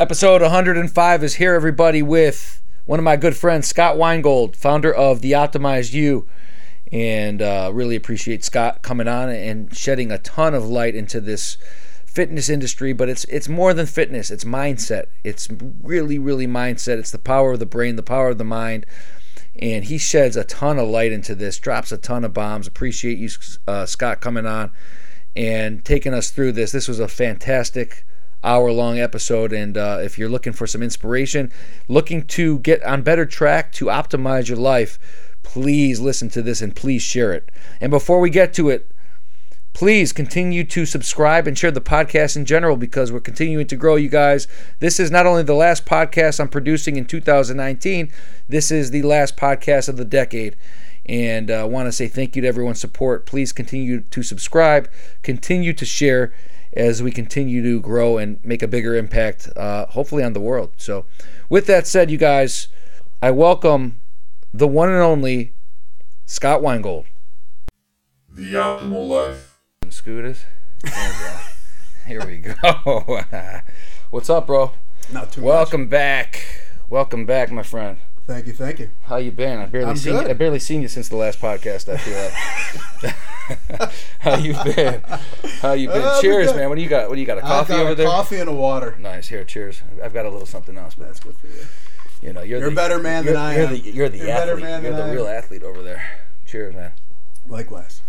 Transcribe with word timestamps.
Episode 0.00 0.42
105 0.42 1.24
is 1.24 1.34
here, 1.34 1.54
everybody, 1.54 2.02
with 2.02 2.62
one 2.84 3.00
of 3.00 3.04
my 3.04 3.16
good 3.16 3.36
friends, 3.36 3.66
Scott 3.66 3.96
Weingold, 3.96 4.54
founder 4.54 4.94
of 4.94 5.22
The 5.22 5.32
Optimized 5.32 5.92
You. 5.92 6.28
And 6.92 7.42
uh, 7.42 7.72
really 7.74 7.96
appreciate 7.96 8.44
Scott 8.44 8.82
coming 8.82 9.08
on 9.08 9.28
and 9.28 9.76
shedding 9.76 10.12
a 10.12 10.18
ton 10.18 10.54
of 10.54 10.64
light 10.64 10.94
into 10.94 11.20
this 11.20 11.56
fitness 12.06 12.48
industry. 12.48 12.92
But 12.92 13.08
it's 13.08 13.24
it's 13.24 13.48
more 13.48 13.74
than 13.74 13.86
fitness; 13.86 14.30
it's 14.30 14.44
mindset. 14.44 15.06
It's 15.24 15.48
really, 15.82 16.16
really 16.16 16.46
mindset. 16.46 16.98
It's 16.98 17.10
the 17.10 17.18
power 17.18 17.54
of 17.54 17.58
the 17.58 17.66
brain, 17.66 17.96
the 17.96 18.04
power 18.04 18.28
of 18.28 18.38
the 18.38 18.44
mind. 18.44 18.86
And 19.58 19.86
he 19.86 19.98
sheds 19.98 20.36
a 20.36 20.44
ton 20.44 20.78
of 20.78 20.86
light 20.86 21.10
into 21.10 21.34
this, 21.34 21.58
drops 21.58 21.90
a 21.90 21.98
ton 21.98 22.24
of 22.24 22.32
bombs. 22.32 22.68
Appreciate 22.68 23.18
you, 23.18 23.30
uh, 23.66 23.84
Scott, 23.84 24.20
coming 24.20 24.46
on 24.46 24.70
and 25.34 25.84
taking 25.84 26.14
us 26.14 26.30
through 26.30 26.52
this. 26.52 26.70
This 26.70 26.86
was 26.86 27.00
a 27.00 27.08
fantastic 27.08 28.04
hour 28.42 28.70
long 28.72 28.98
episode. 28.98 29.52
And 29.52 29.76
uh, 29.76 29.98
if 30.02 30.18
you're 30.18 30.28
looking 30.28 30.52
for 30.52 30.66
some 30.66 30.82
inspiration, 30.82 31.52
looking 31.88 32.22
to 32.28 32.58
get 32.60 32.82
on 32.82 33.02
better 33.02 33.26
track 33.26 33.72
to 33.72 33.86
optimize 33.86 34.48
your 34.48 34.58
life, 34.58 34.98
please 35.42 36.00
listen 36.00 36.28
to 36.30 36.42
this 36.42 36.60
and 36.60 36.74
please 36.74 37.02
share 37.02 37.32
it. 37.32 37.50
And 37.80 37.90
before 37.90 38.20
we 38.20 38.30
get 38.30 38.52
to 38.54 38.68
it, 38.68 38.90
please 39.72 40.12
continue 40.12 40.64
to 40.64 40.84
subscribe 40.84 41.46
and 41.46 41.56
share 41.56 41.70
the 41.70 41.80
podcast 41.80 42.36
in 42.36 42.44
general 42.44 42.76
because 42.76 43.12
we're 43.12 43.20
continuing 43.20 43.66
to 43.66 43.76
grow, 43.76 43.96
you 43.96 44.08
guys. 44.08 44.48
This 44.80 44.98
is 44.98 45.10
not 45.10 45.26
only 45.26 45.42
the 45.42 45.54
last 45.54 45.86
podcast 45.86 46.40
I'm 46.40 46.48
producing 46.48 46.96
in 46.96 47.06
2019, 47.06 48.10
this 48.48 48.70
is 48.70 48.90
the 48.90 49.02
last 49.02 49.36
podcast 49.36 49.88
of 49.88 49.96
the 49.96 50.04
decade. 50.04 50.56
And 51.06 51.50
I 51.50 51.60
uh, 51.60 51.66
want 51.66 51.86
to 51.86 51.92
say 51.92 52.06
thank 52.06 52.36
you 52.36 52.42
to 52.42 52.48
everyone's 52.48 52.80
support. 52.80 53.24
Please 53.24 53.52
continue 53.52 54.00
to 54.00 54.22
subscribe, 54.22 54.90
continue 55.22 55.72
to 55.72 55.84
share 55.86 56.34
as 56.72 57.02
we 57.02 57.10
continue 57.10 57.62
to 57.62 57.80
grow 57.80 58.18
and 58.18 58.38
make 58.44 58.62
a 58.62 58.68
bigger 58.68 58.94
impact, 58.94 59.48
uh, 59.56 59.86
hopefully, 59.86 60.22
on 60.22 60.32
the 60.32 60.40
world. 60.40 60.72
So, 60.76 61.06
with 61.48 61.66
that 61.66 61.86
said, 61.86 62.10
you 62.10 62.18
guys, 62.18 62.68
I 63.22 63.30
welcome 63.30 64.00
the 64.52 64.68
one 64.68 64.88
and 64.88 65.02
only 65.02 65.54
Scott 66.26 66.62
Weingold. 66.62 67.06
The 68.30 68.54
optimal 68.54 69.08
life. 69.08 69.58
Scooters. 69.88 70.44
Here 72.06 72.24
we 72.24 72.38
go. 72.38 73.24
What's 74.10 74.30
up, 74.30 74.46
bro? 74.46 74.72
Not 75.12 75.32
too 75.32 75.40
much. 75.40 75.46
Welcome 75.46 75.88
back. 75.88 76.44
Welcome 76.88 77.26
back, 77.26 77.50
my 77.50 77.62
friend. 77.62 77.98
Thank 78.28 78.46
you, 78.46 78.52
thank 78.52 78.78
you. 78.78 78.90
How 79.04 79.16
you 79.16 79.30
been? 79.32 79.58
I 79.58 79.64
barely 79.64 79.88
I'm 79.88 79.96
seen 79.96 80.12
good. 80.12 80.24
you. 80.24 80.28
I 80.28 80.32
barely 80.34 80.58
seen 80.58 80.82
you 80.82 80.88
since 80.88 81.08
the 81.08 81.16
last 81.16 81.40
podcast. 81.40 81.88
I 81.90 81.96
feel 81.96 83.10
like. 83.80 83.90
How 84.20 84.36
you 84.36 84.52
been? 84.52 85.00
How 85.62 85.72
you 85.72 85.88
been? 85.88 86.02
Uh, 86.02 86.20
cheers, 86.20 86.54
man. 86.54 86.68
What 86.68 86.74
do 86.74 86.82
you 86.82 86.90
got? 86.90 87.08
What 87.08 87.14
do 87.14 87.22
you 87.22 87.26
got? 87.26 87.38
A 87.38 87.40
coffee 87.40 87.72
got 87.72 87.80
over 87.80 87.92
a 87.92 87.94
there? 87.94 88.06
coffee 88.06 88.36
and 88.36 88.50
a 88.50 88.52
water. 88.52 88.98
Nice. 89.00 89.28
Here, 89.28 89.44
cheers. 89.44 89.80
I've 90.04 90.12
got 90.12 90.26
a 90.26 90.28
little 90.28 90.44
something 90.44 90.76
else, 90.76 90.94
but 90.94 91.06
That's 91.06 91.20
good 91.20 91.36
for 91.38 91.46
you. 91.46 91.54
you 92.20 92.34
know, 92.34 92.42
you're, 92.42 92.58
You're 92.60 92.68
the, 92.68 92.74
a 92.74 92.76
better 92.76 92.98
man 92.98 93.24
you're, 93.24 93.32
than 93.32 93.42
I 93.42 93.56
you're 93.56 93.64
am. 93.64 93.70
The, 93.70 93.78
you're 93.78 94.08
the 94.10 94.18
You're 94.18 94.26
a 94.26 94.34
better 94.34 94.52
athlete. 94.52 94.64
man 94.64 94.82
you're 94.82 94.92
the 94.96 95.10
real 95.10 95.26
athlete 95.26 95.62
over 95.62 95.80
there. 95.82 96.20
Cheers, 96.44 96.74
man. 96.74 96.92
Likewise. 97.46 98.02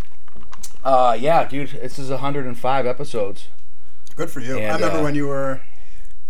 Uh, 0.84 1.16
yeah, 1.18 1.48
dude. 1.48 1.70
This 1.70 1.98
is 1.98 2.10
105 2.10 2.86
episodes. 2.86 3.48
Good 4.16 4.28
for 4.28 4.40
you. 4.40 4.58
And, 4.58 4.70
I 4.70 4.74
remember 4.74 4.98
uh, 4.98 5.02
when 5.02 5.14
you 5.14 5.28
were 5.28 5.62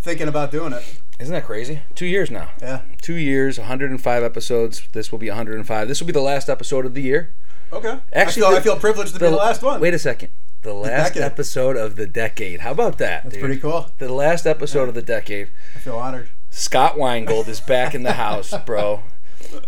thinking 0.00 0.28
about 0.28 0.52
doing 0.52 0.74
it. 0.74 1.00
Isn't 1.20 1.34
that 1.34 1.44
crazy? 1.44 1.80
Two 1.94 2.06
years 2.06 2.30
now. 2.30 2.50
Yeah. 2.60 2.80
Two 3.02 3.14
years, 3.14 3.58
105 3.58 4.22
episodes. 4.22 4.88
This 4.92 5.12
will 5.12 5.18
be 5.18 5.28
105. 5.28 5.86
This 5.88 6.00
will 6.00 6.06
be 6.06 6.12
the 6.12 6.20
last 6.20 6.48
episode 6.48 6.86
of 6.86 6.94
the 6.94 7.02
year. 7.02 7.32
Okay. 7.72 7.98
Actually, 8.12 8.42
I 8.42 8.46
feel, 8.46 8.50
the- 8.50 8.56
I 8.56 8.60
feel 8.62 8.76
privileged 8.78 9.12
to 9.14 9.20
be 9.20 9.26
the 9.26 9.36
last 9.36 9.62
one. 9.62 9.80
Wait 9.80 9.94
a 9.94 9.98
second. 9.98 10.30
The 10.62 10.74
last 10.74 11.10
decade. 11.14 11.22
episode 11.22 11.76
of 11.76 11.96
the 11.96 12.06
decade. 12.06 12.60
How 12.60 12.72
about 12.72 12.98
that? 12.98 13.22
That's 13.24 13.34
dude? 13.36 13.44
pretty 13.44 13.60
cool. 13.60 13.90
The 13.98 14.12
last 14.12 14.46
episode 14.46 14.88
of 14.88 14.94
the 14.94 15.02
decade. 15.02 15.48
I 15.74 15.78
feel 15.78 15.96
honored. 15.96 16.28
Scott 16.50 16.96
Weingold 16.96 17.48
is 17.48 17.60
back 17.60 17.94
in 17.94 18.02
the 18.02 18.14
house, 18.14 18.52
bro. 18.66 19.02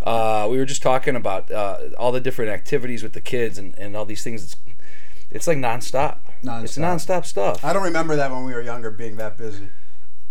Uh, 0.05 0.48
we 0.50 0.58
were 0.58 0.64
just 0.67 0.83
talking 0.83 1.17
about 1.17 1.50
uh, 1.50 1.78
all 1.98 2.12
the 2.12 2.20
different 2.20 2.50
activities 2.50 3.02
with 3.02 3.12
the 3.14 3.20
kids 3.20 3.57
and, 3.57 3.74
and 3.79 3.96
all 3.96 4.05
these 4.05 4.23
things. 4.23 4.42
It's, 4.42 4.57
it's 5.30 5.46
like 5.46 5.57
nonstop. 5.58 6.18
It's 6.42 6.77
Nonstop. 6.77 6.83
nonstop 6.83 7.24
stuff. 7.24 7.64
I 7.64 7.73
don't 7.73 7.85
remember 7.85 8.17
that 8.17 8.30
when 8.30 8.45
we 8.45 8.52
were 8.52 8.61
younger 8.62 8.91
being 8.91 9.17
that 9.17 9.39
busy. 9.39 9.70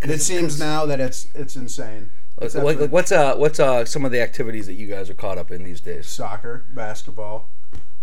And 0.01 0.12
it 0.12 0.22
seems 0.22 0.59
now 0.59 0.85
that 0.85 1.00
it's 1.00 1.28
it's 1.35 1.56
insane. 1.56 2.09
It's 2.41 2.56
Like, 2.56 2.79
like, 2.79 2.91
what's 2.91 3.12
uh 3.12 3.35
what's 3.35 3.59
uh 3.59 3.85
some 3.85 4.03
of 4.06 4.12
the 4.12 4.22
activities 4.22 4.66
that 4.67 4.73
you 4.73 4.88
guys 4.88 5.09
are 5.09 5.13
caught 5.13 5.38
up 5.38 5.51
in 5.51 5.63
these 5.63 5.79
days? 5.81 6.07
soccer, 6.07 6.66
basketball, 6.73 7.50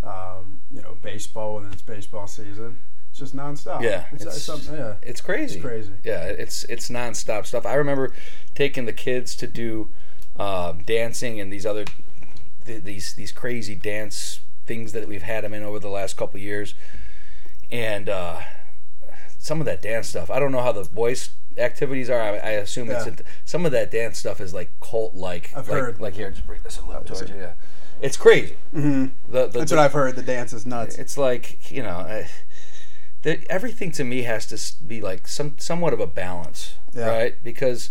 um, 0.04 0.60
you 0.70 0.80
know, 0.80 0.96
baseball 1.02 1.56
when 1.56 1.72
it's 1.72 1.82
baseball 1.82 2.26
season. 2.26 2.78
It's 3.10 3.18
just 3.18 3.34
nonstop. 3.34 3.82
Yeah, 3.82 4.04
It's, 4.12 4.24
it's- 4.48 4.68
yeah. 4.70 4.94
It's 5.02 5.20
crazy. 5.20 5.56
It's 5.56 5.64
crazy. 5.64 5.92
Yeah, 6.04 6.24
it's 6.24 6.62
it's 6.64 6.88
nonstop 6.88 7.46
stuff. 7.46 7.66
I 7.66 7.74
remember 7.74 8.12
taking 8.54 8.84
the 8.84 8.92
kids 8.92 9.34
to 9.36 9.46
do 9.48 9.90
um, 10.36 10.84
dancing 10.84 11.40
and 11.40 11.52
these 11.52 11.66
other 11.66 11.84
th- 12.64 12.84
these 12.84 13.14
these 13.14 13.32
crazy 13.32 13.74
dance 13.74 14.40
things 14.66 14.92
that 14.92 15.08
we've 15.08 15.22
had 15.22 15.42
them 15.42 15.52
in 15.54 15.62
over 15.64 15.80
the 15.80 15.88
last 15.88 16.16
couple 16.16 16.38
years, 16.38 16.74
and 17.72 18.08
uh, 18.08 18.40
some 19.38 19.58
of 19.60 19.64
that 19.66 19.82
dance 19.82 20.08
stuff. 20.10 20.30
I 20.30 20.38
don't 20.38 20.52
know 20.52 20.60
how 20.62 20.72
the 20.72 20.84
boys 20.84 21.30
activities 21.58 22.08
are. 22.10 22.20
I, 22.20 22.36
I 22.36 22.50
assume 22.50 22.90
it's 22.90 23.06
Yeah. 23.06 23.14
some 23.44 23.66
of 23.66 23.72
that 23.72 23.90
dance 23.90 24.18
stuff 24.18 24.40
is 24.40 24.54
like 24.54 24.70
cult 24.80 25.14
like. 25.14 25.50
I've 25.56 25.68
like, 25.68 25.78
heard. 25.80 26.00
Like 26.00 26.14
here, 26.14 26.30
just 26.30 26.46
bring 26.46 26.60
this 26.62 26.78
a 26.78 26.86
little 26.86 27.04
towards 27.04 27.28
you. 27.30 27.36
Yeah, 27.36 27.52
it's 28.00 28.16
crazy. 28.16 28.56
Mm-hmm. 28.74 29.32
The, 29.32 29.46
the, 29.46 29.58
That's 29.58 29.70
the- 29.70 29.76
what 29.76 29.84
I've 29.84 29.92
heard. 29.92 30.16
The 30.16 30.22
dance 30.22 30.52
is 30.52 30.64
nuts. 30.66 30.96
it's 30.96 31.18
like 31.18 31.70
you 31.70 31.82
know 31.82 31.98
I, 31.98 32.28
the, 33.22 33.50
everything 33.50 33.90
to 33.92 34.04
me 34.04 34.22
has 34.22 34.46
to 34.46 34.84
be 34.84 35.00
like 35.00 35.26
some 35.26 35.56
somewhat 35.58 35.92
of 35.92 36.00
a 36.00 36.06
balance 36.06 36.74
Yeah. 36.94 37.08
right 37.08 37.34
because 37.42 37.90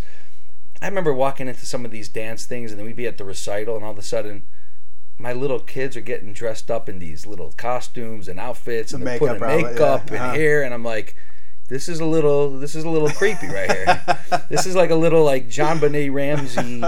i 0.82 0.88
remember 0.88 1.14
walking 1.14 1.48
into 1.48 1.66
some 1.66 1.86
of 1.86 1.92
these 1.92 2.08
dance 2.10 2.46
things 2.46 2.72
and 2.72 2.80
then 2.80 2.86
we'd 2.86 2.96
be 2.96 3.08
at 3.08 3.18
the 3.18 3.26
recital 3.26 3.76
and 3.76 3.84
all 3.84 3.92
of 3.92 3.98
a 3.98 4.04
sudden 4.04 4.44
my 5.20 5.34
little 5.34 5.60
kids 5.60 5.98
are 5.98 6.02
getting 6.02 6.32
dressed 6.32 6.70
up 6.70 6.88
in 6.88 7.00
these 7.00 7.26
little 7.26 7.52
costumes 7.58 8.28
and 8.28 8.40
outfits 8.40 8.94
and 8.94 9.06
they're 9.06 9.18
putting 9.18 9.40
makeup, 9.40 9.48
probably, 9.48 9.64
makeup 9.64 10.10
yeah, 10.10 10.16
and 10.16 10.24
uh-huh. 10.26 10.34
hair 10.34 10.64
and 10.64 10.74
i'm 10.74 10.84
like 10.84 11.16
this 11.68 11.90
is 11.90 12.00
a 12.00 12.06
little 12.06 12.58
this 12.60 12.76
is 12.76 12.84
a 12.84 12.90
little 12.90 13.10
creepy 13.10 13.48
right 13.48 13.72
here 13.72 14.02
this 14.50 14.66
is 14.66 14.76
like 14.76 14.90
a 14.90 14.96
little 14.96 15.24
like 15.24 15.48
JonBenét 15.48 16.14
Ramsey 16.14 16.84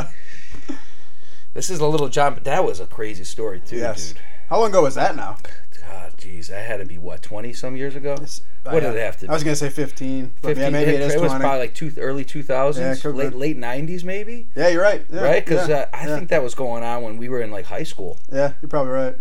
this 1.54 1.70
is 1.70 1.80
a 1.80 1.88
little 1.88 2.10
john 2.10 2.40
that 2.44 2.64
was 2.64 2.80
a 2.80 2.88
crazy 2.88 3.24
story 3.24 3.60
too 3.60 3.78
yes. 3.78 4.14
dude 4.14 4.22
How 4.50 4.60
long 4.60 4.70
ago 4.70 4.82
was 4.82 4.96
that 4.96 5.16
now? 5.16 5.38
God, 5.80 6.18
jeez, 6.18 6.48
that 6.48 6.66
had 6.66 6.78
to 6.78 6.86
be 6.86 6.98
what 6.98 7.22
twenty 7.22 7.54
some 7.54 7.76
years 7.76 7.96
ago. 7.96 8.16
What 8.64 8.82
did 8.82 8.96
it 8.96 9.00
have 9.00 9.18
to 9.18 9.26
be? 9.26 9.30
I 9.30 9.34
was 9.34 9.44
gonna 9.44 9.56
say 9.56 9.70
fifteen, 9.70 10.34
but 10.42 10.50
50 10.50 10.62
yeah, 10.62 10.70
maybe 10.70 10.92
it 10.92 11.02
is 11.02 11.22
was 11.22 11.34
probably 11.34 11.60
like 11.60 11.74
two, 11.74 11.92
early 11.98 12.26
two 12.26 12.44
thousands, 12.44 13.04
Yeah, 13.04 13.12
late 13.12 13.34
late 13.34 13.58
nineties 13.58 14.04
maybe, 14.04 14.48
yeah, 14.56 14.70
you're 14.70 14.82
right. 14.82 15.06
Yeah, 15.10 15.22
right? 15.22 15.46
Because 15.46 15.70
yeah, 15.70 15.86
uh, 15.94 15.98
I 15.98 16.06
think 16.06 16.30
that 16.30 16.44
was 16.44 16.56
going 16.56 16.84
on 16.84 17.04
when 17.04 17.18
we 17.18 17.30
were 17.30 17.42
in 17.42 17.52
like 17.52 17.66
high 17.66 17.84
school. 17.84 18.18
yeah, 18.32 18.54
you're 18.62 18.70
probably 18.70 18.92
right. 18.92 19.16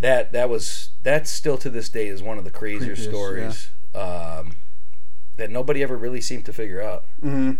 That 0.00 0.32
that 0.32 0.48
was 0.48 0.90
that's 1.02 1.30
still 1.30 1.58
to 1.58 1.70
this 1.70 1.88
day 1.88 2.08
is 2.08 2.22
one 2.22 2.38
of 2.38 2.44
the 2.44 2.50
crazier 2.50 2.94
Creepiest, 2.94 3.08
stories 3.08 3.70
um, 3.94 4.56
that 5.40 5.50
nobody 5.50 5.82
ever 5.82 5.96
really 5.96 6.20
seemed 6.20 6.44
to 6.44 6.52
figure 6.52 6.80
out. 6.82 7.04
hmm 7.20 7.52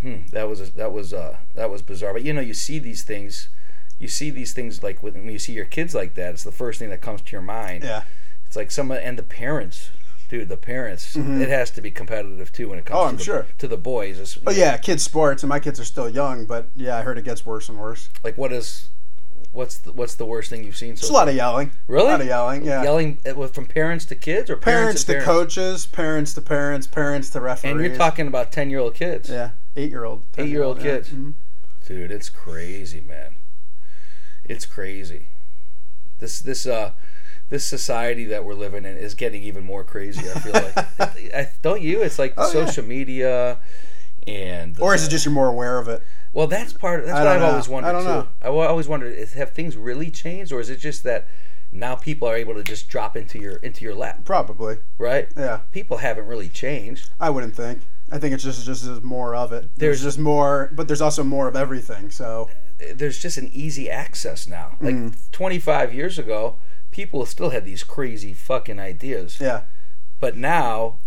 Hmm, 0.00 0.20
that 0.32 0.48
was 0.48 0.70
that 0.70 0.92
was 0.92 1.12
uh, 1.12 1.36
that 1.54 1.68
was 1.68 1.82
bizarre. 1.82 2.14
But 2.14 2.22
you 2.22 2.32
know, 2.32 2.40
you 2.40 2.54
see 2.54 2.78
these 2.78 3.02
things. 3.02 3.50
You 3.98 4.08
see 4.08 4.30
these 4.30 4.54
things 4.54 4.82
like 4.82 5.02
when 5.02 5.28
you 5.28 5.38
see 5.38 5.52
your 5.52 5.66
kids 5.66 5.94
like 5.94 6.14
that. 6.14 6.32
It's 6.32 6.42
the 6.44 6.52
first 6.52 6.78
thing 6.78 6.88
that 6.88 7.02
comes 7.02 7.20
to 7.20 7.32
your 7.32 7.42
mind. 7.42 7.84
Yeah. 7.84 8.04
It's 8.46 8.56
like 8.56 8.70
some 8.70 8.90
and 8.90 9.18
the 9.18 9.22
parents, 9.22 9.90
dude. 10.30 10.48
The 10.48 10.56
parents. 10.56 11.14
It 11.16 11.48
has 11.50 11.70
to 11.72 11.82
be 11.82 11.90
competitive 11.90 12.50
too 12.50 12.70
when 12.70 12.78
it 12.78 12.86
comes. 12.86 12.98
Oh, 12.98 13.02
to 13.02 13.08
I'm 13.10 13.16
the, 13.18 13.24
sure. 13.24 13.46
To 13.58 13.68
the 13.68 13.76
boys. 13.76 14.18
It's, 14.18 14.38
Oh 14.46 14.52
yeah, 14.52 14.78
kids 14.78 15.02
sports, 15.02 15.42
and 15.42 15.50
my 15.50 15.60
kids 15.60 15.78
are 15.78 15.84
still 15.84 16.08
young, 16.08 16.46
but 16.46 16.70
yeah, 16.74 16.96
I 16.96 17.02
heard 17.02 17.18
it 17.18 17.24
gets 17.24 17.44
worse 17.44 17.68
and 17.68 17.78
worse. 17.78 18.08
Like 18.24 18.38
what 18.38 18.54
is, 18.54 18.88
what's 19.52 19.78
the, 19.78 19.92
what's 19.92 20.14
the 20.14 20.24
worst 20.24 20.50
thing 20.50 20.64
you've 20.64 20.76
seen 20.76 20.96
so 20.96 21.00
It's 21.02 21.10
a 21.10 21.12
lot 21.12 21.28
of 21.28 21.34
yelling. 21.34 21.70
Really? 21.86 22.08
A 22.08 22.10
lot 22.10 22.20
of 22.20 22.26
yelling. 22.26 22.64
Yeah. 22.64 22.82
Yelling 22.82 23.18
uh, 23.26 23.46
from 23.48 23.66
parents 23.66 24.04
to 24.06 24.14
kids 24.14 24.48
or 24.50 24.56
parents, 24.56 25.02
Parents 25.02 25.04
to 25.04 25.16
and 25.16 25.24
coaches, 25.24 25.86
parents 25.86 26.34
to 26.34 26.40
parents, 26.40 26.86
parents 26.86 27.30
to 27.30 27.40
referees. 27.40 27.72
And 27.72 27.80
you're 27.80 27.96
talking 27.96 28.26
about 28.26 28.52
ten 28.52 28.70
year 28.70 28.78
old 28.80 28.94
kids. 28.94 29.28
Yeah, 29.28 29.50
eight 29.76 29.90
year 29.90 30.04
old. 30.04 30.22
Eight 30.38 30.48
year 30.48 30.62
old 30.62 30.80
kids. 30.80 31.10
Dude, 31.86 32.10
it's 32.10 32.28
crazy, 32.28 33.00
man. 33.00 33.34
It's 34.44 34.66
crazy. 34.66 35.26
This 36.18 36.40
this 36.40 36.66
uh 36.66 36.92
this 37.48 37.64
society 37.64 38.24
that 38.26 38.44
we're 38.44 38.54
living 38.54 38.84
in 38.84 38.96
is 38.96 39.14
getting 39.14 39.42
even 39.42 39.64
more 39.64 39.82
crazy. 39.82 40.20
I 40.30 40.38
feel 40.38 40.52
like, 40.52 40.76
I, 41.34 41.48
don't 41.62 41.82
you? 41.82 42.00
It's 42.02 42.16
like 42.18 42.36
the 42.36 42.42
Oh, 42.42 42.46
yeah. 42.46 42.66
social 42.66 42.84
media, 42.84 43.58
and 44.26 44.78
Or 44.80 44.94
is 44.94 45.04
it 45.04 45.10
just 45.10 45.24
you're 45.24 45.34
more 45.34 45.48
aware 45.48 45.78
of 45.78 45.88
it? 45.88 46.02
Well, 46.32 46.46
that's 46.46 46.72
part. 46.72 47.00
Of, 47.00 47.06
that's 47.06 47.18
I 47.18 47.24
what 47.24 47.32
I've 47.32 47.40
know. 47.40 47.46
always 47.50 47.68
wondered 47.68 47.88
I 47.88 47.92
don't 47.92 48.02
too. 48.02 48.08
know. 48.08 48.28
I 48.42 48.50
wa- 48.50 48.66
always 48.66 48.88
wondered: 48.88 49.16
is, 49.16 49.32
have 49.34 49.50
things 49.50 49.76
really 49.76 50.10
changed, 50.10 50.52
or 50.52 50.60
is 50.60 50.70
it 50.70 50.76
just 50.78 51.02
that 51.04 51.28
now 51.72 51.94
people 51.94 52.26
are 52.28 52.36
able 52.36 52.54
to 52.54 52.64
just 52.64 52.88
drop 52.88 53.16
into 53.16 53.38
your 53.38 53.56
into 53.56 53.84
your 53.84 53.94
lap, 53.94 54.24
Probably. 54.24 54.78
right? 54.98 55.28
Yeah, 55.36 55.60
People 55.72 55.98
haven't 55.98 56.26
really 56.26 56.48
changed. 56.48 57.10
I 57.20 57.30
wouldn't 57.30 57.54
think. 57.54 57.80
I 58.12 58.18
think 58.18 58.34
it's 58.34 58.42
just 58.44 58.64
just 58.66 58.84
there's 58.84 59.02
more 59.02 59.34
of 59.36 59.52
it. 59.52 59.70
There's, 59.76 60.00
There's- 60.00 60.02
just 60.02 60.18
more, 60.18 60.70
but 60.72 60.88
there's 60.88 61.00
also 61.00 61.22
more 61.22 61.46
of 61.46 61.54
everything. 61.56 62.10
So 62.10 62.50
there's 62.94 63.18
just 63.20 63.36
an 63.38 63.48
easy 63.52 63.88
access 63.90 64.48
now. 64.48 64.76
Like 64.80 64.94
Mm. 64.96 65.30
25 65.32 65.94
years 65.94 66.18
ago, 66.18 66.56
people 66.90 67.24
still 67.26 67.50
had 67.50 67.64
these 67.64 67.84
crazy 67.84 68.32
fucking 68.32 68.80
ideas. 68.80 69.38
yeah, 69.40 69.60
But 70.18 70.36
now 70.36 70.98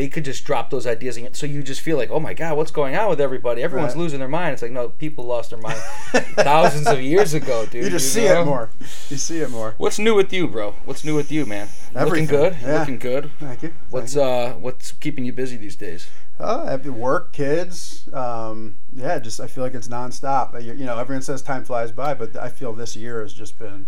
they 0.00 0.08
could 0.08 0.24
just 0.24 0.44
drop 0.44 0.70
those 0.70 0.86
ideas, 0.86 1.18
and 1.18 1.36
so 1.36 1.44
you 1.44 1.62
just 1.62 1.82
feel 1.82 1.98
like, 1.98 2.08
oh 2.10 2.18
my 2.18 2.32
god, 2.32 2.56
what's 2.56 2.70
going 2.70 2.96
on 2.96 3.10
with 3.10 3.20
everybody? 3.20 3.62
Everyone's 3.62 3.92
Right. 3.94 4.00
losing 4.00 4.18
their 4.18 4.28
mind. 4.28 4.54
It's 4.54 4.62
like 4.62 4.70
no, 4.70 4.88
people 4.88 5.24
lost 5.26 5.50
their 5.50 5.58
mind 5.58 5.78
thousands 6.36 6.86
of 6.86 7.02
years 7.02 7.34
ago, 7.34 7.66
dude. 7.66 7.84
You 7.84 7.90
just 7.90 8.10
see 8.14 8.24
know? 8.24 8.40
it 8.40 8.44
more. 8.46 8.70
You 9.10 9.18
see 9.18 9.40
it 9.40 9.50
more. 9.50 9.74
What's 9.76 9.98
new 9.98 10.14
with 10.14 10.32
you, 10.32 10.48
bro? 10.48 10.72
What's 10.86 11.04
new 11.04 11.14
with 11.14 11.30
you, 11.30 11.44
man? 11.44 11.68
Looking 11.92 12.00
Everything, 12.00 12.26
good. 12.28 12.56
yeah. 12.62 12.78
Looking 12.78 12.98
good. 12.98 13.30
Thank 13.40 13.62
you. 13.62 13.74
What's 13.90 14.16
uh 14.16 14.54
what's 14.58 14.92
keeping 14.92 15.26
you 15.26 15.34
busy 15.34 15.58
these 15.58 15.76
days? 15.76 16.08
Uh, 16.38 16.64
I 16.66 16.70
have 16.70 16.82
to 16.84 16.92
work, 16.94 17.34
kids. 17.34 18.08
Um, 18.14 18.76
yeah, 18.94 19.18
just 19.18 19.38
I 19.40 19.46
feel 19.48 19.62
like 19.62 19.74
it's 19.74 19.88
nonstop. 19.88 20.54
You, 20.64 20.72
you 20.72 20.86
know, 20.86 20.96
everyone 20.98 21.20
says 21.20 21.42
time 21.42 21.64
flies 21.64 21.92
by, 21.92 22.14
but 22.14 22.34
I 22.36 22.48
feel 22.48 22.72
this 22.72 22.96
year 22.96 23.20
has 23.20 23.34
just 23.34 23.58
been 23.58 23.86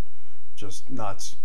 just 0.55 0.91
nuts. 0.91 1.37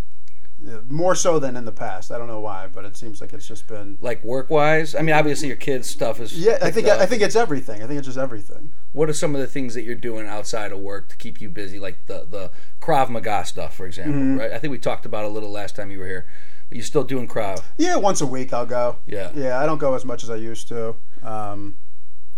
More 0.89 1.13
so 1.13 1.37
than 1.37 1.55
in 1.55 1.65
the 1.65 1.71
past. 1.71 2.11
I 2.11 2.17
don't 2.17 2.27
know 2.27 2.39
why, 2.39 2.67
but 2.67 2.83
it 2.83 2.97
seems 2.97 3.21
like 3.21 3.31
it's 3.31 3.47
just 3.47 3.67
been. 3.67 3.97
Like 4.01 4.23
work 4.23 4.49
wise? 4.49 4.95
I 4.95 5.01
mean, 5.01 5.13
obviously 5.13 5.47
your 5.49 5.57
kids' 5.57 5.87
stuff 5.87 6.19
is. 6.19 6.33
Yeah, 6.37 6.57
I 6.61 6.71
think 6.71 6.87
up. 6.87 6.99
I 6.99 7.05
think 7.05 7.21
it's 7.21 7.35
everything. 7.35 7.83
I 7.83 7.87
think 7.87 7.99
it's 7.99 8.07
just 8.07 8.17
everything. 8.17 8.73
What 8.91 9.07
are 9.07 9.13
some 9.13 9.35
of 9.35 9.41
the 9.41 9.45
things 9.47 9.75
that 9.75 9.83
you're 9.83 9.93
doing 9.95 10.27
outside 10.27 10.71
of 10.71 10.79
work 10.79 11.09
to 11.09 11.17
keep 11.17 11.39
you 11.39 11.49
busy? 11.49 11.79
Like 11.79 12.07
the 12.07 12.25
the 12.27 12.49
Krav 12.81 13.09
Maga 13.09 13.45
stuff, 13.45 13.75
for 13.75 13.85
example, 13.85 14.13
Mm-hmm. 14.19 14.39
right? 14.39 14.51
I 14.51 14.57
think 14.57 14.71
we 14.71 14.79
talked 14.79 15.05
about 15.05 15.25
a 15.25 15.29
little 15.29 15.51
last 15.51 15.75
time 15.75 15.91
you 15.91 15.99
were 15.99 16.07
here. 16.07 16.25
But 16.69 16.77
you're 16.77 16.85
still 16.85 17.03
doing 17.03 17.27
Krav. 17.27 17.63
Yeah, 17.77 17.95
once 17.97 18.19
a 18.19 18.25
week 18.25 18.51
I'll 18.51 18.65
go. 18.65 18.97
Yeah. 19.05 19.31
Yeah, 19.35 19.61
I 19.61 19.65
don't 19.67 19.77
go 19.77 19.93
as 19.93 20.03
much 20.05 20.23
as 20.23 20.29
I 20.31 20.35
used 20.35 20.67
to. 20.69 20.95
Um, 21.23 21.77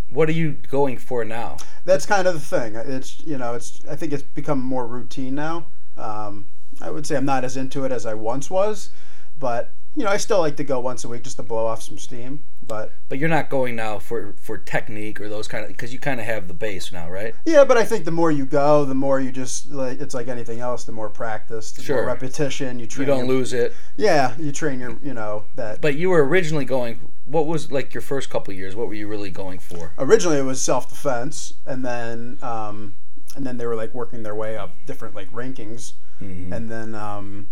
What 0.09 0.27
are 0.27 0.33
you 0.33 0.51
going 0.69 0.97
for 0.97 1.23
now? 1.23 1.57
that's 1.85 2.05
kind 2.05 2.27
of 2.27 2.33
the 2.33 2.39
thing. 2.41 2.75
It's 2.75 3.21
you 3.25 3.37
know, 3.37 3.53
it's 3.55 3.81
I 3.89 3.95
think 3.95 4.11
it's 4.11 4.23
become 4.23 4.59
more 4.61 4.85
routine 4.85 5.35
now. 5.35 5.67
Um, 5.97 6.47
I 6.81 6.89
would 6.91 7.05
say 7.05 7.15
I'm 7.15 7.25
not 7.25 7.43
as 7.43 7.57
into 7.57 7.83
it 7.85 7.91
as 7.91 8.05
I 8.05 8.13
once 8.13 8.49
was, 8.49 8.89
but 9.37 9.73
you 9.95 10.03
know, 10.05 10.11
I 10.11 10.17
still 10.17 10.39
like 10.39 10.55
to 10.57 10.63
go 10.63 10.79
once 10.79 11.03
a 11.03 11.09
week 11.09 11.23
just 11.23 11.37
to 11.37 11.43
blow 11.43 11.65
off 11.65 11.81
some 11.81 11.97
steam. 11.97 12.43
But 12.65 12.93
But 13.09 13.17
you're 13.17 13.27
not 13.27 13.49
going 13.49 13.75
now 13.75 13.97
for 13.97 14.35
for 14.39 14.57
technique 14.59 15.19
or 15.19 15.27
those 15.27 15.47
kind 15.47 15.63
of 15.65 15.69
because 15.71 15.91
you 15.91 15.97
kind 15.97 16.19
of 16.19 16.27
have 16.27 16.47
the 16.47 16.53
base 16.53 16.91
now, 16.91 17.09
right? 17.09 17.33
yeah, 17.45 17.63
but 17.65 17.75
I 17.77 17.83
think 17.83 18.05
the 18.05 18.11
more 18.11 18.29
you 18.31 18.45
go, 18.45 18.85
the 18.85 18.93
more 18.93 19.19
you 19.19 19.31
just 19.31 19.71
like 19.71 19.99
it's 19.99 20.13
like 20.13 20.27
anything 20.27 20.59
else. 20.59 20.83
The 20.83 20.91
more 20.91 21.09
practice, 21.09 21.71
the 21.71 21.81
Sure. 21.81 21.97
more 21.97 22.05
repetition 22.05 22.79
you 22.79 22.85
train. 22.85 23.07
You 23.07 23.13
don't 23.13 23.25
your- 23.25 23.35
lose 23.35 23.51
it. 23.53 23.73
Yeah, 23.97 24.35
you 24.37 24.51
train 24.51 24.79
your 24.79 24.95
you 25.01 25.15
know 25.15 25.45
that. 25.55 25.81
But 25.81 25.95
you 25.95 26.11
were 26.11 26.23
originally 26.23 26.65
going. 26.65 27.11
What 27.25 27.47
was 27.47 27.71
like 27.71 27.93
your 27.93 28.01
first 28.01 28.29
couple 28.29 28.53
years? 28.53 28.75
What 28.75 28.87
were 28.87 28.93
you 28.95 29.07
really 29.07 29.31
going 29.31 29.57
for? 29.59 29.91
originally 29.97 30.37
it 30.37 30.43
was 30.45 30.61
self 30.61 30.87
defense, 30.89 31.53
and 31.65 31.83
then 31.83 32.37
um, 32.43 32.95
and 33.35 33.45
then 33.45 33.57
they 33.57 33.65
were 33.65 33.75
like 33.75 33.93
working 33.93 34.23
their 34.23 34.35
way 34.35 34.57
up 34.57 34.71
different 34.85 35.15
like 35.15 35.31
rankings, 35.31 35.93
Mm-hmm. 36.21 36.51
and 36.51 36.69
then 36.69 36.95
um, 36.95 37.47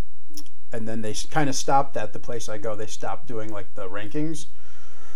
and 0.74 0.88
then 0.88 1.02
they 1.02 1.14
kind 1.32 1.48
of 1.50 1.56
stopped 1.56 1.96
at 1.96 2.12
the 2.12 2.20
place 2.20 2.50
I 2.50 2.58
go. 2.58 2.76
They 2.76 2.88
stopped 2.88 3.26
doing 3.28 3.50
like 3.50 3.74
the 3.76 3.88
rankings. 3.90 4.48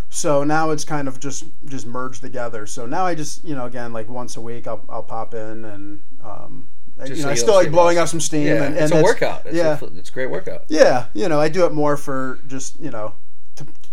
So 0.09 0.43
now 0.43 0.71
it's 0.71 0.83
kind 0.85 1.07
of 1.07 1.19
just 1.19 1.45
just 1.65 1.85
merged 1.85 2.21
together. 2.21 2.65
So 2.65 2.85
now 2.85 3.05
I 3.05 3.15
just 3.15 3.43
you 3.43 3.55
know 3.55 3.65
again 3.65 3.91
like 3.93 4.09
once 4.09 4.37
a 4.37 4.41
week 4.41 4.67
I'll, 4.67 4.85
I'll 4.89 5.03
pop 5.03 5.33
in 5.33 5.65
and 5.65 6.01
um, 6.23 6.69
you 7.05 7.15
so 7.15 7.23
know 7.23 7.29
I 7.29 7.35
still 7.35 7.55
like 7.55 7.71
blowing 7.71 7.97
off 7.97 8.09
some 8.09 8.19
steam. 8.21 8.47
Yeah, 8.47 8.63
and, 8.63 8.75
it's 8.75 8.91
and 8.91 9.01
a 9.01 9.03
workout. 9.03 9.45
It's 9.45 9.55
yeah, 9.55 9.77
a, 9.81 9.85
it's 9.97 10.09
a 10.09 10.13
great 10.13 10.29
workout. 10.29 10.65
yeah. 10.69 11.07
You 11.13 11.27
know 11.27 11.39
I 11.39 11.49
do 11.49 11.65
it 11.65 11.73
more 11.73 11.97
for 11.97 12.39
just 12.47 12.79
you 12.79 12.89
know 12.91 13.13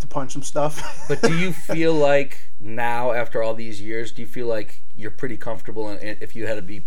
to, 0.00 0.06
punch 0.06 0.32
some 0.32 0.42
stuff. 0.42 1.04
But 1.08 1.22
do 1.22 1.36
you 1.38 1.52
feel 1.52 1.94
like 1.94 2.52
now, 2.60 3.12
after 3.12 3.42
all 3.42 3.54
these 3.54 3.80
years, 3.80 4.12
do 4.12 4.22
you 4.22 4.28
feel 4.28 4.46
like 4.46 4.82
you're 4.96 5.10
pretty 5.10 5.36
comfortable 5.36 5.88
in, 5.90 5.98
if 6.20 6.34
you 6.36 6.46
had 6.46 6.54
to 6.56 6.62
be 6.62 6.86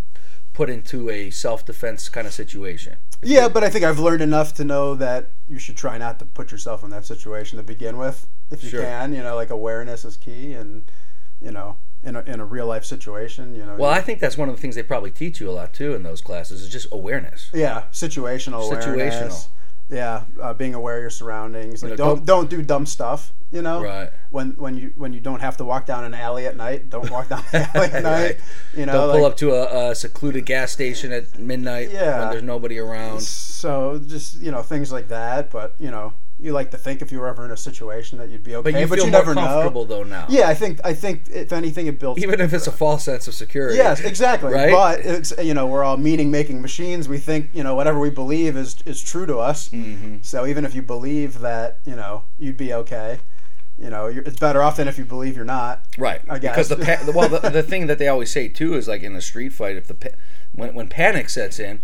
put 0.52 0.68
into 0.68 1.08
a 1.10 1.30
self 1.30 1.64
defense 1.64 2.08
kind 2.08 2.26
of 2.26 2.32
situation? 2.32 2.96
Yeah, 3.22 3.48
but 3.48 3.62
I 3.62 3.70
think 3.70 3.84
I've 3.84 3.98
learned 4.00 4.22
enough 4.22 4.52
to 4.54 4.64
know 4.64 4.94
that 4.96 5.30
you 5.48 5.58
should 5.58 5.76
try 5.76 5.96
not 5.98 6.18
to 6.18 6.24
put 6.24 6.50
yourself 6.50 6.82
in 6.82 6.90
that 6.90 7.06
situation 7.06 7.56
to 7.58 7.62
begin 7.62 7.96
with, 7.96 8.26
if 8.50 8.64
you 8.64 8.70
Sure. 8.70 8.82
can. 8.82 9.12
You 9.14 9.22
know, 9.22 9.36
like 9.36 9.50
awareness 9.50 10.04
is 10.04 10.16
key, 10.16 10.52
and 10.54 10.90
you 11.40 11.52
know, 11.52 11.76
in 12.02 12.16
a, 12.16 12.20
in 12.22 12.40
a 12.40 12.44
real 12.44 12.66
life 12.66 12.84
situation, 12.84 13.54
you 13.54 13.64
know. 13.64 13.76
Well, 13.76 13.90
I 13.90 14.00
think 14.00 14.18
that's 14.18 14.36
one 14.36 14.48
of 14.48 14.56
the 14.56 14.60
things 14.60 14.74
they 14.74 14.82
probably 14.82 15.10
teach 15.12 15.40
you 15.40 15.48
a 15.48 15.52
lot 15.52 15.72
too 15.72 15.94
in 15.94 16.02
those 16.02 16.20
classes 16.20 16.62
is 16.62 16.68
just 16.68 16.86
awareness. 16.92 17.50
yeah, 17.54 17.84
situational 17.92 18.66
awareness. 18.66 18.84
Situational. 19.46 19.48
Yeah, 19.92 20.24
uh, 20.40 20.54
being 20.54 20.74
aware 20.74 20.96
of 20.96 21.02
your 21.02 21.10
surroundings. 21.10 21.82
Like, 21.84 21.96
don't, 21.96 22.24
don't- 22.24 22.48
do 22.50 22.62
dumb 22.62 22.86
stuff. 22.86 23.32
You 23.50 23.60
know, 23.60 23.82
Right. 23.82 24.08
when 24.30 24.52
when 24.52 24.74
you 24.78 24.94
when 24.96 25.12
you 25.12 25.20
don't 25.20 25.40
have 25.40 25.58
to 25.58 25.64
walk 25.64 25.84
down 25.84 26.04
an 26.04 26.14
alley 26.14 26.46
at 26.46 26.56
night, 26.56 26.88
don't 26.88 27.10
walk 27.10 27.28
down 27.28 27.44
the 27.52 27.68
alley 27.76 27.90
at 27.92 28.02
night. 28.02 28.22
Right. 28.22 28.40
You 28.74 28.86
know, 28.86 28.92
Don't 28.92 29.08
like, 29.08 29.18
pull 29.18 29.26
up 29.26 29.36
to 29.36 29.50
a, 29.52 29.90
a 29.90 29.94
secluded 29.94 30.46
gas 30.46 30.72
station 30.72 31.12
at 31.12 31.38
midnight 31.38 31.90
Yeah. 31.92 32.20
when 32.20 32.30
there's 32.30 32.42
nobody 32.42 32.78
around. 32.78 33.20
So 33.22 34.00
just 34.06 34.40
you 34.40 34.50
know 34.50 34.62
things 34.62 34.90
like 34.90 35.08
that. 35.08 35.50
But 35.50 35.74
you 35.78 35.90
know, 35.90 36.14
you 36.42 36.52
like 36.52 36.70
to 36.72 36.76
think 36.76 37.02
if 37.02 37.12
you 37.12 37.20
were 37.20 37.28
ever 37.28 37.44
in 37.44 37.50
a 37.52 37.56
situation 37.56 38.18
that 38.18 38.28
you'd 38.28 38.42
be 38.42 38.56
okay, 38.56 38.72
But 38.72 38.80
you 38.80 38.86
but 38.88 38.96
feel 38.96 39.06
you 39.06 39.12
more 39.12 39.20
never 39.20 39.34
know. 39.34 39.40
comfortable 39.46 39.84
though 39.84 40.02
now. 40.02 40.26
Yeah, 40.28 40.48
I 40.48 40.54
think 40.54 40.80
I 40.84 40.92
think 40.92 41.28
if 41.30 41.52
anything, 41.52 41.86
it 41.86 41.98
builds. 42.00 42.22
Even 42.22 42.40
if 42.40 42.52
it's 42.52 42.66
a 42.66 42.72
false 42.72 43.04
sense 43.04 43.28
of 43.28 43.34
security. 43.34 43.76
Yes, 43.76 44.00
exactly. 44.00 44.52
Right? 44.52 44.72
But 44.72 45.00
it's 45.00 45.32
you 45.42 45.54
know 45.54 45.66
we're 45.66 45.84
all 45.84 45.96
meaning 45.96 46.30
making 46.30 46.60
machines. 46.60 47.08
We 47.08 47.18
think 47.18 47.50
you 47.52 47.62
know 47.62 47.74
whatever 47.74 47.98
we 48.00 48.10
believe 48.10 48.56
is 48.56 48.76
is 48.84 49.02
true 49.02 49.24
to 49.26 49.38
us. 49.38 49.68
Mm-hmm. 49.68 50.16
So 50.22 50.44
even 50.46 50.64
if 50.64 50.74
you 50.74 50.82
believe 50.82 51.38
that 51.40 51.78
you 51.84 51.94
know 51.96 52.24
you'd 52.38 52.56
be 52.56 52.72
okay, 52.74 53.20
you 53.78 53.88
know 53.90 54.08
you're, 54.08 54.24
it's 54.24 54.38
better 54.38 54.62
off 54.62 54.76
than 54.76 54.88
if 54.88 54.98
you 54.98 55.04
believe 55.04 55.36
you're 55.36 55.44
not. 55.44 55.84
Right. 55.96 56.20
I 56.28 56.38
Because 56.40 56.68
the 56.68 56.76
pa- 56.76 57.02
well, 57.14 57.28
the, 57.28 57.48
the 57.50 57.62
thing 57.72 57.86
that 57.86 57.98
they 57.98 58.08
always 58.08 58.32
say 58.32 58.48
too 58.48 58.74
is 58.74 58.88
like 58.88 59.02
in 59.02 59.14
a 59.14 59.20
street 59.22 59.52
fight, 59.52 59.76
if 59.76 59.86
the 59.86 59.94
pa- 59.94 60.16
when 60.54 60.74
when 60.74 60.88
panic 60.88 61.30
sets 61.30 61.60
in, 61.60 61.82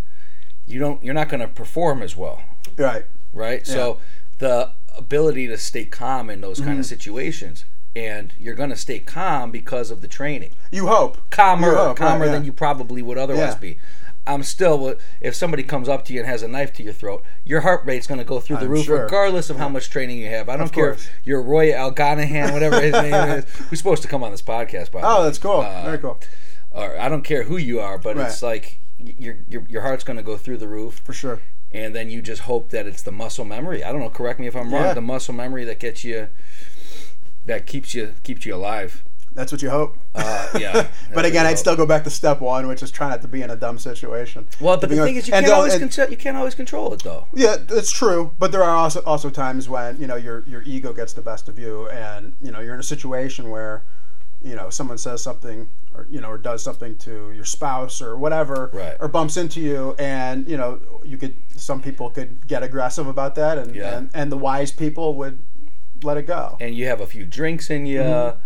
you 0.66 0.80
don't 0.80 1.02
you're 1.04 1.14
not 1.14 1.28
going 1.28 1.40
to 1.40 1.48
perform 1.48 2.02
as 2.02 2.16
well, 2.16 2.42
Right. 2.76 3.04
right? 3.32 3.66
So 3.66 3.98
the 4.38 4.70
ability 4.96 5.46
to 5.46 5.56
stay 5.58 5.84
calm 5.84 6.28
in 6.30 6.40
those 6.40 6.60
kind 6.60 6.78
of 6.78 6.86
situations, 6.86 7.64
and 7.96 8.32
you're 8.38 8.54
going 8.54 8.70
to 8.70 8.76
stay 8.76 8.98
calm 8.98 9.50
because 9.50 9.90
of 9.90 10.00
the 10.00 10.08
training, 10.08 10.50
You 10.70 10.86
hope. 10.88 11.18
calmer, 11.30 11.70
You 11.70 11.76
hope, 11.76 11.86
right, 12.00 12.08
calmer 12.08 12.26
yeah. 12.26 12.32
than 12.32 12.44
you 12.44 12.52
probably 12.52 13.02
would 13.02 13.18
otherwise 13.18 13.54
Yeah. 13.54 13.58
be. 13.58 13.78
I'm 14.26 14.42
still 14.42 14.96
if 15.22 15.34
somebody 15.34 15.62
comes 15.62 15.88
up 15.88 16.04
to 16.04 16.12
you 16.12 16.20
and 16.20 16.28
has 16.28 16.42
a 16.42 16.48
knife 16.48 16.72
to 16.74 16.82
your 16.82 16.92
throat, 16.92 17.24
your 17.44 17.62
heart 17.62 17.80
rate's 17.86 18.06
going 18.06 18.18
to 18.18 18.24
go 18.24 18.40
through 18.40 18.56
the 18.58 18.66
I'm 18.66 18.70
roof 18.70 18.84
sure. 18.84 19.04
regardless 19.04 19.48
of 19.48 19.56
how 19.56 19.70
much 19.70 19.88
training 19.88 20.18
you 20.18 20.26
have. 20.28 20.50
I 20.50 20.56
don't 20.58 20.70
care 20.70 20.90
course. 20.92 21.06
if 21.20 21.26
you're 21.26 21.40
Roy 21.40 21.72
Alganahan, 21.72 22.52
whatever 22.52 22.78
his 22.80 22.92
name 22.92 23.14
is, 23.14 23.44
who's 23.70 23.78
supposed 23.78 24.02
to 24.02 24.08
come 24.08 24.22
on 24.22 24.30
this 24.32 24.42
podcast. 24.42 24.92
By 24.92 25.00
the 25.00 25.06
Oh, 25.08 25.24
that's 25.24 25.38
cool. 25.38 25.62
Uh, 25.62 25.82
Very 25.84 25.98
cool. 25.98 26.20
or 26.70 26.98
I 27.00 27.08
don't 27.08 27.22
care 27.22 27.44
who 27.44 27.56
you 27.56 27.80
are, 27.80 27.96
but 27.96 28.18
it's 28.18 28.42
like 28.42 28.78
your 28.98 29.36
your 29.48 29.64
your 29.66 29.80
heart's 29.82 30.04
going 30.04 30.18
to 30.18 30.22
go 30.22 30.36
through 30.36 30.58
the 30.58 30.68
roof, 30.68 31.00
For 31.04 31.14
sure. 31.14 31.40
And 31.72 31.94
then 31.94 32.10
you 32.10 32.22
just 32.22 32.42
hope 32.42 32.70
that 32.70 32.86
it's 32.86 33.02
the 33.02 33.12
muscle 33.12 33.44
memory. 33.44 33.84
I 33.84 33.92
don't 33.92 34.00
know. 34.00 34.10
Correct 34.10 34.40
me 34.40 34.46
if 34.46 34.56
I'm 34.56 34.72
wrong. 34.72 34.94
The 34.94 35.00
muscle 35.00 35.34
memory 35.34 35.64
that 35.64 35.78
gets 35.80 36.04
you, 36.04 36.28
that 37.44 37.66
keeps 37.66 37.94
you 37.94 38.14
keeps 38.22 38.46
you 38.46 38.54
alive. 38.54 39.04
That's 39.34 39.52
what 39.52 39.62
you 39.62 39.70
hope. 39.70 39.96
Uh, 40.16 40.48
yeah. 40.58 40.88
But 41.14 41.24
again, 41.24 41.46
I'd 41.46 41.58
still 41.58 41.76
go 41.76 41.86
back 41.86 42.02
to 42.04 42.10
step 42.10 42.40
one, 42.40 42.66
which 42.66 42.82
is 42.82 42.90
try 42.90 43.08
not 43.08 43.22
to 43.22 43.28
be 43.28 43.42
in 43.42 43.50
a 43.50 43.56
dumb 43.56 43.78
situation. 43.78 44.48
Well, 44.60 44.78
but 44.78 44.90
the 44.90 44.96
thing 44.96 45.16
is, 45.16 45.26
you 45.28 45.32
can't 45.32 45.46
always 45.48 45.74
and- 45.74 45.82
control. 45.82 46.08
You 46.10 46.16
can't 46.16 46.36
always 46.36 46.54
control 46.54 46.92
it 46.92 47.02
though. 47.02 47.28
Yeah, 47.34 47.56
that's 47.56 47.90
true. 47.92 48.32
But 48.38 48.50
there 48.52 48.62
are 48.64 48.76
also 48.76 49.00
also 49.02 49.30
times 49.30 49.68
when 49.68 50.00
you 50.00 50.06
know 50.06 50.16
your 50.16 50.44
your 50.48 50.62
ego 50.62 50.92
gets 50.92 51.12
the 51.12 51.22
best 51.22 51.48
of 51.48 51.58
you, 51.58 51.88
and 51.90 52.34
you 52.42 52.50
know 52.50 52.60
you're 52.60 52.74
in 52.74 52.80
a 52.80 52.84
situation 52.84 53.50
where 53.50 53.84
you 54.42 54.54
know 54.54 54.70
someone 54.70 54.98
says 54.98 55.22
something 55.22 55.68
or 55.94 56.06
you 56.10 56.20
know 56.20 56.28
or 56.30 56.38
does 56.38 56.62
something 56.62 56.96
to 56.98 57.32
your 57.32 57.44
spouse 57.44 58.00
or 58.00 58.16
whatever, 58.16 58.70
Right. 58.72 58.96
or 59.00 59.08
bumps 59.08 59.36
into 59.36 59.60
you, 59.60 59.94
and 59.98 60.48
you 60.48 60.56
know 60.56 60.80
you 61.04 61.16
could 61.18 61.36
some 61.56 61.80
people 61.82 62.10
could 62.10 62.46
get 62.46 62.62
aggressive 62.62 63.06
about 63.06 63.34
that, 63.36 63.58
and 63.58 63.74
Yeah. 63.74 63.96
and, 63.98 64.10
and 64.14 64.30
the 64.32 64.36
wise 64.38 64.70
people 64.70 65.14
would 65.16 65.40
let 66.02 66.16
it 66.16 66.26
go. 66.26 66.56
and 66.60 66.74
you 66.76 66.86
have 66.86 67.00
a 67.00 67.06
few 67.06 67.24
drinks 67.26 67.68
in 67.70 67.84
you, 67.84 68.00
uh, 68.00 68.36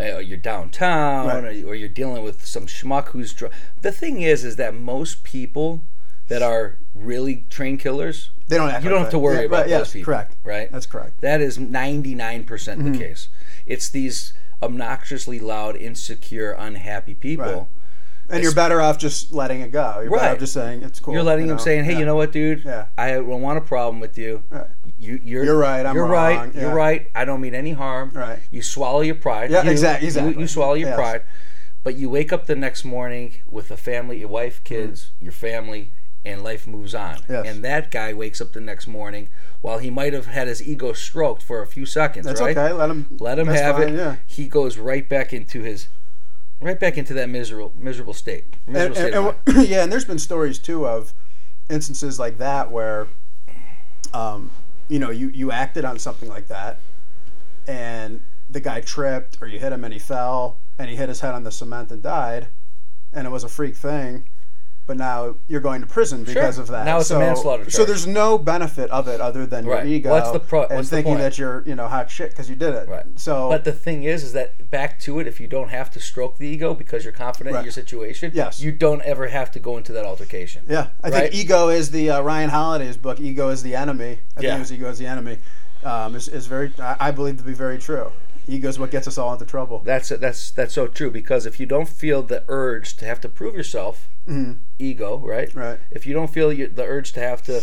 or 0.00 0.20
you're 0.20 0.36
downtown, 0.36 1.26
Mm-hmm. 1.28 1.36
Right. 1.36 1.44
or, 1.44 1.52
you- 1.52 1.68
or 1.68 1.74
you're 1.76 1.88
dealing 1.88 2.24
with 2.24 2.44
some 2.44 2.66
schmuck 2.66 3.08
who's 3.08 3.32
drunk. 3.32 3.54
The 3.82 3.92
thing 3.92 4.20
is, 4.22 4.44
is 4.44 4.56
that 4.56 4.74
most 4.74 5.22
people 5.22 5.82
that 6.26 6.42
are 6.42 6.76
really 6.94 7.46
train 7.48 7.78
killers, 7.78 8.30
they 8.48 8.56
don't. 8.56 8.66
You 8.82 8.90
don't 8.90 8.98
have 8.98 9.06
that. 9.06 9.10
to 9.12 9.18
worry 9.18 9.36
Yeah, 9.36 9.42
about 9.42 9.56
right, 9.60 9.68
those 9.68 9.78
yes, 9.86 9.92
people. 9.92 10.06
Correct. 10.12 10.36
Right. 10.44 10.70
That's 10.72 10.86
correct. 10.86 11.20
That 11.20 11.40
is 11.40 11.56
99% 11.58 12.44
Mm-hmm. 12.46 12.92
the 12.92 12.98
case. 12.98 13.28
It's 13.64 13.88
these 13.88 14.32
obnoxiously 14.62 15.40
loud, 15.40 15.76
insecure, 15.76 16.52
unhappy 16.52 17.14
people. 17.14 17.44
Right. 17.44 17.66
And 18.30 18.42
you're 18.42 18.54
better 18.54 18.82
off 18.82 18.98
just 18.98 19.32
letting 19.32 19.62
it 19.62 19.70
go. 19.72 20.00
You're 20.02 20.10
better 20.10 20.22
Right. 20.22 20.32
off 20.32 20.38
just 20.38 20.52
saying 20.52 20.82
it's 20.82 21.00
cool. 21.00 21.14
You're 21.14 21.22
letting 21.22 21.44
you 21.46 21.48
them 21.48 21.56
know? 21.56 21.62
saying, 21.64 21.84
"Hey, 21.84 21.92
Yeah. 21.92 22.00
you 22.00 22.04
know 22.04 22.16
what, 22.16 22.30
dude? 22.30 22.62
Yeah. 22.62 22.86
I 22.98 23.12
don't 23.12 23.26
want 23.40 23.56
a 23.56 23.62
problem 23.62 24.00
with 24.00 24.18
you. 24.18 24.42
Right. 24.50 24.66
You, 24.98 25.18
you're, 25.24 25.44
You're 25.44 25.56
right, 25.56 25.86
I'm 25.86 25.94
you're 25.94 26.04
wrong, 26.06 26.36
right. 26.38 26.54
You're 26.54 26.74
right. 26.74 27.08
I 27.14 27.24
don't 27.24 27.40
mean 27.40 27.54
any 27.54 27.72
harm. 27.72 28.10
Right. 28.12 28.40
You 28.50 28.60
swallow 28.62 29.00
your 29.00 29.14
pride. 29.14 29.50
Yeah, 29.50 29.62
You- 29.62 29.70
exact- 29.70 30.02
you- 30.02 30.08
exactly. 30.08 30.40
You, 30.42 30.46
swallow 30.46 30.74
your 30.74 30.88
Yes. 30.90 30.96
pride, 30.96 31.22
but 31.84 31.94
you 31.94 32.10
wake 32.10 32.30
up 32.32 32.46
the 32.46 32.56
next 32.56 32.84
morning 32.84 33.36
with 33.48 33.70
a 33.70 33.76
family, 33.78 34.18
your 34.18 34.28
wife, 34.28 34.62
kids, 34.64 35.12
mm-hmm. 35.14 35.24
your 35.24 35.32
family, 35.32 35.92
and 36.28 36.42
life 36.42 36.66
moves 36.66 36.94
on. 36.94 37.18
Yes. 37.28 37.46
And 37.46 37.64
that 37.64 37.90
guy 37.90 38.12
wakes 38.12 38.40
up 38.40 38.52
the 38.52 38.60
next 38.60 38.86
morning 38.86 39.28
while 39.60 39.78
he 39.78 39.90
might 39.90 40.12
have 40.12 40.26
had 40.26 40.46
his 40.48 40.62
ego 40.62 40.92
stroked 40.92 41.42
for 41.42 41.62
a 41.62 41.66
few 41.66 41.86
seconds. 41.86 42.26
That's 42.26 42.40
right? 42.40 42.56
okay. 42.56 42.72
Let 42.72 42.90
him. 42.90 43.06
Let 43.18 43.38
him 43.38 43.48
have 43.48 43.76
fine, 43.76 43.90
it. 43.90 43.96
Yeah. 43.96 44.16
He 44.26 44.48
goes 44.48 44.78
right 44.78 45.08
back 45.08 45.32
into 45.32 45.62
his, 45.62 45.88
right 46.60 46.78
back 46.78 46.98
into 46.98 47.14
that 47.14 47.28
miserable, 47.28 47.72
miserable 47.76 48.14
state. 48.14 48.56
Miserable 48.66 48.86
and, 48.86 48.96
state. 48.96 49.14
and- 49.48 49.58
and- 49.58 49.68
yeah, 49.68 49.82
and 49.82 49.90
there's 49.92 50.04
been 50.04 50.18
stories 50.18 50.58
too 50.58 50.86
of 50.86 51.12
instances 51.70 52.18
like 52.18 52.38
that 52.38 52.70
where, 52.70 53.08
um, 54.12 54.50
you 54.88 54.98
know, 54.98 55.10
you 55.10 55.28
you 55.28 55.50
acted 55.50 55.84
on 55.84 55.98
something 55.98 56.28
like 56.28 56.48
that, 56.48 56.78
and 57.66 58.22
the 58.50 58.60
guy 58.60 58.80
tripped 58.80 59.38
or 59.40 59.46
you 59.46 59.58
hit 59.58 59.72
him 59.72 59.84
and 59.84 59.92
he 59.92 59.98
fell 59.98 60.56
and 60.78 60.88
he 60.88 60.96
hit 60.96 61.08
his 61.08 61.20
head 61.20 61.34
on 61.34 61.44
the 61.44 61.50
cement 61.52 61.90
and 61.90 62.02
died 62.02 62.48
and 63.12 63.26
it 63.26 63.30
was 63.30 63.44
a 63.44 63.48
freak 63.48 63.76
thing 63.76 64.26
but 64.88 64.96
now 64.96 65.36
you're 65.48 65.60
going 65.60 65.82
to 65.82 65.86
prison 65.86 66.24
because 66.24 66.54
Sure. 66.56 66.62
of 66.62 66.68
that. 66.70 66.86
Now 66.86 66.96
it's 66.96 67.10
a 67.10 67.14
so, 67.14 67.18
manslaughter 67.20 67.70
So 67.70 67.84
there's 67.84 68.06
no 68.06 68.38
benefit 68.38 68.90
of 68.90 69.06
it 69.06 69.20
other 69.20 69.44
than 69.46 69.66
Right. 69.66 69.84
your 69.86 69.94
ego 69.94 70.10
What's 70.10 70.30
the 70.32 70.40
pro- 70.40 70.64
and 70.64 70.76
what's 70.76 70.88
the 70.88 70.96
thinking 70.96 71.12
point? 71.12 71.20
that 71.20 71.38
you're 71.38 71.62
you 71.66 71.74
know 71.76 71.86
hot 71.86 72.10
shit 72.10 72.30
because 72.30 72.48
you 72.48 72.56
did 72.56 72.74
it. 72.74 72.88
Right. 72.88 73.04
So 73.16 73.50
But 73.50 73.64
the 73.64 73.72
thing 73.72 74.02
is, 74.04 74.24
is 74.24 74.32
that 74.32 74.70
back 74.70 74.98
to 75.00 75.20
it, 75.20 75.26
if 75.26 75.40
you 75.40 75.46
don't 75.46 75.68
have 75.68 75.90
to 75.90 76.00
stroke 76.00 76.38
the 76.38 76.46
ego 76.48 76.72
because 76.74 77.04
you're 77.04 77.12
confident 77.12 77.54
in 77.54 77.62
your 77.64 77.70
situation, 77.72 78.32
Yes. 78.34 78.60
you 78.60 78.72
don't 78.72 79.02
ever 79.02 79.28
have 79.28 79.50
to 79.52 79.58
go 79.60 79.76
into 79.76 79.92
that 79.92 80.06
altercation. 80.06 80.62
yeah, 80.66 80.86
I 81.04 81.10
Right? 81.10 81.22
think 81.30 81.34
ego 81.34 81.68
is 81.68 81.90
the 81.90 82.10
uh, 82.10 82.22
Ryan 82.22 82.48
Holiday's 82.48 82.96
book. 82.96 83.20
Ego 83.20 83.50
is 83.50 83.62
the 83.62 83.76
enemy. 83.76 84.20
I 84.38 84.40
Yeah. 84.40 84.48
think 84.50 84.56
it 84.56 84.58
was 84.60 84.72
ego 84.72 84.88
is 84.88 84.98
the 84.98 85.06
enemy. 85.06 85.38
Um, 85.84 86.16
is, 86.16 86.26
is 86.28 86.46
very 86.46 86.72
I, 86.80 86.96
I 86.98 87.10
believe 87.10 87.36
to 87.36 87.44
be 87.44 87.52
very 87.52 87.78
true. 87.78 88.10
Ego 88.48 88.68
is 88.68 88.78
what 88.78 88.90
gets 88.90 89.06
us 89.06 89.18
all 89.18 89.32
into 89.32 89.44
trouble. 89.44 89.80
That's 89.84 90.08
that's 90.08 90.50
that's 90.50 90.72
so 90.74 90.86
true 90.88 91.10
because 91.10 91.44
if 91.46 91.60
you 91.60 91.66
don't 91.66 91.88
feel 91.88 92.22
the 92.22 92.44
urge 92.48 92.96
to 92.96 93.04
have 93.04 93.20
to 93.20 93.28
prove 93.28 93.54
yourself, 93.54 94.08
ego, 94.78 95.18
right? 95.18 95.48
Mm-hmm. 95.50 95.58
Right. 95.58 95.80
If 95.90 96.06
you 96.06 96.14
don't 96.14 96.30
feel 96.30 96.48
the 96.50 96.84
urge 96.84 97.12
to 97.12 97.20
have 97.20 97.42
to 97.44 97.62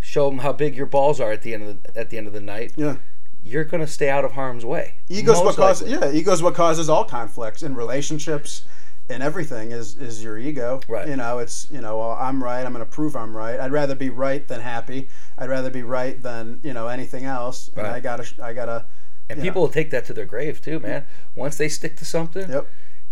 show 0.00 0.28
them 0.28 0.40
how 0.40 0.52
big 0.52 0.76
your 0.76 0.86
balls 0.86 1.20
are 1.20 1.32
at 1.32 1.42
the 1.42 1.54
end 1.54 1.62
of 1.62 1.82
the, 1.82 1.98
at 1.98 2.10
the 2.10 2.18
end 2.18 2.26
of 2.26 2.32
the 2.32 2.40
night, 2.40 2.72
Yeah. 2.76 2.96
you're 3.42 3.64
gonna 3.64 3.86
stay 3.86 4.10
out 4.10 4.24
of 4.24 4.32
harm's 4.32 4.64
way. 4.64 4.94
Ego's 5.08 5.40
what 5.40 5.56
causes 5.56 5.88
yeah, 5.90 6.10
ego's 6.10 6.42
what 6.42 6.54
causes 6.54 6.88
all 6.88 7.04
conflicts 7.04 7.62
in 7.62 7.74
relationships 7.74 8.64
and 9.08 9.22
everything 9.22 9.72
is 9.72 9.96
is 9.96 10.22
your 10.22 10.38
ego. 10.38 10.80
Right. 10.88 11.08
You 11.08 11.16
know, 11.16 11.38
it's 11.38 11.68
you 11.70 11.80
know, 11.80 11.98
well, 11.98 12.12
I'm 12.12 12.42
right, 12.42 12.64
I'm 12.66 12.72
gonna 12.72 12.84
prove 12.86 13.16
I'm 13.16 13.36
right. 13.36 13.58
I'd 13.58 13.72
rather 13.72 13.94
be 13.94 14.10
right 14.10 14.46
than 14.46 14.60
happy. 14.60 15.08
I'd 15.38 15.48
rather 15.48 15.70
be 15.70 15.82
right 15.82 16.20
than, 16.22 16.60
you 16.62 16.72
know, 16.72 16.88
anything 16.88 17.24
else. 17.24 17.68
And 17.68 17.78
Right. 17.78 17.94
I 17.94 18.00
gotta 18.00 18.26
I 18.42 18.52
gotta 18.52 18.84
And 19.30 19.38
know. 19.38 19.42
people 19.44 19.62
will 19.62 19.68
take 19.68 19.90
that 19.90 20.04
to 20.06 20.12
their 20.12 20.26
grave 20.26 20.60
too, 20.60 20.80
man. 20.80 21.04
Once 21.34 21.56
they 21.56 21.68
stick 21.68 21.96
to 21.98 22.04
something, 22.04 22.50
Yep. 22.50 22.66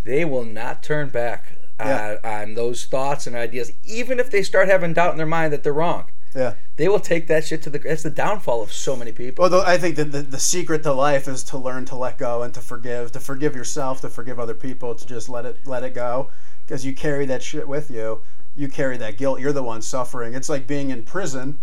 they 0.04 0.24
will 0.24 0.44
not 0.44 0.82
turn 0.82 1.08
back 1.08 1.52
uh, 1.78 1.84
Yeah. 1.84 2.16
on, 2.22 2.42
on 2.42 2.54
those 2.54 2.84
thoughts 2.84 3.26
and 3.26 3.34
ideas, 3.34 3.72
even 3.84 4.20
if 4.20 4.30
they 4.30 4.42
start 4.42 4.68
having 4.68 4.92
doubt 4.92 5.12
in 5.12 5.16
their 5.16 5.26
mind 5.26 5.52
that 5.52 5.62
they're 5.62 5.72
wrong. 5.72 6.06
Yeah. 6.34 6.54
They 6.76 6.88
will 6.88 7.00
take 7.00 7.26
that 7.26 7.44
shit 7.44 7.62
to 7.62 7.70
the. 7.70 7.78
That's 7.78 8.02
the 8.04 8.10
downfall 8.10 8.62
of 8.62 8.72
so 8.72 8.94
many 8.94 9.10
people. 9.12 9.48
The, 9.48 9.62
I 9.66 9.78
think 9.78 9.96
that 9.96 10.12
the, 10.12 10.22
the 10.22 10.38
secret 10.38 10.82
to 10.84 10.92
life 10.92 11.26
is 11.26 11.42
to 11.44 11.58
learn 11.58 11.86
to 11.86 11.96
let 11.96 12.18
go 12.18 12.42
and 12.42 12.54
to 12.54 12.60
forgive, 12.60 13.10
to 13.12 13.20
forgive 13.20 13.56
yourself, 13.56 14.00
to 14.02 14.08
forgive 14.10 14.38
other 14.38 14.54
people, 14.54 14.94
to 14.94 15.06
just 15.06 15.28
let 15.28 15.44
it 15.44 15.56
let 15.66 15.82
it 15.82 15.92
go, 15.94 16.28
because 16.64 16.84
you 16.86 16.92
carry 16.94 17.26
that 17.26 17.42
shit 17.42 17.66
with 17.66 17.90
you. 17.90 18.20
You 18.54 18.68
carry 18.68 18.96
that 18.98 19.16
guilt. 19.16 19.40
You're 19.40 19.52
the 19.52 19.62
one 19.62 19.82
suffering. 19.82 20.34
It's 20.34 20.48
like 20.48 20.66
being 20.68 20.90
in 20.90 21.02
prison, 21.02 21.58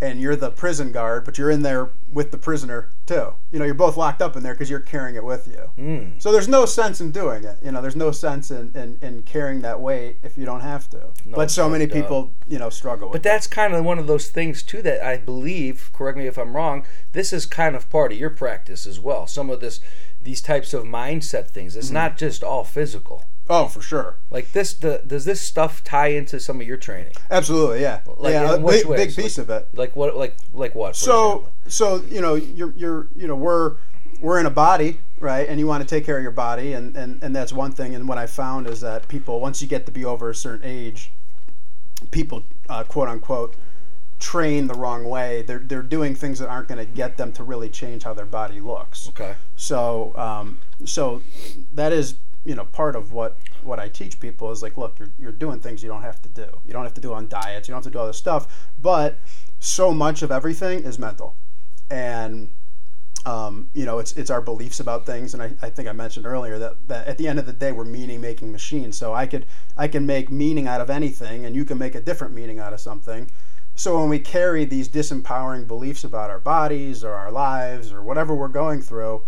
and 0.00 0.20
you're 0.20 0.36
the 0.36 0.50
prison 0.50 0.92
guard, 0.92 1.24
but 1.24 1.36
you're 1.36 1.50
in 1.50 1.62
there 1.62 1.90
with 2.10 2.30
the 2.30 2.38
prisoner 2.38 2.88
too. 3.06 3.34
You 3.50 3.58
know, 3.58 3.64
you're 3.64 3.74
both 3.74 3.96
locked 3.96 4.22
up 4.22 4.36
in 4.36 4.42
there 4.42 4.54
because 4.54 4.70
you're 4.70 4.80
carrying 4.80 5.16
it 5.16 5.24
with 5.24 5.46
you. 5.46 5.70
Mm. 5.78 6.22
So 6.22 6.32
there's 6.32 6.48
no 6.48 6.64
sense 6.64 7.00
in 7.00 7.10
doing 7.10 7.44
it. 7.44 7.58
You 7.62 7.72
know, 7.72 7.82
there's 7.82 7.96
no 7.96 8.10
sense 8.10 8.50
in, 8.50 8.72
in, 8.74 8.98
in 9.02 9.22
carrying 9.22 9.60
that 9.62 9.80
weight 9.80 10.18
if 10.22 10.38
you 10.38 10.46
don't 10.46 10.62
have 10.62 10.88
to. 10.90 11.10
but 11.26 11.50
so 11.50 11.68
many 11.68 11.86
people, 11.86 12.34
you 12.48 12.58
know, 12.58 12.70
struggle 12.70 13.08
with 13.08 13.22
But 13.22 13.22
that's 13.22 13.46
kind 13.46 13.74
of 13.74 13.84
one 13.84 13.98
of 13.98 14.06
those 14.06 14.28
things 14.28 14.62
too 14.62 14.80
that 14.82 15.04
I 15.04 15.18
believe. 15.18 15.90
Correct 15.92 16.16
me 16.16 16.26
if 16.26 16.38
I'm 16.38 16.56
wrong. 16.56 16.86
This 17.12 17.32
is 17.32 17.44
kind 17.44 17.76
of 17.76 17.90
part 17.90 18.12
of 18.12 18.18
your 18.18 18.30
practice 18.30 18.86
as 18.86 18.98
well. 18.98 19.26
Some 19.26 19.50
of 19.50 19.60
this, 19.60 19.80
these 20.20 20.40
types 20.40 20.72
of 20.72 20.84
mindset 20.84 21.50
things. 21.50 21.72
Mm-hmm. 21.72 21.80
It's 21.80 21.90
not 21.90 22.16
just 22.16 22.42
all 22.42 22.64
physical. 22.64 23.24
Oh, 23.52 23.66
for 23.66 23.82
sure. 23.82 24.16
Like 24.30 24.52
this, 24.52 24.74
the, 24.74 25.02
does 25.04 25.24
this 25.24 25.40
stuff 25.40 25.82
tie 25.82 26.06
into 26.06 26.38
some 26.38 26.60
of 26.60 26.66
your 26.66 26.76
training? 26.76 27.12
Absolutely, 27.32 27.80
yeah. 27.80 28.00
Like, 28.06 28.32
yeah, 28.32 28.54
big, 28.54 28.62
ways? 28.62 28.84
big 28.86 29.16
piece 29.16 29.38
of 29.38 29.50
it. 29.50 29.68
Like 29.74 29.96
what? 29.96 30.16
Like 30.16 30.36
like 30.52 30.76
what? 30.76 30.94
So, 30.94 31.48
so 31.66 32.00
you 32.08 32.20
know, 32.20 32.36
you're, 32.36 32.72
you're, 32.76 33.08
you 33.16 33.26
know, 33.26 33.34
we're, 33.34 33.74
we're 34.20 34.38
in 34.38 34.46
a 34.46 34.50
body, 34.50 35.00
right? 35.18 35.48
And 35.48 35.58
you 35.58 35.66
want 35.66 35.82
to 35.82 35.88
take 35.88 36.06
care 36.06 36.16
of 36.16 36.22
your 36.22 36.30
body, 36.30 36.74
and, 36.74 36.96
and, 36.96 37.20
and 37.24 37.34
that's 37.34 37.52
one 37.52 37.72
thing. 37.72 37.96
And 37.96 38.08
what 38.08 38.18
I 38.18 38.26
found 38.26 38.68
is 38.68 38.80
that 38.82 39.08
people, 39.08 39.40
once 39.40 39.60
you 39.60 39.66
get 39.66 39.84
to 39.86 39.92
be 39.92 40.04
over 40.04 40.30
a 40.30 40.34
certain 40.34 40.68
age, 40.68 41.10
people, 42.12 42.44
uh, 42.68 42.84
quote 42.84 43.08
unquote, 43.08 43.56
train 44.20 44.68
the 44.68 44.74
wrong 44.74 45.04
way. 45.04 45.42
They're, 45.42 45.58
they're 45.58 45.82
doing 45.82 46.14
things 46.14 46.38
that 46.38 46.48
aren't 46.48 46.68
going 46.68 46.78
to 46.78 46.84
get 46.84 47.16
them 47.16 47.32
to 47.32 47.42
really 47.42 47.68
change 47.68 48.04
how 48.04 48.14
their 48.14 48.26
body 48.26 48.60
looks. 48.60 49.08
okay. 49.08 49.34
So, 49.56 50.12
um, 50.16 50.60
so 50.84 51.22
that 51.72 51.92
is, 51.92 52.14
you 52.44 52.54
know, 52.54 52.64
part 52.64 52.96
of 52.96 53.12
what 53.12 53.36
what 53.62 53.78
I 53.78 53.88
teach 53.88 54.18
people 54.20 54.50
is 54.50 54.62
like, 54.62 54.76
look, 54.76 54.98
you're, 54.98 55.10
you're 55.18 55.32
doing 55.32 55.60
things 55.60 55.82
you 55.82 55.88
don't 55.88 56.02
have 56.02 56.22
to 56.22 56.28
do. 56.28 56.46
You 56.64 56.72
don't 56.72 56.84
have 56.84 56.94
to 56.94 57.00
do 57.00 57.12
on 57.12 57.28
diets. 57.28 57.68
You 57.68 57.72
don't 57.72 57.78
have 57.78 57.92
to 57.92 57.96
do 57.96 57.98
all 57.98 58.06
this 58.06 58.16
stuff. 58.16 58.68
But 58.80 59.18
so 59.58 59.92
much 59.92 60.22
of 60.22 60.30
everything 60.30 60.84
is 60.84 60.98
mental, 60.98 61.36
and 61.90 62.50
um, 63.26 63.68
you 63.74 63.84
know, 63.84 63.98
it's 63.98 64.12
it's 64.12 64.30
our 64.30 64.40
beliefs 64.40 64.80
about 64.80 65.04
things. 65.04 65.34
And 65.34 65.42
I, 65.42 65.54
I 65.60 65.70
think 65.70 65.88
I 65.88 65.92
mentioned 65.92 66.24
earlier 66.26 66.58
that, 66.58 66.88
that 66.88 67.06
at 67.06 67.18
the 67.18 67.28
end 67.28 67.38
of 67.38 67.46
the 67.46 67.52
day, 67.52 67.72
we're 67.72 67.84
meaning 67.84 68.20
making 68.20 68.50
machines. 68.50 68.96
So 68.96 69.12
I 69.12 69.26
could 69.26 69.46
I 69.76 69.88
can 69.88 70.06
make 70.06 70.30
meaning 70.30 70.66
out 70.66 70.80
of 70.80 70.88
anything, 70.88 71.44
and 71.44 71.54
you 71.54 71.64
can 71.64 71.78
make 71.78 71.94
a 71.94 72.00
different 72.00 72.34
meaning 72.34 72.58
out 72.58 72.72
of 72.72 72.80
something. 72.80 73.30
So 73.74 73.98
when 73.98 74.08
we 74.08 74.18
carry 74.18 74.64
these 74.64 74.88
disempowering 74.88 75.66
beliefs 75.66 76.04
about 76.04 76.28
our 76.28 76.40
bodies 76.40 77.02
or 77.04 77.14
our 77.14 77.30
lives 77.30 77.92
or 77.92 78.02
whatever 78.02 78.34
we're 78.34 78.48
going 78.48 78.82
through, 78.82 79.22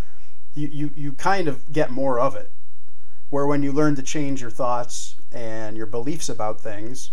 you, 0.54 0.68
you, 0.68 0.90
you 0.94 1.12
kind 1.12 1.48
of 1.48 1.72
get 1.72 1.90
more 1.90 2.20
of 2.20 2.36
it. 2.36 2.52
Where 3.32 3.46
when 3.46 3.62
you 3.62 3.72
learn 3.72 3.96
to 3.96 4.02
change 4.02 4.42
your 4.42 4.50
thoughts 4.50 5.16
and 5.32 5.74
your 5.74 5.86
beliefs 5.86 6.28
about 6.28 6.60
things, 6.60 7.12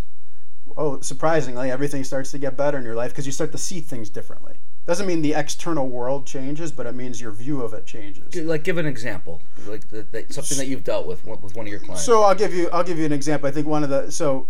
oh, 0.75 0.99
surprisingly, 0.99 1.71
everything 1.71 2.03
starts 2.03 2.29
to 2.31 2.37
get 2.37 2.57
better 2.57 2.77
in 2.77 2.83
your 2.83 2.93
life 2.93 3.11
because 3.11 3.25
you 3.25 3.31
start 3.31 3.53
to 3.53 3.57
see 3.57 3.79
things 3.79 4.09
differently. 4.09 4.55
Doesn't 4.85 5.07
mean 5.07 5.21
the 5.21 5.33
external 5.33 5.87
world 5.87 6.27
changes, 6.27 6.73
but 6.73 6.85
it 6.85 6.93
means 6.93 7.21
your 7.21 7.31
view 7.31 7.61
of 7.61 7.73
it 7.73 7.85
changes. 7.85 8.35
Like 8.35 8.65
give 8.65 8.77
an 8.77 8.85
example, 8.85 9.41
like 9.65 9.87
the, 9.87 10.03
the, 10.11 10.25
something 10.29 10.57
that 10.57 10.67
you've 10.67 10.83
dealt 10.83 11.07
with 11.07 11.25
with 11.25 11.55
one 11.55 11.65
of 11.65 11.71
your 11.71 11.79
clients. 11.79 12.03
So 12.03 12.23
I'll 12.23 12.35
give 12.35 12.53
you 12.53 12.69
I'll 12.73 12.83
give 12.83 12.99
you 12.99 13.05
an 13.05 13.13
example. 13.13 13.47
I 13.47 13.53
think 13.53 13.65
one 13.65 13.85
of 13.85 13.89
the 13.89 14.11
so 14.11 14.49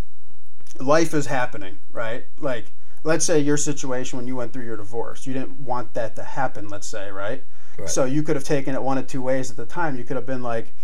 life 0.80 1.14
is 1.14 1.26
happening, 1.26 1.78
right? 1.92 2.24
Like 2.40 2.72
let's 3.04 3.24
say 3.24 3.38
your 3.38 3.56
situation 3.56 4.16
when 4.16 4.26
you 4.26 4.34
went 4.34 4.52
through 4.52 4.64
your 4.64 4.76
divorce, 4.76 5.24
you 5.24 5.34
didn't 5.34 5.60
want 5.60 5.94
that 5.94 6.16
to 6.16 6.24
happen, 6.24 6.68
let's 6.68 6.88
say, 6.88 7.12
right? 7.12 7.44
Right. 7.78 7.88
So 7.88 8.06
you 8.06 8.24
could 8.24 8.34
have 8.34 8.44
taken 8.44 8.74
it 8.74 8.82
one 8.82 8.98
of 8.98 9.06
two 9.06 9.22
ways 9.22 9.52
at 9.52 9.56
the 9.56 9.66
time. 9.66 9.96
You 9.96 10.02
could 10.02 10.16
have 10.16 10.26
been 10.26 10.42
like 10.42 10.74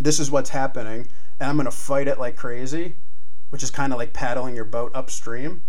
this 0.00 0.18
is 0.18 0.30
what's 0.30 0.50
happening 0.50 1.08
and 1.38 1.48
I'm 1.48 1.56
going 1.56 1.64
to 1.66 1.70
fight 1.70 2.08
it 2.08 2.18
like 2.18 2.36
crazy, 2.36 2.96
which 3.50 3.62
is 3.62 3.70
kind 3.70 3.92
of 3.92 3.98
like 3.98 4.12
paddling 4.12 4.54
your 4.54 4.64
boat 4.64 4.92
upstream. 4.94 5.62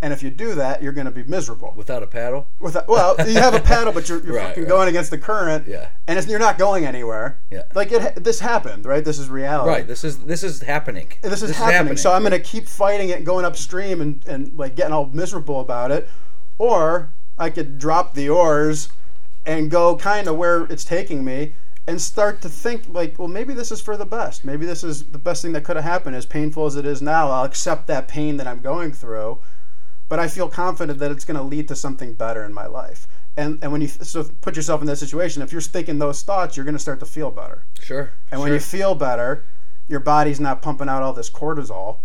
And 0.00 0.12
if 0.12 0.22
you 0.22 0.30
do 0.30 0.54
that, 0.54 0.80
you're 0.80 0.92
going 0.92 1.06
to 1.06 1.10
be 1.10 1.24
miserable. 1.24 1.72
Without 1.76 2.04
a 2.04 2.06
paddle. 2.06 2.46
Without, 2.60 2.86
well, 2.86 3.16
you 3.26 3.34
have 3.34 3.54
a 3.54 3.58
paddle, 3.60 3.92
but 3.92 4.08
you're, 4.08 4.24
you're 4.24 4.36
Right, 4.36 4.46
fucking 4.48 4.62
right. 4.62 4.68
going 4.68 4.88
against 4.88 5.10
the 5.10 5.18
current, 5.18 5.66
Yeah. 5.66 5.88
and 6.06 6.16
it's, 6.16 6.28
you're 6.28 6.38
not 6.38 6.56
going 6.56 6.86
anywhere. 6.86 7.40
Yeah. 7.50 7.62
Like 7.74 7.90
it, 7.90 8.22
this 8.22 8.38
happened, 8.38 8.86
right? 8.86 9.04
This 9.04 9.18
is 9.18 9.28
reality. 9.28 9.70
Right. 9.70 9.86
This 9.88 10.04
is 10.04 10.18
this 10.18 10.44
is 10.44 10.62
happening. 10.62 11.12
This 11.22 11.42
is, 11.42 11.56
happening. 11.56 11.96
So 11.96 12.12
I'm 12.12 12.22
going 12.22 12.30
to 12.30 12.38
keep 12.38 12.68
fighting 12.68 13.08
it, 13.08 13.24
going 13.24 13.44
upstream, 13.44 14.00
and, 14.00 14.24
and 14.28 14.56
like 14.56 14.76
getting 14.76 14.92
all 14.92 15.06
miserable 15.06 15.60
about 15.60 15.90
it, 15.90 16.08
or 16.58 17.10
I 17.36 17.50
could 17.50 17.80
drop 17.80 18.14
the 18.14 18.28
oars 18.28 18.90
and 19.46 19.68
go 19.68 19.96
kind 19.96 20.28
of 20.28 20.36
where 20.36 20.62
it's 20.66 20.84
taking 20.84 21.24
me, 21.24 21.54
and 21.88 21.98
start 21.98 22.42
to 22.42 22.50
think 22.50 22.82
like, 22.90 23.18
well, 23.18 23.28
maybe 23.28 23.54
this 23.54 23.72
is 23.72 23.80
for 23.80 23.96
the 23.96 24.04
best. 24.04 24.44
Maybe 24.44 24.66
this 24.66 24.84
is 24.84 25.04
the 25.04 25.18
best 25.18 25.40
thing 25.40 25.52
that 25.52 25.64
could 25.64 25.76
have 25.76 25.86
happened. 25.86 26.14
As 26.14 26.26
painful 26.26 26.66
as 26.66 26.76
it 26.76 26.84
is 26.84 27.00
now, 27.00 27.30
I'll 27.30 27.44
accept 27.44 27.86
that 27.86 28.08
pain 28.08 28.36
that 28.36 28.46
I'm 28.46 28.60
going 28.60 28.92
through, 28.92 29.40
but 30.10 30.18
I 30.18 30.28
feel 30.28 30.50
confident 30.50 30.98
that 30.98 31.10
it's 31.10 31.24
going 31.24 31.38
to 31.38 31.42
lead 31.42 31.66
to 31.68 31.74
something 31.74 32.12
better 32.12 32.44
in 32.44 32.52
my 32.52 32.66
life. 32.66 33.08
And 33.38 33.58
and 33.62 33.72
when 33.72 33.80
you 33.80 33.88
so 33.88 34.24
put 34.42 34.54
yourself 34.54 34.82
in 34.82 34.86
that 34.88 34.96
situation, 34.96 35.40
if 35.40 35.50
you're 35.50 35.62
thinking 35.62 35.98
those 35.98 36.22
thoughts, 36.22 36.56
you're 36.58 36.64
going 36.64 36.74
to 36.74 36.78
start 36.78 37.00
to 37.00 37.06
feel 37.06 37.30
better. 37.30 37.64
Sure. 37.80 38.10
And 38.30 38.42
when 38.42 38.52
you 38.52 38.60
feel 38.60 38.94
better, 38.94 39.44
your 39.86 40.00
body's 40.00 40.40
not 40.40 40.60
pumping 40.60 40.90
out 40.90 41.02
all 41.02 41.14
this 41.14 41.30
cortisol. 41.30 42.00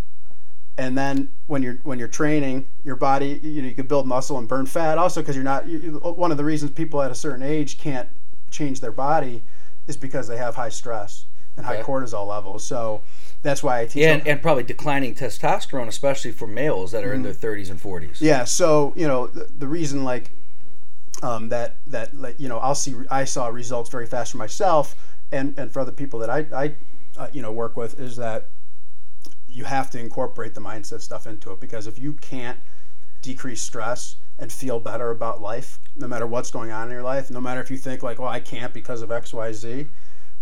And 0.78 0.98
then 0.98 1.30
when 1.48 1.62
you're 1.62 1.80
when 1.84 2.00
you're 2.00 2.08
training, 2.08 2.70
your 2.86 2.96
body 2.96 3.42
you 3.44 3.62
know 3.62 3.68
you 3.68 3.76
can 3.76 3.88
build 3.88 4.08
muscle 4.08 4.38
and 4.38 4.48
burn 4.48 4.66
fat. 4.66 4.98
Also 4.98 5.22
because 5.22 5.36
you're 5.36 5.44
not 5.44 5.68
you- 5.68 6.00
one 6.00 6.32
of 6.32 6.38
the 6.38 6.46
reasons 6.46 6.72
people 6.72 7.02
at 7.02 7.12
a 7.12 7.16
certain 7.16 7.44
age 7.44 7.78
can't 7.78 8.08
change 8.50 8.80
their 8.80 8.94
body 8.94 9.44
is 9.88 9.98
because 9.98 10.28
they 10.28 10.38
have 10.38 10.56
high 10.56 10.70
stress 10.70 11.26
and 11.58 11.66
high 11.66 11.82
cortisol 11.82 12.28
levels. 12.28 12.64
So 12.64 13.02
that's 13.42 13.62
why 13.62 13.82
I 13.82 13.86
teach. 13.86 14.04
Yeah, 14.04 14.14
and, 14.14 14.28
and 14.28 14.42
probably 14.42 14.64
declining 14.64 15.16
testosterone, 15.16 15.88
especially 15.88 16.32
for 16.32 16.48
males 16.48 16.92
that 16.92 17.04
are 17.04 17.14
in 17.14 17.24
their 17.24 17.34
30s 17.34 17.70
and 17.70 17.80
40s. 17.80 18.22
Yeah, 18.22 18.44
so 18.46 18.94
you 18.96 19.08
know 19.08 19.28
the, 19.28 19.50
the 19.58 19.68
reason 19.68 20.04
like 20.04 20.32
um, 21.22 21.50
that 21.50 21.78
that 21.88 22.16
like 22.16 22.40
you 22.40 22.50
know 22.50 22.58
I'll 22.60 22.76
see 22.76 22.96
I 23.12 23.26
saw 23.26 23.48
results 23.48 23.90
very 23.90 24.06
fast 24.06 24.32
for 24.32 24.38
myself 24.38 24.96
and 25.32 25.58
and 25.58 25.72
for 25.72 25.80
other 25.80 25.92
people 25.92 26.20
that 26.20 26.30
I 26.30 26.46
I 26.54 26.76
uh, 27.18 27.28
you 27.32 27.42
know 27.42 27.52
work 27.52 27.78
with 27.78 28.00
is 28.00 28.16
that 28.18 28.50
you 29.48 29.66
have 29.66 29.90
to 29.92 30.00
incorporate 30.00 30.56
the 30.56 30.62
mindset 30.62 31.02
stuff 31.02 31.28
into 31.28 31.52
it 31.52 31.60
because 31.60 31.86
if 31.86 32.00
you 32.00 32.14
can't 32.14 32.58
decrease 33.22 33.62
stress 33.62 34.16
and 34.40 34.52
feel 34.52 34.80
better 34.80 35.12
about 35.12 35.42
life 35.42 35.80
no 35.96 36.08
matter 36.08 36.26
what's 36.26 36.52
going 36.52 36.72
on 36.72 36.88
in 36.88 36.94
your 36.94 37.04
life 37.04 37.30
no 37.30 37.42
matter 37.42 37.62
if 37.62 37.70
you 37.70 37.78
think 37.78 38.04
like 38.04 38.20
well 38.20 38.30
I 38.30 38.40
can't 38.40 38.74
because 38.74 39.02
of 39.02 39.10
XYZ 39.10 39.88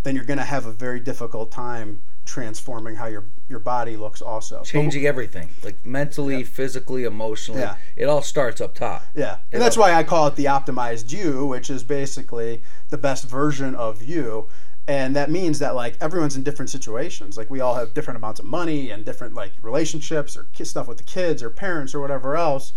then 0.03 0.15
you're 0.15 0.25
going 0.25 0.39
to 0.39 0.45
have 0.45 0.65
a 0.65 0.71
very 0.71 1.00
difficult 1.00 1.51
time 1.51 2.01
transforming 2.25 2.95
how 2.95 3.07
your 3.07 3.25
your 3.48 3.60
body 3.60 3.98
looks 3.98 4.21
also. 4.21 4.63
changing 4.63 5.05
everything, 5.05 5.50
like 5.63 5.86
mentally, 5.86 6.43
physically, 6.43 7.03
emotionally. 7.03 7.62
Yeah. 7.62 7.75
It 7.95 8.05
all 8.05 8.21
starts 8.21 8.62
up 8.62 8.74
top. 8.74 9.05
Yeah, 9.13 9.38
and 9.51 9.62
that's 9.62 9.77
why 9.77 9.93
I 9.93 10.03
call 10.03 10.27
it 10.27 10.36
the 10.36 10.45
optimized 10.45 11.12
you, 11.12 11.45
which 11.45 11.69
is 11.69 11.83
basically 11.83 12.63
the 12.89 12.98
best 12.98 13.25
version 13.27 13.75
of 13.75 14.01
you. 14.01 14.48
And 14.88 15.15
that 15.15 15.29
means 15.29 15.60
that 15.60 15.75
like 15.75 15.95
everyone's 16.01 16.36
in 16.36 16.43
different 16.43 16.69
situations. 16.69 17.38
Like 17.38 17.50
we 17.50 17.60
all 17.60 17.75
have 17.75 17.93
different 17.93 18.17
amounts 18.17 18.39
of 18.39 18.45
money 18.45 18.89
and 18.89 19.05
different 19.05 19.33
like 19.33 19.53
relationships 19.62 20.36
or 20.36 20.48
stuff 20.63 20.88
with 20.88 20.98
the 20.98 21.03
kids 21.03 21.43
or 21.43 21.50
parents 21.50 21.93
or 21.93 22.00
whatever 22.00 22.36
else. 22.36 22.74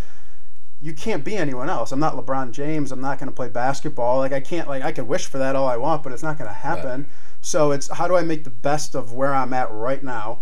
You 0.81 0.93
can't 0.93 1.25
be 1.25 1.37
anyone 1.37 1.71
else. 1.71 1.93
I'm 1.93 2.01
not 2.01 2.15
LeBron 2.15 2.51
James. 2.51 2.93
I'm 2.93 3.01
not 3.01 3.19
going 3.19 3.29
to 3.31 3.35
play 3.35 3.49
basketball. 3.49 4.19
Like 4.19 4.33
I 4.33 4.41
can't 4.41 4.69
like 4.69 4.83
I 4.83 4.93
could 4.93 5.09
wish 5.09 5.27
for 5.27 5.39
that 5.39 5.57
all 5.57 5.67
I 5.69 5.77
want, 5.79 6.03
but 6.03 6.13
it's 6.13 6.23
not 6.23 6.37
going 6.39 6.49
to 6.49 6.55
happen. 6.55 7.07
So 7.41 7.71
it's 7.73 7.89
how 7.89 8.07
do 8.09 8.17
I 8.17 8.23
make 8.23 8.45
the 8.45 8.51
best 8.51 8.95
of 8.95 9.13
where 9.13 9.35
I'm 9.35 9.53
at 9.55 9.71
right 9.71 10.03
now 10.03 10.41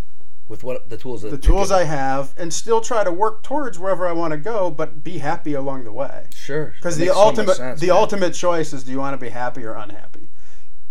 With 0.48 0.64
what 0.64 0.88
the 0.88 0.96
tools 0.96 1.22
that 1.22 1.30
the 1.30 1.38
tools 1.38 1.70
I 1.70 1.84
have 1.84 2.32
and 2.36 2.52
still 2.52 2.80
try 2.80 3.04
to 3.04 3.12
work 3.12 3.42
towards 3.42 3.78
wherever 3.78 4.06
I 4.06 4.12
want 4.12 4.32
to 4.32 4.36
go, 4.38 4.70
but 4.70 5.02
be 5.04 5.18
happy 5.18 5.54
along 5.54 5.84
the 5.84 5.92
way. 5.92 6.26
sure 6.34 6.74
Because 6.76 6.96
the 6.98 7.06
makes 7.06 7.14
so 7.16 7.20
ultimate 7.22 7.56
sense, 7.56 7.80
the 7.80 7.88
man. 7.88 7.96
ultimate 7.96 8.34
choice 8.34 8.72
is 8.72 8.82
do 8.84 8.90
you 8.90 8.98
want 8.98 9.14
to 9.14 9.24
be 9.24 9.30
happy 9.30 9.64
or 9.64 9.74
unhappy, 9.74 10.28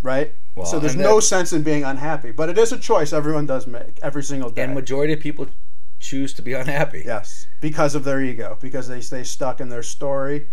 right? 0.01 0.33
Well, 0.55 0.65
so 0.65 0.79
there's 0.79 0.97
no 0.97 1.19
sense 1.21 1.53
in 1.53 1.63
being 1.63 1.83
unhappy, 1.85 2.31
but 2.31 2.49
it 2.49 2.57
is 2.57 2.71
a 2.73 2.77
choice 2.77 3.13
everyone 3.13 3.45
does 3.45 3.65
make 3.67 3.99
every 4.01 4.23
single 4.23 4.49
day. 4.49 4.63
and 4.63 4.73
majority 4.73 5.13
of 5.13 5.19
people 5.21 5.47
choose 6.01 6.33
to 6.33 6.41
be 6.41 6.53
unhappy. 6.53 7.03
yes, 7.05 7.47
because 7.61 7.95
of 7.95 8.03
their 8.03 8.21
ego, 8.21 8.57
because 8.59 8.87
they 8.87 8.99
stay 9.01 9.23
stuck 9.23 9.61
in 9.61 9.69
their 9.69 9.83
story, 9.83 10.47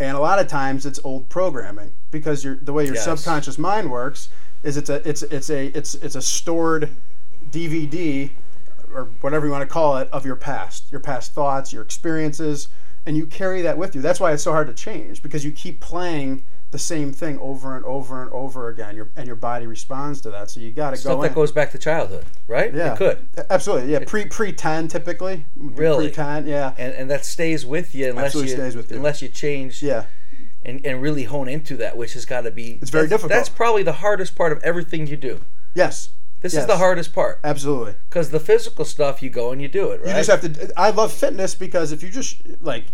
and 0.00 0.16
a 0.16 0.20
lot 0.20 0.38
of 0.38 0.48
times 0.48 0.86
it's 0.86 0.98
old 1.04 1.28
programming 1.28 1.92
because 2.10 2.42
your 2.42 2.56
the 2.56 2.72
way 2.72 2.84
your 2.86 2.94
Yes. 2.94 3.04
subconscious 3.04 3.58
mind 3.58 3.90
works 3.90 4.28
is 4.62 4.76
it's 4.76 4.90
a 4.90 5.06
it's 5.08 5.22
it's 5.24 5.50
a 5.50 5.66
it's 5.76 5.94
it's 5.96 6.14
a 6.16 6.22
stored 6.22 6.88
DVD 7.50 8.30
or 8.94 9.04
whatever 9.20 9.46
you 9.46 9.52
want 9.52 9.62
to 9.62 9.66
call 9.72 9.98
it 9.98 10.08
of 10.12 10.24
your 10.24 10.36
past, 10.36 10.90
your 10.90 11.00
past 11.00 11.34
thoughts, 11.34 11.72
your 11.72 11.82
experiences, 11.82 12.68
and 13.06 13.16
you 13.16 13.26
carry 13.26 13.60
that 13.62 13.76
with 13.76 13.94
you. 13.94 14.00
That's 14.00 14.18
why 14.18 14.32
it's 14.32 14.42
so 14.42 14.52
hard 14.52 14.66
to 14.68 14.74
change 14.74 15.22
because 15.22 15.44
you 15.44 15.52
keep 15.52 15.80
playing 15.80 16.44
the 16.70 16.78
same 16.78 17.12
thing 17.12 17.38
over 17.38 17.76
and 17.76 17.84
over 17.86 18.22
and 18.22 18.30
over 18.32 18.68
again. 18.68 18.94
Your 18.94 19.08
and 19.16 19.26
your 19.26 19.36
body 19.36 19.66
responds 19.66 20.20
to 20.22 20.30
that. 20.30 20.50
So 20.50 20.60
you 20.60 20.70
got 20.72 20.90
to 20.90 20.96
go. 20.96 21.00
Stuff 21.00 21.20
that 21.22 21.28
in. 21.28 21.32
goes 21.34 21.50
back 21.52 21.70
to 21.72 21.78
childhood, 21.78 22.24
right? 22.46 22.74
yeah, 22.74 22.92
It 22.92 22.98
could. 22.98 23.26
absolutely. 23.50 23.92
Yeah, 23.92 24.00
pre 24.06 24.26
pre 24.26 24.52
ten 24.52 24.86
typically. 24.88 25.46
Really? 25.56 26.06
pre 26.08 26.14
ten. 26.14 26.46
Yeah, 26.46 26.74
And, 26.76 26.92
and 26.94 27.10
that 27.10 27.24
stays 27.24 27.64
with 27.64 27.94
you 27.94 28.10
unless 28.10 28.26
Absolutely 28.26 28.50
you 28.52 28.56
stays 28.58 28.76
with 28.76 28.90
you. 28.90 28.96
unless 28.98 29.22
you 29.22 29.28
change 29.28 29.82
yeah. 29.82 30.04
and, 30.62 30.84
and 30.84 31.00
really 31.00 31.24
hone 31.24 31.48
into 31.48 31.76
that, 31.78 31.96
which 31.96 32.12
has 32.12 32.24
got 32.26 32.42
to 32.42 32.50
be 32.50 32.78
It's 32.82 32.90
very 32.90 33.04
that's- 33.06 33.08
difficult. 33.22 33.30
That's 33.30 33.48
probably 33.48 33.82
the 33.82 33.92
hardest 33.94 34.36
part 34.36 34.52
of 34.52 34.62
everything 34.62 35.06
you 35.06 35.16
do. 35.16 35.40
Yes, 35.74 36.10
This 36.42 36.52
Yes. 36.54 36.62
is 36.62 36.66
the 36.66 36.76
hardest 36.76 37.12
part 37.14 37.40
absolutely. 37.44 37.94
because 38.10 38.30
the 38.30 38.40
physical 38.40 38.84
stuff 38.84 39.22
you 39.22 39.30
go 39.30 39.52
and 39.52 39.62
you 39.62 39.68
do 39.68 39.90
it, 39.90 40.00
right? 40.00 40.08
You 40.08 40.22
just 40.22 40.30
have 40.30 40.40
to. 40.42 40.72
I 40.76 40.90
love 40.90 41.12
fitness 41.12 41.54
because 41.54 41.92
if 41.92 42.02
you 42.02 42.10
just 42.10 42.42
like, 42.60 42.84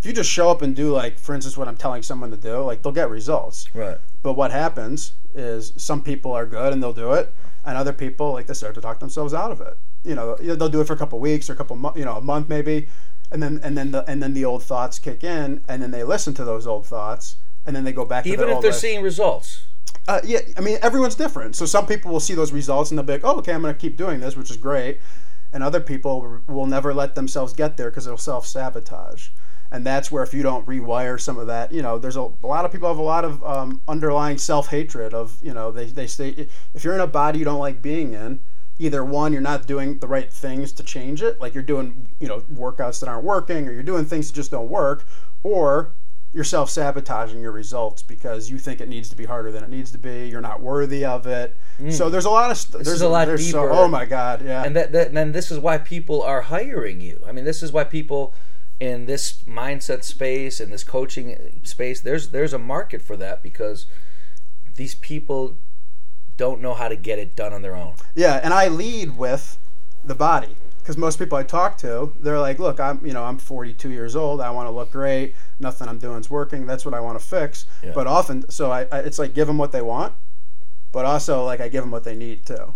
if 0.00 0.06
you 0.06 0.12
just 0.12 0.30
show 0.30 0.50
up 0.50 0.62
and 0.62 0.74
do 0.74 0.92
like, 0.92 1.18
for 1.18 1.34
instance, 1.34 1.56
what 1.56 1.68
I'm 1.68 1.76
telling 1.76 2.02
someone 2.02 2.30
to 2.30 2.36
do, 2.36 2.60
like 2.62 2.82
they'll 2.82 2.92
get 2.92 3.10
results. 3.10 3.68
right. 3.74 3.98
But 4.22 4.32
what 4.34 4.50
happens 4.50 5.12
is 5.34 5.72
some 5.76 6.02
people 6.02 6.32
are 6.32 6.44
good 6.46 6.72
and 6.72 6.82
they'll 6.82 6.92
do 6.92 7.12
it, 7.12 7.32
and 7.64 7.76
other 7.78 7.92
people 7.92 8.32
like 8.32 8.46
they 8.46 8.54
start 8.54 8.74
to 8.74 8.80
talk 8.80 8.98
themselves 9.00 9.32
out 9.32 9.50
of 9.52 9.60
it. 9.60 9.78
You 10.04 10.14
know, 10.14 10.34
they'll 10.36 10.68
do 10.70 10.80
it 10.80 10.86
for 10.86 10.94
a 10.94 10.96
couple 10.96 11.18
weeks 11.20 11.48
or 11.48 11.52
a 11.52 11.56
couple, 11.56 11.76
mo- 11.76 11.92
you 11.94 12.04
know, 12.04 12.16
a 12.16 12.20
month 12.20 12.48
maybe, 12.48 12.88
and 13.30 13.42
then 13.42 13.60
and 13.62 13.76
then 13.78 13.90
the 13.92 14.04
and 14.10 14.22
then 14.22 14.32
the 14.34 14.44
old 14.44 14.62
thoughts 14.62 14.98
kick 14.98 15.22
in, 15.22 15.62
and 15.68 15.82
then 15.82 15.90
they 15.90 16.02
listen 16.04 16.34
to 16.34 16.44
those 16.44 16.66
old 16.66 16.86
thoughts, 16.86 17.36
and 17.66 17.76
then 17.76 17.84
they 17.84 17.92
go 17.92 18.04
back. 18.04 18.24
to 18.24 18.30
Even 18.30 18.48
if 18.48 18.60
they're 18.62 18.70
life. 18.72 18.80
seeing 18.80 19.02
results. 19.02 19.62
Uh, 20.08 20.20
yeah, 20.24 20.40
I 20.56 20.60
mean, 20.60 20.78
everyone's 20.82 21.14
different. 21.14 21.54
So 21.56 21.66
some 21.66 21.86
people 21.86 22.10
will 22.10 22.20
see 22.20 22.34
those 22.34 22.52
results 22.52 22.90
and 22.90 22.98
they'll 22.98 23.04
be 23.06 23.12
like, 23.14 23.24
"Oh, 23.24 23.36
okay, 23.38 23.52
I'm 23.52 23.60
going 23.62 23.74
to 23.74 23.80
keep 23.80 23.96
doing 23.96 24.20
this," 24.20 24.36
which 24.36 24.50
is 24.50 24.56
great. 24.56 24.98
And 25.52 25.62
other 25.62 25.80
people 25.80 26.40
will 26.46 26.66
never 26.66 26.94
let 26.94 27.14
themselves 27.14 27.52
get 27.52 27.76
there 27.76 27.90
because 27.90 28.04
they'll 28.06 28.16
self 28.18 28.46
sabotage. 28.46 29.28
And 29.72 29.86
that's 29.86 30.10
where 30.10 30.22
if 30.24 30.34
you 30.34 30.42
don't 30.42 30.66
rewire 30.66 31.20
some 31.20 31.38
of 31.38 31.46
that, 31.46 31.70
you 31.72 31.80
know, 31.80 31.96
there's 31.98 32.16
a, 32.16 32.22
a 32.42 32.46
lot 32.46 32.64
of 32.64 32.72
people 32.72 32.88
have 32.88 32.98
a 32.98 33.02
lot 33.02 33.24
of 33.24 33.42
um, 33.44 33.80
underlying 33.86 34.36
self 34.38 34.68
hatred 34.68 35.14
of, 35.14 35.36
you 35.42 35.54
know, 35.54 35.70
they 35.70 35.86
they 35.86 36.06
say 36.08 36.48
if 36.74 36.82
you're 36.82 36.94
in 36.94 37.00
a 37.00 37.06
body 37.06 37.38
you 37.38 37.44
don't 37.44 37.60
like 37.60 37.80
being 37.80 38.12
in, 38.14 38.40
either 38.80 39.04
one 39.04 39.32
you're 39.32 39.40
not 39.42 39.66
doing 39.68 39.98
the 40.00 40.08
right 40.08 40.32
things 40.32 40.72
to 40.72 40.82
change 40.82 41.22
it, 41.22 41.40
like 41.40 41.54
you're 41.54 41.62
doing, 41.62 42.08
you 42.18 42.26
know, 42.26 42.40
workouts 42.52 42.98
that 43.00 43.08
aren't 43.08 43.22
working, 43.24 43.68
or 43.68 43.72
you're 43.72 43.82
doing 43.84 44.04
things 44.04 44.26
that 44.28 44.34
just 44.34 44.50
don't 44.50 44.68
work, 44.68 45.06
or 45.44 45.92
you're 46.32 46.42
self 46.44 46.68
sabotaging 46.70 47.40
your 47.40 47.52
results 47.52 48.02
because 48.02 48.50
you 48.50 48.58
think 48.58 48.80
it 48.80 48.88
needs 48.88 49.08
to 49.08 49.16
be 49.16 49.24
harder 49.24 49.52
than 49.52 49.62
it 49.62 49.70
needs 49.70 49.90
to 49.92 49.98
be. 49.98 50.28
You're 50.28 50.40
not 50.40 50.60
worthy 50.60 51.04
of 51.04 51.26
it. 51.28 51.56
So 51.90 52.10
there's 52.10 52.24
a 52.24 52.30
lot 52.30 52.50
of 52.50 52.56
st- 52.56 52.84
there's 52.84 53.02
Mm. 53.02 53.06
a 53.06 53.08
lot 53.08 53.26
there's 53.28 53.48
so- 53.50 53.62
deeper. 53.62 53.72
oh 53.72 53.86
my 53.88 54.04
god, 54.04 54.44
yeah. 54.44 54.64
And 54.64 54.74
that, 54.74 54.90
that 54.92 55.08
and 55.08 55.16
then 55.16 55.30
this 55.32 55.50
is 55.52 55.58
why 55.60 55.78
people 55.78 56.22
are 56.22 56.40
hiring 56.40 57.00
you. 57.00 57.22
I 57.26 57.30
mean, 57.32 57.44
this 57.44 57.62
is 57.62 57.72
why 57.72 57.84
people 57.84 58.34
in 58.80 59.04
this 59.04 59.44
mindset 59.44 60.02
space 60.02 60.58
and 60.58 60.72
this 60.72 60.82
coaching 60.82 61.60
space, 61.62 62.00
there's 62.00 62.30
there's 62.30 62.54
a 62.54 62.58
market 62.58 63.02
for 63.02 63.16
that 63.16 63.42
because 63.42 63.86
these 64.76 64.94
people 64.94 65.58
don't 66.38 66.62
know 66.62 66.72
how 66.72 66.88
to 66.88 66.96
get 66.96 67.18
it 67.18 67.36
done 67.36 67.52
on 67.52 67.60
their 67.60 67.76
own. 67.76 67.94
Yeah, 68.14 68.40
and 68.42 68.54
I 68.54 68.68
lead 68.68 69.18
with 69.18 69.58
the 70.02 70.14
body 70.14 70.56
because 70.78 70.96
most 70.96 71.18
people 71.18 71.36
I 71.36 71.42
talk 71.42 71.76
to, 71.78 72.14
they're 72.18 72.40
like, 72.40 72.58
"Look, 72.58 72.80
I'm 72.80 73.04
you 73.04 73.12
know 73.12 73.24
I'm 73.24 73.38
42 73.38 73.90
years 73.90 74.16
old. 74.16 74.40
I 74.40 74.50
want 74.50 74.66
to 74.66 74.70
look 74.70 74.90
great. 74.90 75.34
Nothing 75.58 75.88
I'm 75.88 75.98
doing 75.98 76.18
is 76.18 76.30
working. 76.30 76.66
That's 76.66 76.86
what 76.86 76.94
I 76.94 77.00
want 77.00 77.20
to 77.20 77.24
fix." 77.24 77.66
Yeah. 77.82 77.92
But 77.94 78.06
often, 78.06 78.50
so 78.50 78.72
I, 78.72 78.86
I 78.90 79.00
it's 79.00 79.18
like 79.18 79.34
give 79.34 79.46
them 79.46 79.58
what 79.58 79.72
they 79.72 79.82
want, 79.82 80.14
but 80.92 81.04
also 81.04 81.44
like 81.44 81.60
I 81.60 81.68
give 81.68 81.82
them 81.82 81.90
what 81.90 82.04
they 82.04 82.16
need 82.16 82.46
too, 82.46 82.72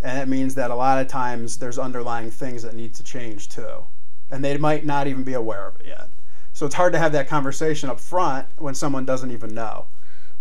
and 0.00 0.18
it 0.18 0.28
means 0.28 0.54
that 0.54 0.70
a 0.70 0.76
lot 0.76 1.00
of 1.00 1.08
times 1.08 1.58
there's 1.58 1.78
underlying 1.78 2.30
things 2.30 2.62
that 2.62 2.74
need 2.74 2.94
to 2.94 3.02
change 3.02 3.48
too, 3.48 3.84
and 4.30 4.44
they 4.44 4.56
might 4.56 4.84
not 4.84 5.06
even 5.06 5.24
be 5.24 5.34
aware 5.34 5.66
of 5.66 5.80
it 5.80 5.86
yet. 5.86 6.08
So 6.52 6.66
it's 6.66 6.74
hard 6.74 6.92
to 6.92 6.98
have 6.98 7.12
that 7.12 7.28
conversation 7.28 7.88
up 7.88 8.00
front 8.00 8.46
when 8.58 8.74
someone 8.74 9.04
doesn't 9.04 9.30
even 9.30 9.54
know. 9.54 9.86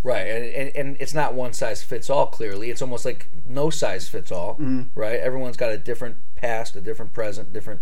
Right, 0.01 0.27
and, 0.27 0.75
and, 0.75 0.97
it's 1.01 1.13
not 1.13 1.33
one 1.33 1.51
size 1.51 1.83
fits 1.83 2.09
all. 2.09 2.27
Clearly, 2.27 2.69
it's 2.69 2.81
almost 2.81 3.03
like 3.03 3.27
no 3.45 3.69
size 3.69 4.07
fits 4.07 4.31
all. 4.31 4.55
Right, 4.95 5.19
everyone's 5.19 5.57
got 5.57 5.71
a 5.71 5.77
different 5.77 6.15
past, 6.37 6.75
a 6.77 6.81
different 6.81 7.11
present, 7.11 7.51
different 7.51 7.81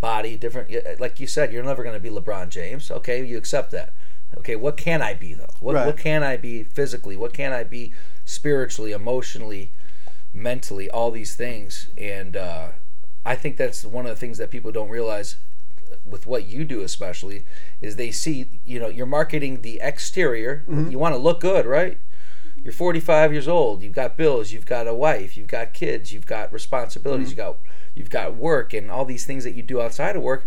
body, 0.00 0.36
different. 0.36 0.68
Like 0.98 1.20
you 1.20 1.28
said, 1.28 1.52
you're 1.52 1.62
never 1.62 1.84
going 1.84 1.94
to 1.94 2.00
be 2.00 2.10
LeBron 2.10 2.48
James. 2.48 2.90
Okay, 2.90 3.24
you 3.24 3.38
accept 3.38 3.70
that. 3.70 3.92
Okay, 4.38 4.56
what 4.56 4.76
can 4.76 5.00
I 5.00 5.14
be 5.14 5.32
though? 5.32 5.46
What 5.60 5.76
Right. 5.76 5.86
what 5.86 5.96
can 5.96 6.24
I 6.24 6.36
be 6.36 6.64
physically? 6.64 7.16
What 7.16 7.32
can 7.32 7.52
I 7.52 7.62
be 7.62 7.92
spiritually, 8.24 8.90
emotionally, 8.90 9.70
mentally? 10.32 10.90
All 10.90 11.12
these 11.12 11.36
things, 11.36 11.86
and 11.96 12.36
uh, 12.36 12.68
I 13.24 13.36
think 13.36 13.56
that's 13.56 13.84
one 13.84 14.06
of 14.06 14.10
the 14.10 14.20
things 14.20 14.38
that 14.38 14.50
people 14.50 14.72
don't 14.72 14.88
realize 14.88 15.36
uh, 15.90 15.96
with 16.04 16.26
what 16.26 16.46
you 16.46 16.64
do 16.64 16.82
especially 16.82 17.44
is 17.80 17.96
they 17.96 18.10
see 18.10 18.60
you 18.64 18.78
know 18.78 18.88
you're 18.88 19.06
marketing 19.06 19.62
the 19.62 19.80
exterior. 19.82 20.64
Mm-hmm. 20.68 20.90
You 20.90 20.98
want 20.98 21.14
to 21.14 21.20
look 21.20 21.40
good 21.40 21.66
right? 21.66 21.98
You're 22.62 22.72
45 22.72 23.32
years 23.32 23.46
old. 23.46 23.82
You've 23.82 23.92
got 23.92 24.16
bills. 24.16 24.52
You've 24.52 24.64
got 24.64 24.86
a 24.86 24.94
wife. 24.94 25.36
You've 25.36 25.48
got 25.48 25.74
kids. 25.74 26.12
You've 26.12 26.26
got 26.26 26.52
responsibilities. 26.52 27.28
Mm-hmm. 27.28 27.38
You 27.38 27.44
got 27.44 27.56
you've 27.94 28.10
got 28.10 28.36
work 28.36 28.72
and 28.72 28.90
all 28.90 29.04
these 29.04 29.26
things 29.26 29.44
that 29.44 29.54
you 29.54 29.62
do 29.62 29.80
outside 29.80 30.16
of 30.16 30.22
work. 30.22 30.46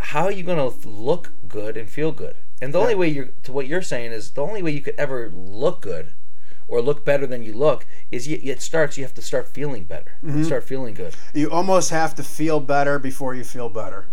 How 0.00 0.24
are 0.24 0.32
you 0.32 0.42
going 0.44 0.58
to 0.58 0.88
look 0.88 1.32
good 1.48 1.76
and 1.76 1.88
feel 1.88 2.12
good? 2.12 2.36
And 2.60 2.74
the 2.74 2.78
only 2.78 2.94
way 2.94 3.08
you're 3.08 3.30
to 3.44 3.52
what 3.52 3.66
you're 3.66 3.82
saying 3.82 4.12
is 4.12 4.32
the 4.32 4.42
only 4.42 4.62
way 4.62 4.72
you 4.72 4.80
could 4.80 4.96
ever 4.98 5.30
look 5.30 5.80
good 5.80 6.12
or 6.68 6.80
look 6.80 7.04
better 7.04 7.26
than 7.26 7.42
you 7.42 7.52
look 7.52 7.86
is 8.10 8.28
you, 8.28 8.38
it 8.42 8.60
starts 8.60 8.96
you 8.96 9.04
have 9.04 9.14
to 9.14 9.22
start 9.22 9.48
feeling 9.48 9.84
better 9.84 10.12
mm-hmm. 10.22 10.44
start 10.44 10.62
feeling 10.62 10.94
good 10.94 11.14
you 11.34 11.50
almost 11.50 11.90
have 11.90 12.14
to 12.14 12.22
feel 12.22 12.60
better 12.60 12.98
before 12.98 13.34
you 13.34 13.44
feel 13.44 13.68
better. 13.68 14.06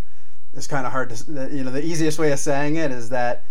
It's 0.53 0.67
kind 0.67 0.85
of 0.85 0.91
hard 0.91 1.09
to, 1.09 1.49
you 1.51 1.63
know, 1.63 1.71
the 1.71 1.83
easiest 1.83 2.17
way 2.17 2.31
of 2.31 2.39
saying 2.39 2.77
it 2.77 2.91
is 2.91 3.09
that, 3.09 3.43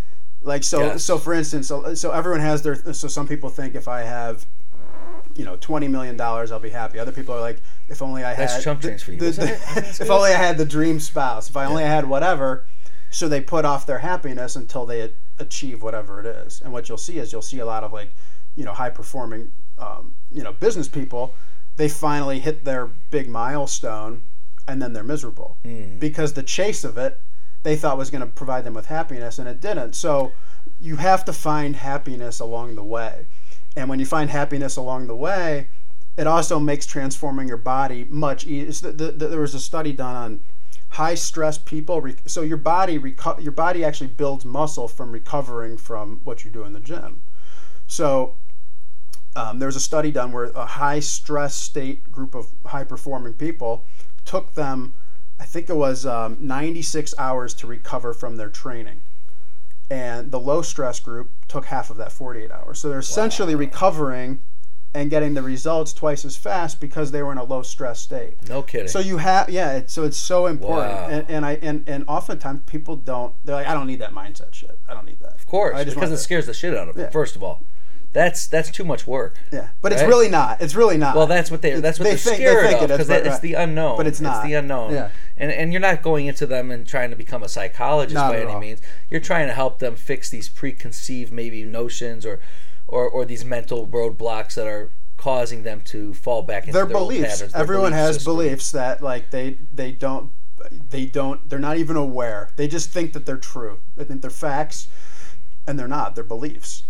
like, 0.42 0.64
so, 0.64 0.80
Yes. 0.80 1.04
so 1.04 1.18
for 1.18 1.34
instance, 1.34 1.66
so, 1.68 1.94
so 1.94 2.10
everyone 2.12 2.40
has 2.40 2.62
their, 2.62 2.76
so 2.92 3.08
some 3.08 3.28
people 3.28 3.50
think 3.50 3.74
if 3.74 3.88
I 3.88 4.00
have, 4.02 4.46
you 5.36 5.44
know, 5.44 5.56
twenty 5.56 5.88
million 5.88 6.16
dollars, 6.16 6.52
I'll 6.52 6.60
be 6.60 6.70
happy. 6.70 6.98
Other 6.98 7.12
people 7.12 7.34
are 7.34 7.40
like, 7.40 7.60
if 7.88 8.00
only 8.00 8.24
I 8.24 8.30
had 8.34 8.48
That's 8.48 8.64
chump 8.64 8.80
change 8.82 9.02
for 9.02 9.12
you, 9.12 9.18
the- 9.18 9.30
the- 9.32 9.96
if 10.00 10.10
only 10.10 10.30
I 10.32 10.38
had 10.38 10.56
the 10.58 10.64
dream 10.64 11.00
spouse. 11.00 11.50
If 11.50 11.56
I 11.56 11.64
only 11.66 11.82
had 11.84 12.08
whatever. 12.08 12.66
So 13.10 13.28
they 13.28 13.40
put 13.40 13.64
off 13.64 13.86
their 13.86 13.98
happiness 13.98 14.56
until 14.56 14.86
they 14.86 15.12
achieve 15.38 15.82
whatever 15.82 16.20
it 16.20 16.26
is. 16.26 16.60
And 16.62 16.72
what 16.72 16.88
you'll 16.88 16.98
see 16.98 17.18
is 17.18 17.32
you'll 17.32 17.42
see 17.42 17.60
a 17.60 17.66
lot 17.66 17.84
of 17.84 17.92
like, 17.92 18.10
you 18.56 18.64
know, 18.64 18.72
high 18.72 18.90
performing, 18.90 19.52
um, 19.78 20.14
you 20.30 20.42
know, 20.42 20.52
business 20.52 20.88
people. 20.88 21.34
They 21.76 21.88
finally 21.88 22.38
hit 22.38 22.64
their 22.64 22.86
big 23.10 23.28
milestone, 23.28 24.22
and 24.68 24.80
then 24.80 24.92
they're 24.92 25.04
miserable 25.04 25.58
because 25.98 26.32
the 26.34 26.42
chase 26.42 26.84
of 26.84 26.96
it 26.96 27.20
they 27.64 27.76
thought 27.76 27.96
was 27.96 28.10
going 28.10 28.20
to 28.20 28.26
provide 28.26 28.64
them 28.64 28.74
with 28.74 28.86
happiness, 28.86 29.38
and 29.38 29.48
it 29.48 29.60
didn't. 29.60 29.94
So 29.94 30.32
you 30.80 30.96
have 30.96 31.24
to 31.24 31.32
find 31.32 31.74
happiness 31.74 32.38
along 32.38 32.76
the 32.76 32.84
way. 32.84 33.26
And 33.74 33.88
when 33.88 33.98
you 33.98 34.06
find 34.06 34.30
happiness 34.30 34.76
along 34.76 35.08
the 35.08 35.16
way, 35.16 35.68
it 36.16 36.26
also 36.26 36.60
makes 36.60 36.86
transforming 36.86 37.48
your 37.48 37.56
body 37.56 38.06
much 38.08 38.46
easier. 38.46 38.92
The, 38.92 39.12
the, 39.12 39.28
there 39.28 39.40
was 39.40 39.54
a 39.54 39.60
study 39.60 39.92
done 39.92 40.14
on 40.14 40.40
high 40.90 41.14
stress 41.14 41.58
people. 41.58 42.06
So 42.26 42.42
your 42.42 42.58
body 42.58 42.98
reco- 42.98 43.42
your 43.42 43.52
body 43.52 43.82
actually 43.82 44.08
builds 44.08 44.44
muscle 44.44 44.86
from 44.86 45.10
recovering 45.10 45.76
from 45.76 46.20
what 46.22 46.44
you 46.44 46.50
do 46.50 46.64
in 46.64 46.72
the 46.72 46.80
gym. 46.80 47.22
So 47.86 48.36
um, 49.36 49.58
there 49.58 49.66
was 49.66 49.76
a 49.76 49.80
study 49.80 50.10
done 50.10 50.32
where 50.32 50.44
a 50.54 50.66
high 50.66 51.00
stress 51.00 51.54
state 51.54 52.10
group 52.10 52.34
of 52.34 52.46
high 52.66 52.84
performing 52.84 53.32
people 53.32 53.84
took 54.24 54.54
them, 54.54 54.94
I 55.38 55.44
think 55.44 55.68
it 55.68 55.76
was 55.76 56.06
um, 56.06 56.36
96 56.40 57.14
hours 57.18 57.54
to 57.54 57.66
recover 57.66 58.14
from 58.14 58.36
their 58.36 58.48
training. 58.48 59.02
And 59.90 60.30
the 60.30 60.40
low 60.40 60.62
stress 60.62 60.98
group 61.00 61.30
took 61.48 61.66
half 61.66 61.90
of 61.90 61.96
that 61.98 62.10
48 62.12 62.50
hours. 62.50 62.80
So 62.80 62.88
they're 62.88 63.00
essentially 63.00 63.54
recovering 63.54 64.42
and 64.94 65.10
getting 65.10 65.34
the 65.34 65.42
results 65.42 65.92
twice 65.92 66.24
as 66.24 66.36
fast 66.36 66.80
because 66.80 67.10
they 67.10 67.22
were 67.22 67.32
in 67.32 67.38
a 67.38 67.44
low 67.44 67.62
stress 67.62 68.00
state. 68.00 68.48
No 68.48 68.62
kidding. 68.62 68.88
So 68.88 69.00
you 69.00 69.18
have 69.18 69.50
yeah, 69.50 69.72
it, 69.78 69.90
so 69.90 70.04
it's 70.04 70.16
so 70.16 70.46
important, 70.46 70.94
Wow. 70.94 71.08
and, 71.08 71.28
and 71.28 71.44
I 71.44 71.58
and 71.60 71.86
and 71.88 72.04
oftentimes 72.06 72.62
people 72.66 72.94
don't. 72.94 73.34
They're 73.44 73.56
like, 73.56 73.66
I 73.66 73.74
don't 73.74 73.88
need 73.88 73.98
that 73.98 74.12
mindset 74.12 74.54
shit. 74.54 74.78
I 74.88 74.94
don't 74.94 75.04
need 75.04 75.18
that. 75.18 75.34
of 75.34 75.46
course, 75.48 75.74
I 75.76 75.82
just 75.82 75.96
because 75.96 76.12
it 76.12 76.18
scares 76.18 76.46
the 76.46 76.54
shit 76.54 76.76
out 76.76 76.88
of 76.88 76.94
them. 76.94 77.04
Yeah. 77.06 77.10
First 77.10 77.34
of 77.34 77.42
all, 77.42 77.64
that's 78.14 78.46
that's 78.46 78.70
too 78.70 78.84
much 78.84 79.06
work. 79.06 79.36
Yeah, 79.52 79.68
but 79.82 79.92
it's 79.92 80.02
really 80.02 80.28
not. 80.30 80.62
It's 80.62 80.74
really 80.74 80.96
not. 80.96 81.14
Well, 81.16 81.26
that's 81.26 81.50
what 81.50 81.60
they 81.60 81.78
that's 81.80 81.98
what 81.98 82.04
They 82.04 82.10
they're 82.12 82.18
think- 82.18 82.38
they 82.38 82.44
scared 82.44 82.66
think 82.66 82.76
of 82.82 82.90
it 82.90 82.94
because 82.94 83.08
but 83.08 83.26
it's 83.26 83.40
the 83.40 83.54
unknown. 83.54 83.96
But 83.98 84.06
it's 84.06 84.20
not. 84.22 84.44
the 84.44 84.54
unknown. 84.54 84.92
Yeah. 84.94 85.10
And 85.36 85.50
and 85.50 85.72
you're 85.72 85.80
not 85.82 86.00
going 86.00 86.26
into 86.26 86.46
them 86.46 86.70
and 86.70 86.86
trying 86.86 87.10
to 87.10 87.16
become 87.16 87.42
a 87.42 87.48
psychologist 87.48 88.14
Not 88.14 88.32
by 88.32 88.38
any 88.40 88.52
all. 88.52 88.60
means. 88.60 88.80
You're 89.10 89.20
trying 89.20 89.48
to 89.48 89.52
help 89.52 89.80
them 89.80 89.96
fix 89.96 90.30
these 90.30 90.48
preconceived 90.48 91.32
maybe 91.32 91.64
notions 91.64 92.24
or 92.24 92.40
or, 92.86 93.08
or 93.08 93.24
these 93.24 93.44
mental 93.44 93.86
roadblocks 93.86 94.54
that 94.54 94.66
are 94.66 94.90
causing 95.16 95.62
them 95.62 95.80
to 95.80 96.12
fall 96.14 96.42
back 96.42 96.62
into 96.64 96.72
their 96.74 96.84
their, 96.86 96.96
beliefs. 96.96 97.32
patterns. 97.34 97.52
their 97.52 97.60
Everyone 97.62 97.90
belief 97.92 98.04
has 98.06 98.14
system. 98.16 98.32
beliefs 98.32 98.70
that 98.72 99.02
like 99.02 99.30
they 99.30 99.58
they 99.72 99.90
don't 99.90 100.30
they 100.90 101.04
don't 101.06 101.48
they're 101.50 101.58
not 101.58 101.78
even 101.78 101.96
aware. 101.96 102.50
They 102.56 102.68
just 102.68 102.90
think 102.90 103.12
that 103.14 103.26
they're 103.26 103.36
true. 103.36 103.80
They 103.96 104.04
think 104.04 104.20
they're 104.22 104.30
facts, 104.30 104.86
and 105.66 105.76
they're 105.78 105.88
not. 105.88 106.14
They're 106.14 106.22
beliefs. 106.22 106.84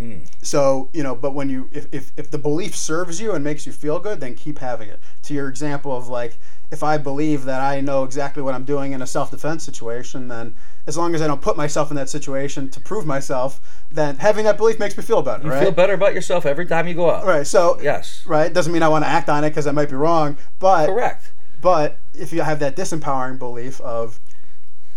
Hmm. 0.00 0.20
So 0.40 0.88
you 0.94 1.02
know, 1.02 1.14
but 1.14 1.34
when 1.34 1.50
you 1.50 1.68
if, 1.72 1.86
if 1.92 2.12
if 2.16 2.30
the 2.30 2.38
belief 2.38 2.74
serves 2.74 3.20
you 3.20 3.32
and 3.32 3.44
makes 3.44 3.66
you 3.66 3.72
feel 3.72 3.98
good, 3.98 4.18
then 4.20 4.34
keep 4.34 4.58
having 4.58 4.88
it. 4.88 4.98
To 5.24 5.34
your 5.34 5.46
example 5.48 5.94
of 5.94 6.08
like, 6.08 6.38
if 6.70 6.82
I 6.82 6.96
believe 6.96 7.44
that 7.44 7.60
I 7.60 7.82
know 7.82 8.04
exactly 8.04 8.42
what 8.42 8.54
I'm 8.54 8.64
doing 8.64 8.92
in 8.92 9.02
a 9.02 9.06
self 9.06 9.30
defense 9.30 9.62
situation, 9.62 10.28
then 10.28 10.54
as 10.86 10.96
long 10.96 11.14
as 11.14 11.20
I 11.20 11.26
don't 11.26 11.42
put 11.42 11.58
myself 11.58 11.90
in 11.90 11.96
that 11.96 12.08
situation 12.08 12.70
to 12.70 12.80
prove 12.80 13.04
myself, 13.04 13.60
then 13.92 14.16
having 14.16 14.46
that 14.46 14.56
belief 14.56 14.78
makes 14.78 14.96
me 14.96 15.02
feel 15.02 15.20
better, 15.20 15.44
You 15.44 15.50
right? 15.50 15.62
feel 15.64 15.70
better 15.72 15.92
about 15.92 16.14
yourself 16.14 16.46
every 16.46 16.64
time 16.64 16.88
you 16.88 16.94
go 16.94 17.10
out. 17.10 17.26
Right. 17.26 17.46
So 17.46 17.78
Yes. 17.82 18.22
right 18.26 18.50
doesn't 18.50 18.72
mean 18.72 18.82
I 18.82 18.88
want 18.88 19.04
to 19.04 19.08
act 19.10 19.28
on 19.28 19.44
it 19.44 19.50
because 19.50 19.66
I 19.66 19.72
might 19.72 19.90
be 19.90 19.96
wrong, 19.96 20.38
but 20.58 20.86
Correct. 20.86 21.32
but 21.60 21.98
if 22.14 22.32
you 22.32 22.40
have 22.40 22.58
that 22.60 22.74
disempowering 22.74 23.38
belief 23.38 23.82
of, 23.82 24.18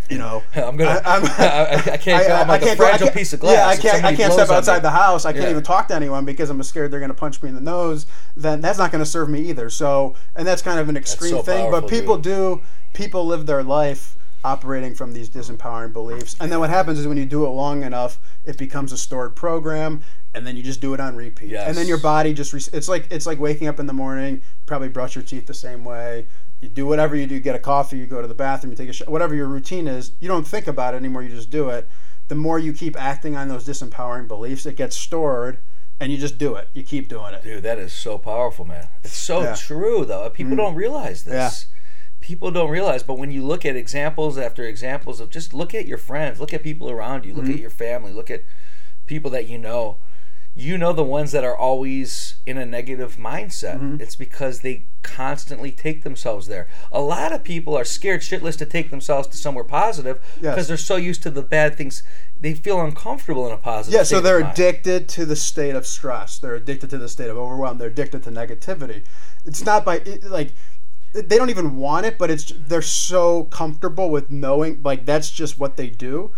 you 0.09 0.17
know, 0.17 0.43
I'm 0.55 0.77
gonna. 0.77 1.01
I, 1.05 1.15
I'm, 1.17 1.23
I, 1.37 1.91
I 1.93 1.97
can't. 1.97 2.23
I, 2.29 2.41
am 2.41 2.47
like 2.47 2.61
a 2.61 2.65
go- 2.65 2.75
fragile 2.75 3.07
can't- 3.07 3.15
piece 3.17 3.33
of 3.33 3.39
glass. 3.39 3.55
Yeah, 3.55 3.67
I 3.67 3.75
can't. 3.91 4.05
I 4.05 4.15
can't 4.15 4.33
step 4.33 4.49
outside 4.49 4.79
the 4.79 4.91
house. 4.91 5.25
I 5.25 5.33
can't 5.33 5.49
even 5.49 5.63
talk 5.63 5.87
to 5.89 5.95
anyone 5.95 6.25
because 6.25 6.49
I'm 6.49 6.61
scared 6.63 6.91
they're 6.91 6.99
going 6.99 7.09
to 7.09 7.15
punch 7.15 7.41
me 7.41 7.49
in 7.49 7.55
the 7.55 7.61
nose. 7.61 8.05
Then 8.35 8.61
that's 8.61 8.77
not 8.77 8.91
going 8.91 9.03
to 9.03 9.09
serve 9.09 9.29
me 9.29 9.41
either. 9.49 9.69
So, 9.69 10.15
and 10.35 10.47
that's 10.47 10.61
kind 10.61 10.79
of 10.79 10.89
an 10.89 10.97
extreme 10.97 11.31
so 11.31 11.41
thing. 11.41 11.69
powerful, 11.69 11.81
but 11.81 11.89
people 11.89 12.17
do. 12.17 12.61
People 12.93 13.25
live 13.25 13.45
their 13.45 13.63
life 13.63 14.17
operating 14.45 14.93
from 14.93 15.13
these 15.13 15.29
disempowering 15.29 15.93
beliefs, 15.93 16.35
and 16.39 16.51
then 16.51 16.59
what 16.59 16.69
happens 16.69 16.99
is 16.99 17.07
when 17.07 17.17
you 17.17 17.25
do 17.25 17.45
it 17.45 17.49
long 17.49 17.81
enough, 17.83 18.19
it 18.45 18.57
becomes 18.57 18.91
a 18.91 18.97
stored 18.97 19.35
program. 19.35 20.03
And 20.35 20.47
then 20.47 20.57
you 20.57 20.63
just 20.63 20.81
do 20.81 20.95
it 20.95 20.99
on 20.99 21.15
repeat, 21.15 21.51
Yes. 21.51 21.67
and 21.67 21.77
then 21.77 21.85
your 21.87 21.99
body 21.99 22.33
just 22.33 22.53
re- 22.53 22.61
it's 22.73 22.87
like 22.89 23.07
it's 23.11 23.27
like 23.27 23.39
waking 23.39 23.67
up 23.67 23.79
in 23.79 23.85
the 23.85 23.93
morning. 23.93 24.37
You 24.37 24.41
probably 24.65 24.89
brush 24.89 25.13
your 25.15 25.23
teeth 25.23 25.45
the 25.45 25.53
same 25.53 25.85
way. 25.85 26.25
You 26.63 26.69
do 26.69 26.85
whatever 26.85 27.13
you 27.15 27.27
do. 27.27 27.39
Get 27.41 27.55
a 27.55 27.59
coffee. 27.59 27.97
You 27.97 28.05
go 28.05 28.21
to 28.21 28.27
the 28.27 28.33
bathroom. 28.33 28.71
You 28.71 28.77
take 28.77 28.87
a 28.89 28.93
shower. 28.93 29.09
Whatever 29.11 29.35
your 29.35 29.47
routine 29.47 29.85
is, 29.87 30.13
you 30.21 30.29
don't 30.29 30.47
think 30.47 30.65
about 30.65 30.93
it 30.93 30.97
anymore. 30.97 31.21
You 31.21 31.29
just 31.29 31.49
do 31.49 31.67
it. 31.69 31.89
The 32.29 32.35
more 32.35 32.57
you 32.57 32.71
keep 32.71 32.99
acting 32.99 33.35
on 33.35 33.49
those 33.49 33.67
disempowering 33.67 34.29
beliefs, 34.29 34.65
it 34.65 34.77
gets 34.77 34.95
stored, 34.95 35.57
and 35.99 36.09
you 36.09 36.17
just 36.17 36.37
do 36.37 36.55
it. 36.55 36.69
You 36.73 36.83
keep 36.83 37.09
doing 37.09 37.33
it. 37.33 37.43
Dude, 37.43 37.63
that 37.63 37.79
is 37.79 37.91
so 37.91 38.17
powerful, 38.17 38.63
man. 38.63 38.87
It's 39.03 39.13
so 39.17 39.41
Yeah. 39.41 39.51
Mm. 39.51 39.59
true, 39.67 40.05
though. 40.05 40.29
People 40.29 40.55
don't 40.55 40.73
realize 40.75 41.25
this. 41.25 41.33
Yeah. 41.33 41.75
People 42.21 42.49
don't 42.51 42.69
realize, 42.69 43.03
but 43.03 43.17
when 43.17 43.29
you 43.31 43.43
look 43.45 43.65
at 43.65 43.75
examples 43.75 44.37
after 44.37 44.63
examples 44.63 45.19
of 45.19 45.29
just 45.29 45.53
look 45.53 45.75
at 45.75 45.85
your 45.85 45.97
friends, 45.97 46.39
look 46.39 46.53
at 46.53 46.63
people 46.63 46.89
around 46.89 47.25
you, 47.25 47.33
look 47.33 47.43
Mm-hmm. 47.43 47.55
at 47.55 47.59
your 47.59 47.69
family, 47.69 48.13
look 48.13 48.31
at 48.31 48.43
people 49.05 49.29
that 49.31 49.49
you 49.49 49.57
know. 49.57 49.97
You 50.55 50.77
know 50.77 50.93
the 50.93 51.03
ones 51.03 51.31
that 51.31 51.43
are 51.43 51.57
always 51.57 52.35
in 52.45 52.59
a 52.59 52.65
negative 52.65 53.15
mindset. 53.15 53.75
Mm-hmm. 53.79 54.01
It's 54.01 54.15
because 54.15 54.59
they 54.61 54.85
constantly 55.01 55.71
take 55.71 56.03
themselves 56.03 56.45
there. 56.47 56.67
A 56.91 57.01
lot 57.01 57.33
of 57.33 57.43
people 57.43 57.75
are 57.75 57.83
scared 57.83 58.21
shitless 58.21 58.55
to 58.59 58.65
take 58.65 58.91
themselves 58.91 59.27
to 59.29 59.37
somewhere 59.37 59.63
positive 59.63 60.19
because 60.35 60.57
Yes. 60.57 60.67
they're 60.67 60.77
so 60.77 60.95
used 60.95 61.23
to 61.23 61.31
the 61.31 61.41
bad 61.41 61.75
things. 61.75 62.03
They 62.39 62.53
feel 62.53 62.79
uncomfortable 62.81 63.47
in 63.47 63.53
a 63.53 63.57
positive. 63.57 63.97
Yeah, 63.97 64.03
so 64.03 64.21
they're 64.21 64.47
addicted 64.47 65.09
to 65.09 65.25
the 65.25 65.35
state 65.35 65.75
of 65.75 65.87
stress. 65.87 66.37
They're 66.37 66.55
addicted 66.55 66.91
to 66.91 66.97
the 66.99 67.09
state 67.09 67.29
of 67.31 67.37
overwhelm. 67.37 67.79
They're 67.79 67.87
addicted 67.89 68.21
to 68.23 68.31
negativity. 68.31 69.05
It's 69.45 69.65
not 69.65 69.83
by 69.83 69.97
it, 69.97 70.23
like 70.25 70.53
they 71.13 71.37
don't 71.37 71.49
even 71.49 71.77
want 71.77 72.05
it, 72.05 72.17
but 72.19 72.29
it's 72.29 72.51
they're 72.67 72.81
so 72.81 73.45
comfortable 73.45 74.09
with 74.11 74.29
knowing 74.29 74.81
like 74.83 75.05
that's 75.05 75.31
just 75.31 75.57
what 75.57 75.77
they 75.77 75.89
do 75.89 76.31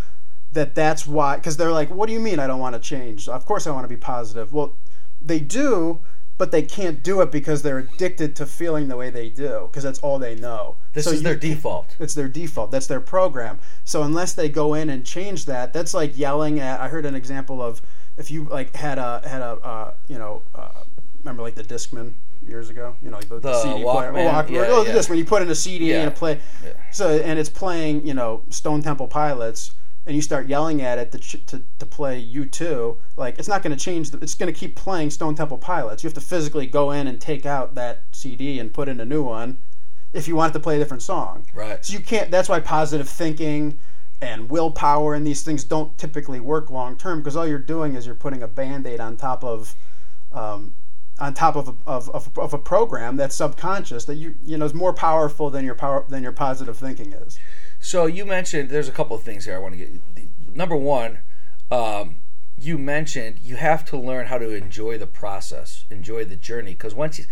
that 0.55 0.73
that's 0.75 1.05
why 1.07 1.35
because 1.37 1.55
they're 1.57 1.71
like, 1.71 1.89
what 1.89 2.07
do 2.07 2.13
you 2.13 2.19
mean 2.19 2.39
I 2.39 2.47
don't 2.47 2.59
want 2.59 2.73
to 2.75 2.81
change? 2.81 3.29
Of 3.29 3.45
course 3.45 3.67
I 3.67 3.71
want 3.71 3.83
to 3.85 3.87
be 3.89 3.95
positive. 3.97 4.51
Well, 4.51 4.75
they 5.21 5.39
do, 5.39 5.99
but 6.37 6.51
they 6.51 6.61
can't 6.63 7.01
do 7.03 7.21
it 7.21 7.31
because 7.31 7.61
they're 7.61 7.77
addicted 7.79 8.35
to 8.37 8.45
feeling 8.45 8.87
the 8.89 8.97
way 8.97 9.09
they 9.09 9.29
do 9.29 9.67
because 9.71 9.83
that's 9.83 9.99
all 9.99 10.19
they 10.19 10.35
know. 10.35 10.75
This 10.93 11.05
So 11.05 11.11
is 11.11 11.23
their 11.23 11.35
default. 11.35 11.95
it's 11.99 12.13
their 12.13 12.27
default. 12.27 12.71
That's 12.71 12.87
their 12.87 12.99
program. 13.01 13.59
So 13.85 14.03
unless 14.03 14.33
they 14.33 14.49
go 14.49 14.73
in 14.73 14.89
and 14.89 15.05
change 15.05 15.45
that, 15.45 15.71
that's 15.73 15.93
like 15.93 16.17
yelling 16.17 16.59
at. 16.59 16.79
I 16.81 16.87
heard 16.89 17.05
an 17.05 17.15
example 17.15 17.61
of 17.61 17.81
if 18.17 18.31
you 18.31 18.45
like 18.45 18.75
had 18.75 18.97
a 18.97 19.21
had 19.27 19.41
a 19.41 19.57
uh, 19.63 19.93
you 20.07 20.17
know 20.17 20.41
uh, 20.53 20.69
remember 21.23 21.41
like 21.43 21.55
the 21.55 21.63
Discman 21.63 22.13
years 22.47 22.69
ago. 22.69 22.95
You 23.01 23.09
know 23.11 23.17
like 23.17 23.27
the, 23.29 23.39
The 23.39 23.61
CD 23.61 23.83
player. 23.83 24.11
Walkman, 24.11 24.25
Walk- 24.25 24.49
yeah, 24.49 24.65
oh, 24.69 24.83
the 24.83 24.91
yeah. 24.91 24.95
Discman. 24.97 25.17
You 25.17 25.25
put 25.25 25.41
in 25.41 25.49
a 25.49 25.55
CD 25.55 25.89
Yeah. 25.89 26.03
and 26.03 26.15
play. 26.15 26.39
Yeah. 26.63 26.71
So 26.91 27.09
and 27.09 27.39
it's 27.39 27.49
playing 27.49 28.05
you 28.07 28.13
know 28.13 28.43
Stone 28.49 28.83
Temple 28.83 29.07
Pilots. 29.07 29.71
And 30.07 30.15
you 30.15 30.21
start 30.21 30.47
yelling 30.47 30.81
at 30.81 30.99
it 30.99 31.11
to, 31.13 31.19
ch- 31.19 31.45
to, 31.47 31.63
to 31.79 31.85
play 31.85 32.23
U2, 32.23 32.97
like 33.17 33.39
it's 33.39 33.47
not 33.47 33.63
going 33.63 33.75
to 33.75 33.83
change. 33.83 34.11
The, 34.11 34.19
it's 34.19 34.35
going 34.35 34.53
to 34.53 34.57
keep 34.57 34.75
playing 34.75 35.09
Stone 35.09 35.35
Temple 35.35 35.57
Pilots. 35.57 36.03
You 36.03 36.07
have 36.07 36.13
to 36.13 36.21
physically 36.21 36.67
go 36.67 36.91
in 36.91 37.07
and 37.07 37.19
take 37.19 37.45
out 37.45 37.73
that 37.75 38.03
CD 38.11 38.59
and 38.59 38.71
put 38.71 38.87
in 38.87 38.99
a 38.99 39.05
new 39.05 39.23
one 39.23 39.57
if 40.13 40.27
you 40.27 40.35
want 40.35 40.51
it 40.51 40.53
to 40.53 40.59
play 40.59 40.75
a 40.75 40.79
different 40.79 41.03
song. 41.03 41.45
Right. 41.53 41.83
So 41.83 41.93
you 41.93 41.99
can't. 41.99 42.29
That's 42.29 42.47
why 42.47 42.59
positive 42.59 43.09
thinking 43.09 43.79
and 44.21 44.49
willpower 44.49 45.13
and 45.13 45.27
these 45.27 45.43
things 45.43 45.63
don't 45.63 45.97
typically 45.97 46.39
work 46.39 46.69
long 46.69 46.95
term 46.97 47.19
because 47.19 47.35
all 47.35 47.45
you're 47.45 47.59
doing 47.59 47.95
is 47.95 48.05
you're 48.05 48.15
putting 48.15 48.41
a 48.43 48.47
band-aid 48.47 48.99
on 48.99 49.17
top 49.17 49.43
of 49.43 49.75
um, 50.31 50.73
on 51.19 51.33
top 51.33 51.55
of 51.55 51.69
a, 51.69 51.75
of, 51.85 52.09
of, 52.11 52.37
of 52.37 52.53
a 52.53 52.57
program 52.57 53.17
that's 53.17 53.35
subconscious 53.35 54.05
that 54.05 54.15
you 54.15 54.35
you 54.43 54.57
know 54.57 54.65
is 54.65 54.73
more 54.73 54.93
powerful 54.93 55.49
than 55.49 55.65
your 55.65 55.75
power 55.75 56.05
than 56.09 56.23
your 56.23 56.31
positive 56.31 56.77
thinking 56.77 57.13
is. 57.13 57.37
So 57.85 58.07
you 58.07 58.25
mentioned 58.25 58.71
there's 58.71 58.87
a 58.87 58.91
couple 58.91 59.15
of 59.15 59.21
things 59.21 59.45
here 59.45 59.53
I 59.53 59.59
want 59.59 59.75
to 59.75 59.77
get. 59.77 60.01
Number 60.55 60.75
one, 60.75 61.19
um, 61.69 62.15
you 62.57 62.79
mentioned 62.79 63.41
you 63.43 63.57
have 63.57 63.85
to 63.85 63.95
learn 63.95 64.25
how 64.25 64.39
to 64.39 64.49
enjoy 64.49 64.97
the 64.97 65.05
process, 65.05 65.85
enjoy 65.91 66.25
the 66.25 66.35
journey, 66.35 66.71
because 66.71 66.95
once 66.95 67.19
you, 67.19 67.25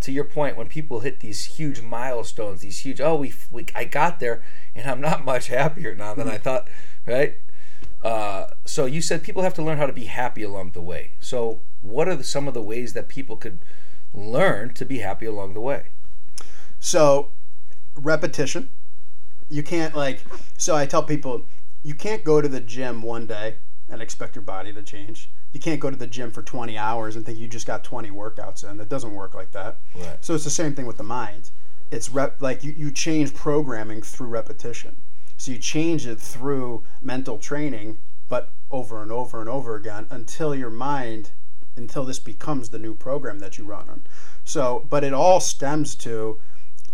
to 0.00 0.12
your 0.12 0.24
point, 0.24 0.58
when 0.58 0.68
people 0.68 1.00
hit 1.00 1.20
these 1.20 1.56
huge 1.56 1.80
milestones, 1.80 2.60
these 2.60 2.80
huge, 2.80 3.00
oh, 3.00 3.16
we, 3.16 3.32
we 3.50 3.64
I 3.74 3.84
got 3.84 4.20
there, 4.20 4.42
and 4.74 4.90
I'm 4.90 5.00
not 5.00 5.24
much 5.24 5.46
happier 5.58 5.94
now 5.94 6.12
than 6.12 6.28
I 6.28 6.36
thought, 6.36 6.68
right? 7.06 7.38
Uh, 8.04 8.48
so 8.66 8.84
you 8.84 9.00
said 9.00 9.22
people 9.22 9.42
have 9.42 9.54
to 9.54 9.62
learn 9.62 9.78
how 9.78 9.86
to 9.86 9.94
be 9.94 10.04
happy 10.04 10.42
along 10.42 10.72
the 10.72 10.82
way. 10.82 11.12
So 11.18 11.62
what 11.80 12.08
are 12.08 12.14
the, 12.14 12.24
some 12.24 12.46
of 12.46 12.52
the 12.52 12.62
ways 12.62 12.92
that 12.92 13.08
people 13.08 13.36
could 13.36 13.58
learn 14.12 14.74
to 14.74 14.84
be 14.84 14.98
happy 14.98 15.24
along 15.24 15.54
the 15.54 15.62
way? 15.62 15.86
So 16.78 17.32
repetition. 17.96 18.68
You 19.48 19.62
can't 19.62 19.94
like. 19.94 20.20
So 20.56 20.76
I 20.76 20.86
tell 20.86 21.02
people 21.02 21.46
you 21.82 21.94
can't 21.94 22.24
go 22.24 22.40
to 22.40 22.48
the 22.48 22.60
gym 22.60 23.02
one 23.02 23.26
day 23.26 23.56
and 23.88 24.02
expect 24.02 24.34
your 24.34 24.42
body 24.42 24.72
to 24.72 24.82
change. 24.82 25.30
You 25.52 25.60
can't 25.60 25.80
go 25.80 25.90
to 25.90 25.96
the 25.96 26.06
gym 26.06 26.30
for 26.30 26.42
20 26.42 26.76
hours 26.76 27.16
and 27.16 27.24
think 27.24 27.38
you 27.38 27.48
just 27.48 27.66
got 27.66 27.82
20 27.84 28.10
workouts 28.10 28.68
in. 28.68 28.76
That 28.76 28.88
doesn't 28.88 29.14
work 29.14 29.34
like 29.34 29.52
that. 29.52 29.78
Right. 29.94 30.16
So 30.20 30.34
it's 30.34 30.44
the 30.44 30.50
same 30.50 30.74
thing 30.74 30.86
with 30.86 30.98
the 30.98 31.04
mind. 31.04 31.50
It's 31.90 32.10
rep 32.10 32.42
like 32.42 32.62
you, 32.62 32.72
you 32.72 32.90
change 32.90 33.34
programming 33.34 34.02
through 34.02 34.26
repetition. 34.28 34.98
So 35.38 35.52
you 35.52 35.58
change 35.58 36.06
it 36.06 36.20
through 36.20 36.84
mental 37.00 37.38
training, 37.38 37.98
but 38.28 38.52
over 38.70 39.02
and 39.02 39.10
over 39.10 39.40
and 39.40 39.48
over 39.48 39.74
again 39.74 40.06
until 40.10 40.54
your 40.54 40.70
mind, 40.70 41.30
until 41.76 42.04
this 42.04 42.18
becomes 42.18 42.68
the 42.68 42.78
new 42.78 42.94
program 42.94 43.38
that 43.38 43.56
you 43.56 43.64
run 43.64 43.88
on. 43.88 44.06
So, 44.44 44.86
but 44.90 45.04
it 45.04 45.14
all 45.14 45.40
stems 45.40 45.94
to 45.96 46.40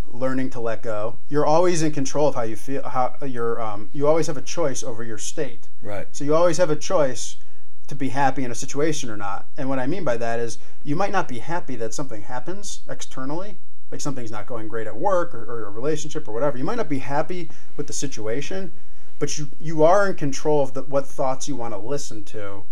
learning 0.08 0.50
to 0.50 0.60
let 0.60 0.82
go. 0.82 1.18
You're 1.28 1.46
always 1.46 1.82
in 1.82 1.92
control 1.92 2.28
of 2.28 2.34
how 2.34 2.42
you 2.42 2.56
feel. 2.56 2.82
How 2.82 3.16
you're, 3.22 3.60
um, 3.60 3.90
you 3.92 4.06
always 4.06 4.26
have 4.26 4.36
a 4.36 4.42
choice 4.42 4.82
over 4.82 5.02
your 5.02 5.18
state. 5.18 5.68
Right. 5.82 6.06
So 6.12 6.24
you 6.24 6.34
always 6.34 6.58
have 6.58 6.70
a 6.70 6.76
choice 6.76 7.36
to 7.86 7.94
be 7.94 8.08
happy 8.08 8.44
in 8.44 8.50
a 8.50 8.54
situation 8.54 9.10
or 9.10 9.16
not. 9.16 9.48
And 9.56 9.68
what 9.68 9.78
I 9.78 9.86
mean 9.86 10.04
by 10.04 10.16
that 10.16 10.40
is 10.40 10.58
you 10.82 10.96
might 10.96 11.12
not 11.12 11.28
be 11.28 11.38
happy 11.38 11.76
that 11.76 11.92
something 11.92 12.22
happens 12.22 12.82
externally, 12.88 13.58
like 13.90 14.00
something's 14.00 14.30
not 14.30 14.46
going 14.46 14.68
great 14.68 14.86
at 14.86 14.96
work 14.96 15.34
or, 15.34 15.44
or 15.44 15.66
a 15.66 15.70
relationship 15.70 16.26
or 16.26 16.32
whatever. 16.32 16.56
You 16.56 16.64
might 16.64 16.76
not 16.76 16.88
be 16.88 17.00
happy 17.00 17.50
with 17.76 17.86
the 17.86 17.92
situation, 17.92 18.72
but 19.18 19.38
you 19.38 19.48
you 19.60 19.84
are 19.84 20.08
in 20.08 20.16
control 20.16 20.62
of 20.62 20.74
the, 20.74 20.82
what 20.82 21.06
thoughts 21.06 21.46
you 21.46 21.56
want 21.56 21.74
to 21.74 21.78
listen 21.78 22.24
to 22.24 22.64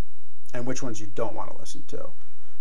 and 0.55 0.67
which 0.67 0.83
ones 0.83 1.01
you 1.01 1.07
don't 1.07 1.35
want 1.35 1.51
to 1.51 1.57
listen 1.59 1.85
to. 1.89 2.11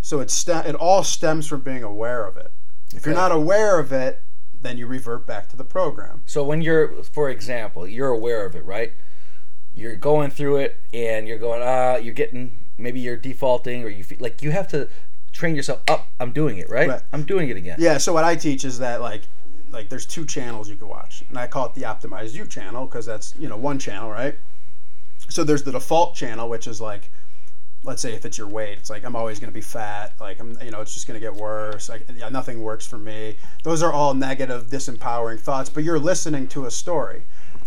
So 0.01 0.19
it's 0.19 0.33
st- 0.33 0.65
it 0.65 0.75
all 0.75 1.03
stems 1.03 1.47
from 1.47 1.61
being 1.61 1.83
aware 1.83 2.25
of 2.25 2.35
it. 2.37 2.51
If 2.93 3.05
you're 3.05 3.15
not 3.15 3.31
aware 3.31 3.79
of 3.79 3.93
it, 3.93 4.21
then 4.61 4.77
you 4.77 4.87
revert 4.87 5.25
back 5.25 5.49
to 5.49 5.57
the 5.57 5.63
program. 5.63 6.23
So 6.25 6.43
when 6.43 6.61
you're, 6.61 7.03
for 7.03 7.29
example, 7.29 7.87
you're 7.87 8.09
aware 8.09 8.45
of 8.45 8.55
it, 8.55 8.65
right? 8.65 8.93
You're 9.73 9.95
going 9.95 10.31
through 10.31 10.57
it, 10.57 10.79
and 10.93 11.27
you're 11.27 11.39
going, 11.39 11.61
ah, 11.63 11.95
you're 11.95 12.13
getting, 12.13 12.57
maybe 12.77 12.99
you're 12.99 13.17
defaulting, 13.17 13.83
or 13.83 13.89
you 13.89 14.03
feel 14.03 14.19
like 14.19 14.41
you 14.41 14.51
have 14.51 14.67
to 14.69 14.89
train 15.31 15.55
yourself 15.55 15.81
up. 15.87 16.07
I'm 16.19 16.31
doing 16.31 16.57
it, 16.57 16.69
right? 16.69 16.89
Right. 16.89 17.01
I'm 17.13 17.23
doing 17.23 17.49
it 17.49 17.57
again. 17.57 17.77
Yeah. 17.79 17.97
So 17.97 18.13
what 18.13 18.23
I 18.23 18.35
teach 18.35 18.65
is 18.65 18.79
that 18.79 19.01
like 19.01 19.23
like 19.71 19.89
there's 19.89 20.05
two 20.05 20.25
channels 20.25 20.69
you 20.69 20.75
can 20.75 20.87
watch, 20.87 21.23
and 21.29 21.37
I 21.37 21.47
call 21.47 21.67
it 21.67 21.73
the 21.73 21.83
optimized 21.83 22.33
you 22.33 22.45
channel 22.45 22.85
because 22.85 23.05
that's 23.05 23.33
you 23.37 23.47
know 23.47 23.57
one 23.57 23.79
channel, 23.79 24.09
right? 24.09 24.35
So 25.29 25.43
there's 25.43 25.63
the 25.63 25.71
default 25.71 26.15
channel, 26.15 26.49
which 26.49 26.67
is 26.67 26.81
like 26.81 27.11
let's 27.83 28.01
say 28.01 28.13
if 28.13 28.25
it's 28.25 28.37
your 28.37 28.47
weight, 28.47 28.77
it's 28.77 28.89
like 28.89 29.03
I'm 29.03 29.15
always 29.15 29.39
going 29.39 29.51
to 29.51 29.53
be 29.53 29.61
fat. 29.61 30.13
Like 30.19 30.39
I'm, 30.39 30.57
you 30.61 30.71
know, 30.71 30.81
it's 30.81 30.93
just 30.93 31.07
going 31.07 31.19
to 31.19 31.25
get 31.25 31.33
worse. 31.33 31.89
Like 31.89 32.05
yeah, 32.15 32.29
nothing 32.29 32.61
works 32.61 32.85
for 32.85 32.97
me. 32.97 33.37
Those 33.63 33.81
are 33.81 33.91
all 33.91 34.13
negative, 34.13 34.67
disempowering 34.67 35.39
thoughts. 35.39 35.69
But 35.69 35.83
you're 35.83 35.99
listening 35.99 36.47
to 36.49 36.65
a 36.65 36.71
story, 36.71 37.23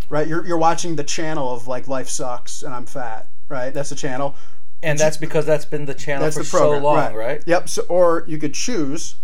right? 0.09 0.27
You're 0.27 0.47
you're 0.47 0.59
watching 0.59 0.97
the 0.97 1.05
channel 1.05 1.53
of 1.53 1.67
like 1.67 1.89
life 1.89 2.09
sucks 2.09 2.63
and 2.63 2.75
I'm 2.75 2.87
fat, 2.87 3.29
right? 3.49 3.73
That's 3.75 3.91
the 3.91 3.97
channel. 3.97 4.35
And 4.83 4.99
that's 4.99 5.17
because 5.17 5.47
that's 5.47 5.65
been 5.65 5.87
the 5.87 5.95
channel 5.95 6.25
That's 6.25 6.37
for 6.37 6.43
the 6.43 6.49
program, 6.51 6.83
so 6.83 6.85
long, 6.85 7.15
right? 7.15 7.43
Yep. 7.47 7.69
So, 7.71 7.83
or 7.89 8.25
you 8.29 8.39
could 8.39 8.53
choose, 8.53 9.17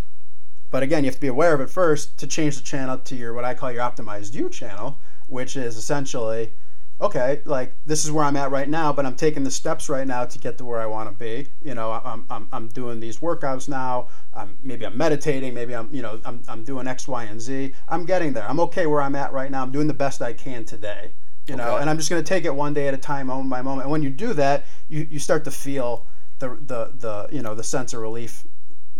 but 0.70 0.82
again, 0.82 1.04
you 1.04 1.08
have 1.08 1.16
to 1.16 1.20
be 1.20 1.26
aware 1.26 1.52
of 1.52 1.60
it 1.60 1.68
first 1.68 2.18
to 2.18 2.26
change 2.26 2.56
the 2.56 2.62
channel 2.62 2.96
to 2.96 3.14
your 3.14 3.34
what 3.34 3.44
I 3.44 3.52
call 3.54 3.70
your 3.70 3.82
optimized 3.82 4.32
you 4.34 4.48
channel, 4.48 4.98
which 5.26 5.56
is 5.56 5.76
essentially, 5.76 6.54
okay, 7.00 7.40
like 7.44 7.74
this 7.86 8.04
is 8.04 8.10
where 8.10 8.24
I'm 8.24 8.36
at 8.36 8.50
right 8.50 8.68
now, 8.68 8.92
but 8.92 9.06
I'm 9.06 9.16
taking 9.16 9.42
the 9.44 9.50
steps 9.50 9.88
right 9.88 10.06
now 10.06 10.24
to 10.26 10.38
get 10.38 10.58
to 10.58 10.64
where 10.64 10.80
I 10.80 10.86
want 10.86 11.08
to 11.10 11.14
be. 11.16 11.48
You 11.62 11.74
know, 11.74 11.92
I'm, 11.92 12.26
I'm, 12.30 12.48
I'm 12.52 12.68
doing 12.68 13.00
these 13.00 13.18
workouts 13.18 13.68
now. 13.68 14.08
Um, 14.34 14.56
maybe 14.62 14.84
I'm 14.86 14.96
meditating. 14.96 15.54
Maybe 15.54 15.74
I'm, 15.74 15.88
you 15.92 16.02
know, 16.02 16.20
I'm, 16.24 16.42
I'm 16.48 16.64
doing 16.64 16.86
X, 16.86 17.08
Y, 17.08 17.24
and 17.24 17.40
Z. 17.40 17.72
I'm 17.88 18.04
getting 18.04 18.32
there. 18.32 18.48
I'm 18.48 18.60
okay 18.60 18.86
where 18.86 19.02
I'm 19.02 19.16
at 19.16 19.32
right 19.32 19.50
now. 19.50 19.62
I'm 19.62 19.72
doing 19.72 19.86
the 19.86 19.94
best 19.94 20.20
I 20.20 20.32
can 20.32 20.64
today. 20.64 21.12
You 21.46 21.56
know, 21.56 21.72
Okay. 21.72 21.80
and 21.80 21.90
I'm 21.90 21.96
just 21.96 22.10
going 22.10 22.22
to 22.22 22.28
take 22.28 22.44
it 22.44 22.54
one 22.54 22.74
day 22.74 22.86
at 22.86 22.94
a 22.94 22.98
time, 22.98 23.26
moment 23.28 23.50
by 23.50 23.62
moment. 23.62 23.84
And 23.84 23.90
when 23.90 24.02
you 24.02 24.10
do 24.10 24.34
that, 24.34 24.66
you, 24.88 25.08
you 25.10 25.18
start 25.18 25.44
to 25.44 25.50
feel 25.50 26.06
the, 26.38 26.50
the, 26.50 26.92
the, 26.96 27.28
you 27.32 27.42
know, 27.42 27.54
the 27.54 27.64
sense 27.64 27.92
of 27.92 28.00
relief. 28.00 28.44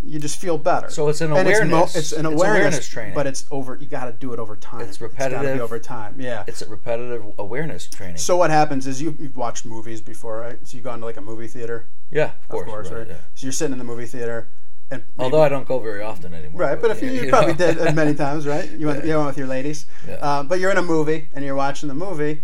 You 0.02 0.18
just 0.18 0.40
feel 0.40 0.56
better. 0.56 0.88
So 0.90 1.08
it's 1.08 1.20
an 1.20 1.30
awareness. 1.32 1.94
It's, 1.94 2.12
an 2.12 2.24
It's 2.26 2.34
awareness, 2.34 2.38
awareness 2.60 2.88
training. 2.88 3.14
but 3.14 3.26
it's 3.26 3.44
over. 3.50 3.76
You 3.76 3.86
got 3.86 4.06
to 4.06 4.12
do 4.12 4.32
it 4.32 4.38
over 4.38 4.56
time. 4.56 4.80
It's 4.80 5.00
repetitive. 5.00 5.54
be 5.56 5.60
over 5.60 5.78
time. 5.78 6.14
Yeah. 6.18 6.44
It's 6.46 6.62
a 6.62 6.68
repetitive 6.68 7.22
awareness 7.38 7.86
training. 7.88 8.16
So 8.16 8.36
what 8.36 8.50
happens 8.50 8.86
is 8.86 9.02
you, 9.02 9.14
you've 9.18 9.36
watched 9.36 9.66
movies 9.66 10.00
before, 10.00 10.38
right? 10.40 10.58
So 10.66 10.76
you 10.76 10.82
go 10.82 10.92
into 10.94 11.04
like 11.06 11.16
a 11.18 11.20
movie 11.20 11.48
theater, 11.48 11.86
yeah, 12.10 12.32
of 12.42 12.48
course. 12.48 12.62
of 12.66 12.68
course, 12.72 12.90
right? 12.90 13.08
yeah. 13.08 13.16
So 13.34 13.44
you're 13.46 13.52
sitting 13.52 13.72
in 13.72 13.78
the 13.78 13.84
movie 13.84 14.06
theater, 14.06 14.48
and 14.90 15.02
maybe- 15.16 15.24
Although 15.24 15.42
I 15.42 15.48
don't 15.50 15.68
go 15.68 15.78
very 15.78 16.02
often 16.02 16.32
anymore. 16.34 16.60
Right, 16.62 16.80
but 16.80 16.90
if 16.90 17.02
you, 17.02 17.10
yeah, 17.10 17.22
you 17.22 17.28
probably 17.28 17.54
did 17.54 17.94
many 17.94 18.14
times, 18.14 18.46
right? 18.46 18.70
You 18.70 18.86
went, 18.86 19.04
you 19.06 19.14
went 19.14 19.26
with 19.26 19.38
your 19.38 19.46
ladies. 19.48 19.86
Yeah. 20.08 20.14
Uh, 20.14 20.42
but 20.42 20.60
you're 20.60 20.70
in 20.70 20.78
a 20.78 20.82
movie 20.82 21.28
and 21.34 21.44
you're 21.44 21.54
watching 21.54 21.88
the 21.88 21.94
movie, 21.94 22.42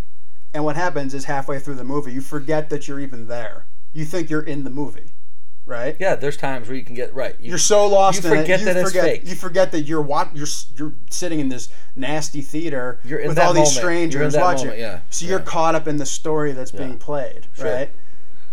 and 0.53 0.63
what 0.63 0.75
happens 0.75 1.13
is 1.15 1.25
halfway 1.25 1.57
through 1.59 1.75
the 1.75 1.83
movie, 1.83 2.13
you 2.13 2.21
forget 2.21 2.69
that 2.69 2.87
you're 2.87 2.99
even 2.99 3.27
there. 3.27 3.65
You 3.93 4.05
think 4.05 4.29
you're 4.29 4.43
in 4.43 4.63
the 4.63 4.69
movie, 4.69 5.11
right? 5.67 5.95
Yeah, 5.99 6.15
there's 6.15 6.37
times 6.37 6.67
where 6.67 6.75
you 6.77 6.83
can 6.83 6.95
get 6.95 7.13
right. 7.13 7.35
You, 7.39 7.49
You're 7.49 7.57
so 7.59 7.85
lost 7.87 8.23
you 8.23 8.31
in 8.31 8.37
forget 8.39 8.61
it. 8.61 8.65
that 8.65 8.75
you 8.75 8.81
it's 8.81 8.89
forget, 8.91 9.03
fake. 9.03 9.21
You 9.27 9.35
forget 9.35 9.71
that 9.73 9.81
you're 9.81 10.01
wat- 10.01 10.35
you're 10.35 10.47
you're 10.75 10.93
sitting 11.11 11.39
in 11.39 11.49
this 11.49 11.69
nasty 11.95 12.41
theater 12.41 12.99
You're 13.03 13.19
in 13.19 13.27
with 13.27 13.37
all 13.37 13.53
these 13.53 13.75
moment. 13.75 13.75
In 13.75 13.81
strangers 14.11 14.35
watching. 14.37 14.65
moment, 14.67 14.79
yeah. 14.79 14.99
So 15.11 15.25
you're 15.27 15.39
caught 15.39 15.75
up 15.75 15.87
in 15.87 15.97
the 15.97 16.05
story 16.05 16.53
that's 16.53 16.73
Yeah. 16.73 16.79
being 16.79 16.97
played, 16.97 17.47
Sure. 17.53 17.65
right? 17.71 17.91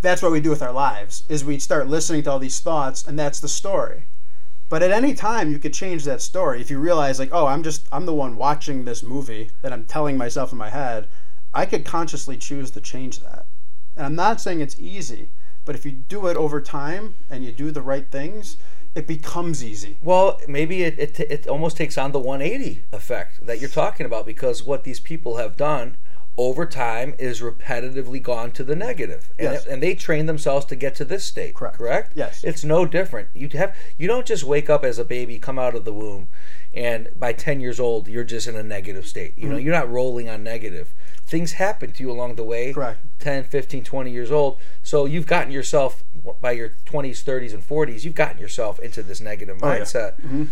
That's 0.03 0.21
what 0.21 0.33
we 0.33 0.41
do 0.41 0.51
with 0.51 0.61
our 0.61 0.73
lives. 0.73 1.23
Is 1.31 1.45
we 1.45 1.59
start 1.59 1.87
listening 1.89 2.25
to 2.25 2.31
all 2.33 2.39
these 2.39 2.61
thoughts, 2.61 3.07
and 3.07 3.19
that's 3.19 3.41
the 3.41 3.49
story. 3.49 4.05
But 4.69 4.83
at 4.83 4.91
any 4.91 5.15
time, 5.15 5.51
you 5.51 5.59
could 5.59 5.73
change 5.73 6.05
that 6.05 6.21
story 6.21 6.61
if 6.61 6.71
you 6.71 6.79
realize, 6.79 7.19
like, 7.19 7.31
oh, 7.33 7.47
I'm 7.47 7.63
just 7.63 7.87
I'm 7.93 8.05
the 8.07 8.15
one 8.15 8.37
watching 8.37 8.85
this 8.85 9.03
movie 9.03 9.51
that 9.63 9.73
I'm 9.73 9.85
telling 9.85 10.19
myself 10.19 10.53
in 10.53 10.59
my 10.59 10.71
head. 10.71 11.07
I 11.55 11.65
could 11.67 11.85
consciously 11.85 12.37
choose 12.37 12.71
to 12.73 12.81
change 12.81 13.21
that. 13.21 13.47
And 13.97 14.05
I'm 14.05 14.17
not 14.17 14.41
saying 14.41 14.61
it's 14.61 14.79
easy, 14.81 15.31
but 15.65 15.75
if 15.75 15.85
you 15.85 15.93
do 15.93 16.27
it 16.27 16.37
over 16.37 16.61
time 16.61 17.15
and 17.31 17.45
you 17.45 17.53
do 17.53 17.71
the 17.71 17.83
right 17.83 18.11
things, 18.11 18.57
it 18.95 19.07
becomes 19.07 19.65
easy. 19.65 19.99
Well, 20.03 20.41
maybe 20.47 20.83
it, 20.85 20.99
it, 20.99 21.21
it 21.21 21.47
almost 21.49 21.77
takes 21.77 21.99
on 21.99 22.13
the 22.13 22.19
180 22.21 22.85
effect 22.93 23.45
that 23.47 23.61
you're 23.61 23.69
talking 23.71 24.07
about 24.07 24.25
because 24.27 24.63
what 24.63 24.85
these 24.85 25.01
people 25.01 25.37
have 25.39 25.57
done 25.57 25.97
over 26.37 26.67
time 26.67 27.15
is 27.19 27.41
repetitively 27.41 28.21
gone 28.23 28.51
to 28.53 28.65
the. 28.65 28.73
And, 28.75 29.21
Yes. 29.39 29.67
and 29.67 29.83
they 29.83 29.95
train 29.95 30.27
themselves 30.27 30.67
to 30.67 30.77
get 30.77 30.95
to 30.97 31.05
this 31.05 31.25
state. 31.25 31.55
Correct. 31.55 31.77
Correct? 31.79 32.13
Yes. 32.17 32.43
It's 32.45 32.65
no 32.65 32.87
different. 32.87 33.29
You 33.35 33.49
have 33.55 33.75
you 33.99 34.07
don't 34.09 34.27
just 34.27 34.43
wake 34.45 34.69
up 34.69 34.85
as 34.85 34.99
a 34.99 35.05
baby, 35.05 35.39
come 35.39 35.59
out 35.61 35.75
of 35.77 35.85
the 35.85 35.93
womb, 35.93 36.29
and 36.73 37.09
by 37.17 37.33
10 37.33 37.61
years 37.61 37.79
old, 37.79 38.09
you're 38.09 38.25
just 38.25 38.49
in 38.49 38.57
a 38.57 38.63
negative 38.65 39.07
state. 39.07 39.35
You 39.37 39.49
know, 39.49 39.57
Mm-hmm. 39.57 39.65
you're 39.67 39.75
not 39.75 39.91
rolling 39.91 40.29
on 40.29 40.43
negative. 40.43 40.93
Things 41.25 41.53
happen 41.53 41.93
to 41.93 42.03
you 42.03 42.11
along 42.11 42.35
the 42.35 42.45
way. 42.45 42.73
Correct. 42.73 42.99
10, 43.25 43.45
15, 43.45 43.83
20 43.85 44.11
years 44.11 44.31
old. 44.31 44.59
So 44.83 45.07
you've 45.07 45.27
gotten 45.27 45.51
yourself 45.51 46.05
by 46.43 46.53
your 46.53 46.71
20s, 46.85 47.25
30s, 47.25 47.55
and 47.55 47.67
40s, 47.67 48.05
you've 48.05 48.15
gotten 48.15 48.39
yourself 48.39 48.79
into 48.81 49.03
this 49.03 49.19
negative 49.21 49.59
Oh, 49.63 49.73
yeah. 49.73 49.81
mindset. 49.81 50.13
Mm-hmm. 50.21 50.45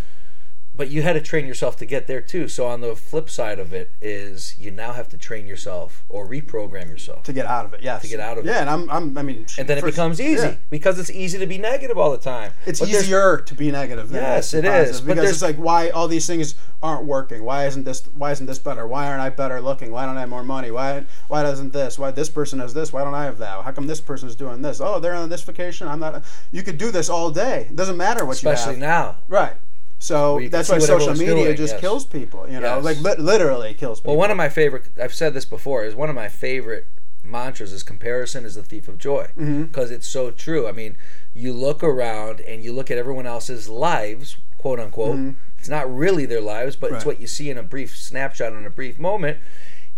But 0.75 0.89
you 0.89 1.03
had 1.03 1.13
to 1.13 1.21
train 1.21 1.47
yourself 1.47 1.77
to 1.77 1.87
get 1.87 2.07
there 2.07 2.23
too. 2.23 2.49
So 2.49 2.67
on 2.67 2.81
the 2.81 2.97
flip 2.97 3.29
side 3.29 3.59
of 3.59 3.75
it 3.75 3.91
is 4.01 4.55
you 4.59 4.71
now 4.71 4.93
have 4.93 5.09
to 5.11 5.19
train 5.19 5.47
yourself 5.47 6.03
or 6.09 6.27
reprogram 6.27 6.89
yourself. 6.89 7.25
To 7.25 7.33
get 7.33 7.45
out 7.45 7.67
of 7.67 7.75
it, 7.75 7.83
yes. 7.83 8.03
To 8.03 8.09
get 8.09 8.21
out 8.21 8.39
of 8.39 8.47
it. 8.47 8.49
Yeah, 8.49 8.61
and 8.63 8.71
I'm, 8.71 8.91
I'm 8.91 9.19
I 9.19 9.23
mean, 9.23 9.47
And 9.59 9.69
then 9.69 9.77
it 9.77 9.85
becomes 9.85 10.19
easy 10.19 10.49
yeah. 10.49 10.57
because 10.71 10.99
it's 10.99 11.11
easy 11.11 11.39
to 11.39 11.47
be 11.47 11.59
negative 11.59 11.99
all 11.99 12.11
the 12.11 12.19
time. 12.19 12.53
It's 12.65 12.81
But 12.81 12.89
easier 12.89 13.39
to 13.39 13.55
be 13.55 13.71
negative. 13.71 14.11
Yes, 14.13 14.55
it 14.55 14.65
is 14.65 14.71
to 14.71 14.73
be 14.73 14.77
it 14.77 14.81
is, 14.81 14.89
positive, 14.89 15.07
but 15.07 15.15
because 15.15 15.31
it's 15.31 15.43
like 15.43 15.57
why 15.57 15.91
all 15.91 16.09
these 16.09 16.27
things 16.27 16.55
aren't 16.83 17.05
working. 17.05 17.45
Why 17.45 17.67
isn't 17.67 17.85
this? 17.85 18.03
Why 18.15 18.33
isn't 18.33 18.47
this 18.47 18.59
better? 18.59 18.87
Why 18.87 19.09
aren't 19.09 19.21
I 19.21 19.29
better 19.29 19.61
looking? 19.61 19.93
Why 19.93 20.07
don't 20.07 20.17
I 20.17 20.21
have 20.21 20.29
more 20.31 20.43
money? 20.43 20.71
Why 20.71 21.05
why 21.29 21.43
doesn't 21.43 21.73
this? 21.73 21.99
Why 21.99 22.11
this 22.11 22.31
person 22.31 22.61
has 22.61 22.73
this? 22.73 22.93
Why 22.95 23.05
don't 23.05 23.15
I 23.15 23.25
have 23.25 23.39
that? 23.39 23.63
How 23.63 23.73
come 23.73 23.87
this 23.87 24.01
person 24.01 24.27
is 24.29 24.37
doing 24.37 24.63
this? 24.63 24.81
Oh, 24.81 25.01
they're 25.01 25.15
on 25.15 25.29
this 25.29 25.43
vacation. 25.43 25.87
I'm 25.87 26.01
not. 26.01 26.25
You 26.51 26.63
could 26.63 26.79
do 26.79 26.91
this 26.91 27.11
all 27.11 27.31
day. 27.31 27.67
It 27.69 27.77
doesn't 27.77 27.97
matter 27.99 28.25
what 28.25 28.37
especially 28.37 28.77
you 28.77 28.83
have. 28.85 29.17
Especially 29.17 29.29
now. 29.29 29.39
Right. 29.41 29.55
So 30.03 30.39
can 30.39 30.51
that's 30.51 30.69
why 30.69 30.79
social 30.79 31.13
media 31.13 31.35
doing, 31.35 31.57
just 31.57 31.75
yes. 31.75 31.81
kills 31.81 32.05
people. 32.05 32.47
You 32.49 32.61
know, 32.61 32.77
Yes. 32.77 32.85
like 32.85 33.01
li- 33.01 33.23
literally 33.23 33.73
kills 33.75 34.01
people. 34.01 34.13
Well, 34.15 34.19
one 34.19 34.31
of 34.31 34.37
my 34.37 34.49
favorite, 34.49 34.85
I've 35.01 35.15
said 35.15 35.33
this 35.35 35.45
before, 35.45 35.85
is 35.85 35.95
one 35.95 36.09
of 36.09 36.15
my 36.17 36.29
favorite 36.29 36.87
mantras 37.25 37.73
is 37.73 37.85
comparison 37.85 38.45
is 38.45 38.57
the 38.57 38.65
thief 38.65 38.89
of 38.89 38.99
joy 38.99 39.29
Mm-hmm. 39.39 39.63
because 39.65 39.91
it's 39.93 40.09
so 40.09 40.31
true. 40.33 40.67
I 40.67 40.73
mean, 40.73 40.97
you 41.33 41.53
look 41.53 41.85
around 41.85 42.41
and 42.41 42.65
you 42.65 42.73
look 42.73 42.91
at 42.91 42.99
everyone 42.99 43.27
else's 43.27 43.69
lives, 43.69 44.37
quote 44.59 44.81
unquote. 44.81 45.37
It's 45.59 45.69
not 45.69 45.93
really 45.95 46.27
their 46.27 46.41
lives, 46.41 46.75
but 46.75 46.91
it's 46.91 47.01
Mm-hmm. 47.01 47.09
What 47.09 47.21
you 47.21 47.29
see 47.29 47.49
in 47.49 47.57
a 47.59 47.63
brief 47.63 47.97
snapshot 47.97 48.53
in 48.53 48.67
a 48.67 48.71
brief 48.71 48.99
moment. 48.99 49.39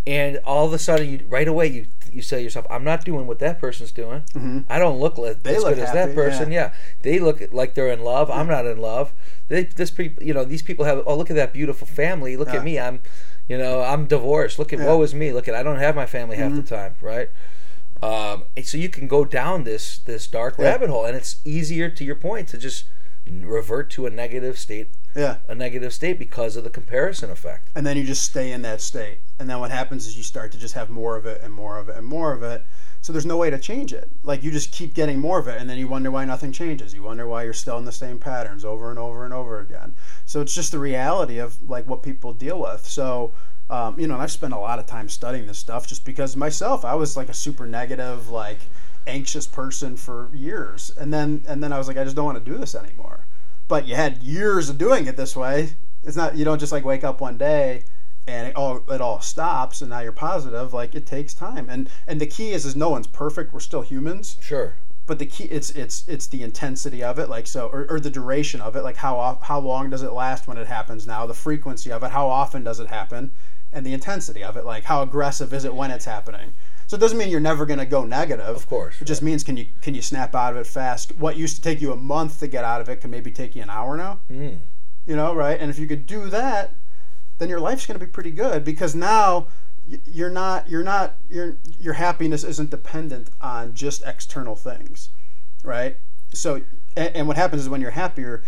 And 0.06 0.36
all 0.44 0.66
of 0.66 0.74
a 0.74 0.78
sudden, 0.78 1.08
you 1.08 1.24
right 1.30 1.48
away 1.48 1.66
you 1.68 1.86
you 2.14 2.22
say 2.22 2.38
to 2.38 2.42
yourself, 2.42 2.66
"I'm 2.70 2.84
not 2.84 3.04
doing 3.04 3.26
what 3.26 3.38
that 3.40 3.58
person's 3.58 3.92
doing. 3.92 4.22
I 4.68 4.78
don't 4.78 4.98
look 5.00 5.18
like, 5.18 5.42
They 5.42 5.56
as 5.56 5.62
look 5.62 5.74
good 5.74 5.84
as 5.84 5.92
that 5.92 6.14
person. 6.14 6.50
yeah. 6.52 6.58
Yeah. 6.60 6.72
they 7.02 7.18
look 7.18 7.42
like 7.52 7.74
they're 7.74 7.90
in 7.92 8.02
love. 8.04 8.30
I'm 8.30 8.46
not 8.48 8.64
in 8.66 8.78
love. 8.78 9.12
They 9.48 9.64
this 9.64 9.90
people, 9.90 10.22
you 10.24 10.32
know, 10.34 10.44
these 10.44 10.62
people 10.62 10.84
have. 10.84 11.02
Oh, 11.06 11.16
look 11.16 11.30
at 11.30 11.36
that 11.36 11.52
beautiful 11.52 11.86
family. 11.86 12.36
Look 12.36 12.48
Yeah. 12.48 12.56
at 12.56 12.64
me. 12.64 12.78
I'm, 12.78 13.00
you 13.48 13.58
know, 13.58 13.82
I'm 13.82 14.06
divorced. 14.06 14.58
Look 14.58 14.72
at 14.72 14.78
Yeah. 14.78 14.84
Mm-hmm. 14.86 14.94
woe 14.94 15.02
is 15.02 15.14
me. 15.14 15.32
Look 15.32 15.48
at 15.48 15.54
I 15.54 15.62
don't 15.62 15.78
have 15.78 15.94
my 15.96 16.06
family 16.06 16.36
half 16.36 16.54
the 16.54 16.62
time, 16.62 16.94
right? 17.00 17.28
Um, 18.02 18.44
and 18.56 18.66
so 18.66 18.76
you 18.76 18.88
can 18.88 19.06
go 19.08 19.24
down 19.24 19.64
this 19.64 19.98
this 19.98 20.26
dark 20.26 20.56
Yeah. 20.58 20.66
rabbit 20.70 20.90
hole, 20.90 21.04
and 21.04 21.16
it's 21.16 21.36
easier 21.44 21.88
to 21.88 22.04
your 22.04 22.16
point 22.16 22.48
to 22.48 22.58
just 22.58 22.84
revert 23.26 23.88
to 23.90 24.06
a 24.06 24.10
negative 24.10 24.58
state, 24.58 24.90
yeah. 25.14 25.38
a 25.48 25.54
negative 25.54 25.92
state 25.92 26.18
because 26.18 26.56
of 26.56 26.64
the 26.64 26.70
comparison 26.70 27.30
effect. 27.30 27.68
and 27.74 27.86
then 27.86 27.96
you 27.96 28.04
just 28.04 28.24
stay 28.24 28.52
in 28.52 28.62
that 28.62 28.80
state. 28.80 29.20
And 29.38 29.48
then 29.48 29.60
what 29.60 29.70
happens 29.70 30.06
is 30.06 30.16
you 30.16 30.22
start 30.22 30.52
to 30.52 30.58
just 30.58 30.74
have 30.74 30.90
more 30.90 31.16
of 31.16 31.26
it 31.26 31.42
and 31.42 31.52
more 31.52 31.78
of 31.78 31.88
it 31.88 31.96
and 31.96 32.06
more 32.06 32.32
of 32.32 32.42
it. 32.42 32.64
So 33.00 33.12
there's 33.12 33.26
no 33.26 33.36
way 33.36 33.50
to 33.50 33.58
change 33.58 33.92
it. 33.92 34.10
Like 34.22 34.42
you 34.42 34.50
just 34.50 34.72
keep 34.72 34.94
getting 34.94 35.18
more 35.18 35.38
of 35.38 35.48
it 35.48 35.60
and 35.60 35.68
then 35.68 35.78
you 35.78 35.88
wonder 35.88 36.10
why 36.10 36.24
nothing 36.24 36.52
changes. 36.52 36.94
You 36.94 37.02
wonder 37.02 37.26
why 37.26 37.42
you're 37.42 37.52
still 37.52 37.78
in 37.78 37.84
the 37.84 37.92
same 37.92 38.18
patterns 38.18 38.64
over 38.64 38.90
and 38.90 38.98
over 38.98 39.24
and 39.24 39.34
over 39.34 39.60
again. 39.60 39.94
So 40.24 40.40
it's 40.40 40.54
just 40.54 40.72
the 40.72 40.78
reality 40.78 41.38
of 41.38 41.68
like 41.68 41.86
what 41.86 42.02
people 42.02 42.32
deal 42.32 42.60
with. 42.60 42.86
So 42.86 43.32
um, 43.70 43.98
you 43.98 44.06
know 44.06 44.12
and 44.12 44.22
i've 44.22 44.30
spent 44.30 44.52
a 44.52 44.58
lot 44.58 44.78
of 44.78 44.84
time 44.84 45.08
studying 45.08 45.46
this 45.46 45.58
stuff 45.58 45.86
just 45.86 46.04
because 46.04 46.36
myself 46.36 46.84
i 46.84 46.94
was 46.94 47.16
like 47.16 47.30
a 47.30 47.34
super 47.34 47.66
negative 47.66 48.28
like 48.28 48.58
anxious 49.06 49.46
person 49.46 49.96
for 49.96 50.28
years. 50.34 50.90
And 50.98 51.12
then 51.12 51.44
and 51.48 51.62
then 51.62 51.72
i 51.72 51.78
was 51.78 51.88
like 51.88 51.96
i 51.96 52.04
just 52.04 52.16
don't 52.16 52.26
want 52.26 52.44
to 52.44 52.50
do 52.50 52.58
this 52.58 52.74
anymore 52.74 53.23
but 53.68 53.86
you 53.86 53.94
had 53.94 54.22
years 54.22 54.68
of 54.68 54.78
doing 54.78 55.06
it 55.06 55.16
this 55.16 55.34
way. 55.36 55.70
It's 56.02 56.16
not 56.16 56.36
you 56.36 56.44
don't 56.44 56.58
just 56.58 56.72
like 56.72 56.84
wake 56.84 57.04
up 57.04 57.20
one 57.20 57.38
day 57.38 57.84
and 58.26 58.48
it 58.48 58.56
all 58.56 58.82
it 58.90 59.00
all 59.00 59.20
stops 59.20 59.80
and 59.80 59.90
now 59.90 60.00
you're 60.00 60.12
positive. 60.12 60.72
Like 60.72 60.94
it 60.94 61.06
takes 61.06 61.34
time. 61.34 61.68
And 61.68 61.88
and 62.06 62.20
the 62.20 62.26
key 62.26 62.52
is 62.52 62.64
is 62.64 62.76
no 62.76 62.90
one's 62.90 63.06
perfect. 63.06 63.52
We're 63.52 63.60
still 63.60 63.82
humans. 63.82 64.38
Sure. 64.40 64.74
But 65.06 65.18
the 65.18 65.26
key 65.26 65.44
it's 65.44 65.70
it's 65.70 66.06
it's 66.08 66.26
the 66.26 66.42
intensity 66.42 67.02
of 67.02 67.18
it, 67.18 67.28
like 67.28 67.46
so, 67.46 67.68
or, 67.68 67.86
or 67.90 68.00
the 68.00 68.10
duration 68.10 68.60
of 68.62 68.74
it, 68.76 68.82
like 68.82 68.96
how 68.96 69.38
how 69.42 69.60
long 69.60 69.90
does 69.90 70.02
it 70.02 70.12
last 70.12 70.48
when 70.48 70.56
it 70.56 70.66
happens 70.66 71.06
now, 71.06 71.26
the 71.26 71.34
frequency 71.34 71.92
of 71.92 72.02
it, 72.02 72.10
how 72.10 72.26
often 72.26 72.64
does 72.64 72.80
it 72.80 72.88
happen, 72.88 73.30
and 73.72 73.84
the 73.84 73.92
intensity 73.92 74.42
of 74.42 74.56
it, 74.56 74.64
like 74.64 74.84
how 74.84 75.02
aggressive 75.02 75.52
is 75.52 75.64
it 75.64 75.74
when 75.74 75.90
it's 75.90 76.06
happening. 76.06 76.54
So 76.94 76.98
it 76.98 77.00
doesn't 77.00 77.18
mean 77.18 77.28
you're 77.28 77.40
never 77.40 77.66
going 77.66 77.80
to 77.80 77.86
go 77.86 78.04
negative. 78.04 78.46
Of 78.46 78.68
course, 78.68 79.00
It 79.00 79.06
just 79.06 79.20
means 79.20 79.42
can 79.42 79.56
you 79.56 79.66
can 79.82 79.96
you 79.96 80.00
snap 80.00 80.32
out 80.32 80.52
of 80.52 80.60
it 80.60 80.66
fast? 80.68 81.10
What 81.18 81.36
used 81.36 81.56
to 81.56 81.60
take 81.60 81.80
you 81.80 81.90
a 81.90 81.96
month 81.96 82.38
to 82.38 82.46
get 82.46 82.62
out 82.62 82.80
of 82.80 82.88
it 82.88 83.00
can 83.00 83.10
maybe 83.10 83.32
take 83.32 83.56
you 83.56 83.62
an 83.62 83.68
hour 83.68 83.96
now. 83.96 84.20
Mm. 84.30 84.58
You 85.04 85.16
know, 85.16 85.34
right? 85.34 85.58
And 85.58 85.72
if 85.72 85.78
you 85.80 85.88
could 85.88 86.06
do 86.06 86.30
that, 86.30 86.72
then 87.38 87.48
your 87.48 87.58
life's 87.58 87.84
going 87.84 87.98
to 87.98 88.06
be 88.06 88.08
pretty 88.08 88.30
good 88.30 88.64
because 88.64 88.94
now 88.94 89.48
you're 90.06 90.30
not 90.30 90.70
you're 90.70 90.84
not 90.84 91.16
your 91.28 91.56
your 91.80 91.94
happiness 91.94 92.44
isn't 92.44 92.70
dependent 92.70 93.28
on 93.40 93.74
just 93.74 94.04
external 94.06 94.54
things, 94.54 95.08
right? 95.64 95.96
So 96.32 96.62
and, 96.96 97.16
and 97.16 97.26
what 97.26 97.36
happens 97.36 97.62
is 97.62 97.68
when 97.68 97.80
you're 97.80 97.90
happier, 97.90 98.44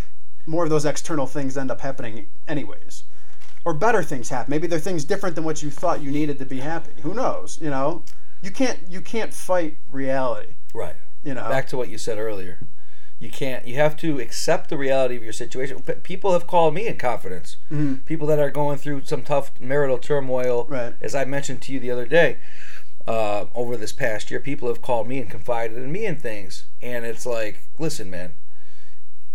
more 0.46 0.62
of 0.62 0.70
those 0.70 0.84
external 0.84 1.26
things 1.26 1.56
end 1.56 1.72
up 1.72 1.80
happening 1.80 2.28
anyways. 2.46 3.02
Or 3.64 3.74
better 3.74 4.04
things 4.04 4.28
happen. 4.28 4.52
Maybe 4.52 4.68
they're 4.68 4.78
things 4.78 5.04
different 5.04 5.34
than 5.34 5.42
what 5.42 5.64
you 5.64 5.70
thought 5.72 6.00
you 6.00 6.12
needed 6.12 6.38
to 6.38 6.46
be 6.46 6.60
happy. 6.60 6.92
Who 7.02 7.12
knows? 7.12 7.58
You 7.60 7.70
know, 7.70 8.04
you 8.42 8.50
can't 8.50 8.78
you 8.88 9.00
can't 9.00 9.32
fight 9.34 9.76
reality. 9.90 10.54
Right. 10.74 10.96
You 11.24 11.34
know, 11.34 11.48
Back 11.48 11.68
to 11.68 11.76
what 11.76 11.88
you 11.88 11.98
said 11.98 12.18
earlier. 12.18 12.60
You 13.18 13.30
can't. 13.30 13.66
You 13.66 13.76
have 13.76 13.96
to 13.98 14.20
accept 14.20 14.68
the 14.68 14.76
reality 14.76 15.16
of 15.16 15.24
your 15.24 15.32
situation. 15.32 15.80
P- 15.80 15.94
People 15.94 16.32
have 16.34 16.46
called 16.46 16.74
me 16.74 16.86
in 16.86 16.98
confidence. 16.98 17.56
People 18.04 18.26
that 18.28 18.38
are 18.38 18.50
going 18.50 18.76
through 18.78 19.04
some 19.06 19.22
tough 19.22 19.52
marital 19.58 19.96
turmoil. 19.98 20.64
Mm-hmm. 20.64 20.72
Right. 20.72 20.94
As 21.00 21.14
I 21.14 21.24
mentioned 21.24 21.62
to 21.62 21.72
you 21.72 21.80
the 21.80 21.90
other 21.90 22.04
day, 22.06 22.36
uh, 23.06 23.46
over 23.54 23.76
this 23.76 23.92
past 23.92 24.30
year, 24.30 24.38
people 24.38 24.68
have 24.68 24.82
called 24.82 25.08
me 25.08 25.18
and 25.18 25.30
confided 25.30 25.78
in 25.78 25.90
me 25.90 26.04
in 26.04 26.16
things, 26.16 26.66
and 26.82 27.04
it's 27.06 27.24
like, 27.24 27.62
listen, 27.78 28.10
man. 28.10 28.34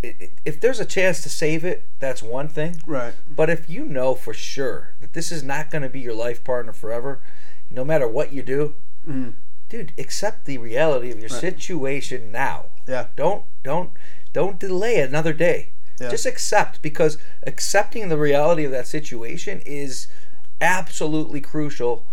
It, 0.03 0.15
it, 0.19 0.31
if 0.45 0.59
there's 0.61 0.79
a 0.79 0.85
chance 0.85 1.21
to 1.23 1.29
save 1.29 1.63
it, 1.63 1.87
that's 1.99 2.21
one 2.23 2.47
thing. 2.49 2.81
right? 2.85 3.13
But 3.27 3.49
if 3.49 3.69
you 3.69 3.83
know 3.85 4.13
for 4.15 4.33
sure 4.33 4.95
that 4.99 5.13
this 5.13 5.31
is 5.31 5.43
not 5.43 5.69
going 5.71 5.83
to 5.83 5.89
be 5.89 5.99
your 5.99 6.15
life 6.15 6.43
partner 6.43 6.73
forever, 6.73 7.21
no 7.69 7.83
matter 7.85 8.07
what 8.07 8.31
you 8.33 8.41
do, 8.43 8.75
Mm-hmm. 9.07 9.31
dude, 9.69 9.93
accept 9.97 10.45
the 10.45 10.57
reality 10.57 11.11
of 11.11 11.19
your 11.19 11.29
situation 11.29 12.31
now. 12.31 12.65
Yeah. 12.87 13.07
Don't 13.15 13.45
don't 13.63 13.91
don't 14.33 14.59
delay 14.59 14.99
another 14.99 15.33
day. 15.33 15.69
Yeah. 15.99 16.09
Just 16.09 16.25
accept 16.25 16.81
because 16.81 17.17
accepting 17.45 18.09
the 18.09 18.17
reality 18.17 18.63
of 18.63 18.71
that 18.71 18.87
situation 18.87 19.61
is 19.65 20.07
absolutely 20.59 21.41
crucial. 21.41 22.05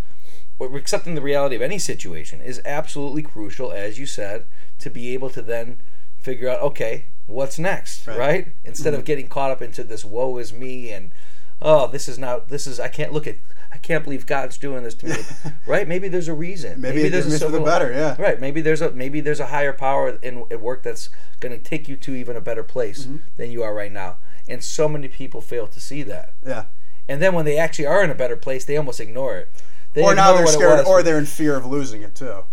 Or 0.58 0.76
accepting 0.76 1.14
the 1.14 1.22
reality 1.22 1.54
of 1.54 1.62
any 1.62 1.78
situation 1.78 2.40
is 2.40 2.60
absolutely 2.64 3.22
crucial, 3.22 3.70
as 3.70 3.96
you 3.96 4.06
said, 4.06 4.46
to 4.80 4.90
be 4.90 5.14
able 5.14 5.30
to 5.30 5.40
then 5.40 5.80
figure 6.18 6.48
out, 6.48 6.60
okay, 6.60 7.04
what's 7.26 7.60
next, 7.60 8.06
right? 8.06 8.18
Right. 8.18 8.46
Mm-hmm. 8.46 8.68
Instead 8.68 8.94
of 8.94 9.04
getting 9.04 9.28
caught 9.28 9.52
up 9.52 9.62
into 9.62 9.84
this 9.84 10.04
woe 10.04 10.36
is 10.38 10.52
me 10.52 10.90
and 10.90 11.12
oh, 11.60 11.86
this 11.86 12.08
is 12.08 12.18
not 12.18 12.48
this 12.48 12.66
is 12.66 12.80
I 12.80 12.88
can't 12.88 13.12
look 13.12 13.26
at 13.26 13.36
I 13.72 13.76
can't 13.78 14.02
believe 14.04 14.24
God's 14.26 14.56
doing 14.58 14.82
this 14.82 14.94
to 14.96 15.06
me. 15.06 15.16
right? 15.66 15.86
Maybe 15.86 16.08
there's 16.08 16.28
a 16.28 16.34
reason. 16.34 16.80
Maybe 16.80 17.02
it 17.02 17.10
there's 17.10 17.28
means 17.28 17.42
for 17.42 17.50
the 17.50 17.60
better, 17.60 17.92
yeah. 17.92 18.16
Right. 18.18 18.40
Maybe 18.40 18.60
there's 18.60 18.80
a 18.80 18.90
maybe 18.92 19.20
there's 19.20 19.40
a 19.40 19.46
higher 19.46 19.72
power 19.72 20.18
in 20.22 20.44
at 20.50 20.60
work 20.60 20.82
that's 20.82 21.10
going 21.40 21.52
to 21.56 21.62
take 21.62 21.88
you 21.88 21.96
to 21.96 22.14
even 22.14 22.36
a 22.36 22.40
better 22.40 22.62
place 22.62 23.04
Mm-hmm. 23.04 23.16
than 23.36 23.50
you 23.50 23.62
are 23.62 23.74
right 23.74 23.92
now. 23.92 24.16
And 24.48 24.64
so 24.64 24.88
many 24.88 25.08
people 25.08 25.40
fail 25.42 25.66
to 25.66 25.80
see 25.80 26.02
that. 26.04 26.32
Yeah. 26.46 26.64
And 27.08 27.20
then 27.22 27.34
when 27.34 27.44
they 27.44 27.58
actually 27.58 27.86
are 27.86 28.02
in 28.02 28.10
a 28.10 28.14
better 28.14 28.36
place, 28.36 28.64
they 28.64 28.76
almost 28.76 29.00
ignore 29.00 29.36
it. 29.38 29.50
They 29.94 30.02
Or 30.02 30.14
now 30.14 30.34
they're 30.36 30.46
scared, 30.46 30.86
or 30.86 31.02
they're 31.02 31.18
in 31.18 31.26
fear 31.26 31.56
of 31.56 31.64
losing 31.66 32.02
it 32.02 32.14
too. 32.14 32.44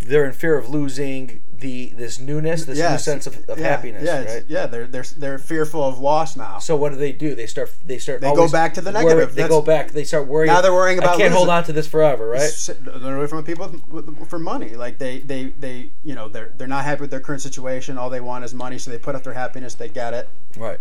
they're 0.00 0.24
in 0.24 0.32
fear 0.32 0.56
of 0.58 0.68
losing 0.68 1.42
the 1.62 1.86
this 1.96 2.18
newness, 2.18 2.66
this 2.66 2.78
new 2.78 2.98
sense 2.98 3.26
of, 3.26 3.48
of 3.48 3.58
yeah. 3.58 3.68
happiness, 3.68 4.02
Yeah, 4.04 4.24
right? 4.34 4.44
yeah. 4.46 4.66
They're 4.66 4.86
they're 4.86 5.04
they're 5.16 5.38
fearful 5.38 5.82
of 5.82 5.98
loss 5.98 6.36
now. 6.36 6.58
So 6.58 6.76
what 6.76 6.90
do 6.90 6.96
they 6.96 7.12
do? 7.12 7.34
They 7.34 7.46
start. 7.46 7.72
They 7.84 7.96
start. 7.98 8.20
They 8.20 8.34
go 8.34 8.48
back 8.50 8.74
to 8.74 8.80
the 8.82 8.92
worry- 8.92 9.04
negative. 9.06 9.34
They 9.34 9.48
go 9.48 9.62
back. 9.62 9.92
They 9.92 10.04
start 10.04 10.26
worrying. 10.26 10.52
Now 10.52 10.60
they're 10.60 10.74
worrying 10.74 10.98
about. 10.98 11.14
I 11.14 11.18
can't 11.18 11.32
hold 11.32 11.48
on 11.48 11.64
to 11.64 11.72
this 11.72 11.86
forever, 11.88 12.28
right? 12.28 12.70
They're 12.80 13.16
away 13.16 13.26
from 13.26 13.42
people 13.44 13.74
for 14.28 14.38
money. 14.38 14.76
Like 14.76 14.98
they, 14.98 15.20
they, 15.20 15.46
they, 15.58 15.90
you 16.04 16.14
know, 16.14 16.28
they're 16.28 16.52
they're 16.58 16.68
not 16.68 16.84
happy 16.84 17.00
with 17.02 17.10
their 17.10 17.20
current 17.20 17.40
situation. 17.42 17.96
All 17.96 18.10
they 18.10 18.20
want 18.20 18.44
is 18.44 18.52
money, 18.52 18.78
so 18.78 18.90
they 18.90 18.98
put 18.98 19.14
up 19.14 19.22
their 19.22 19.32
happiness. 19.32 19.74
They 19.74 19.88
get 19.88 20.12
it. 20.12 20.28
Right. 20.56 20.78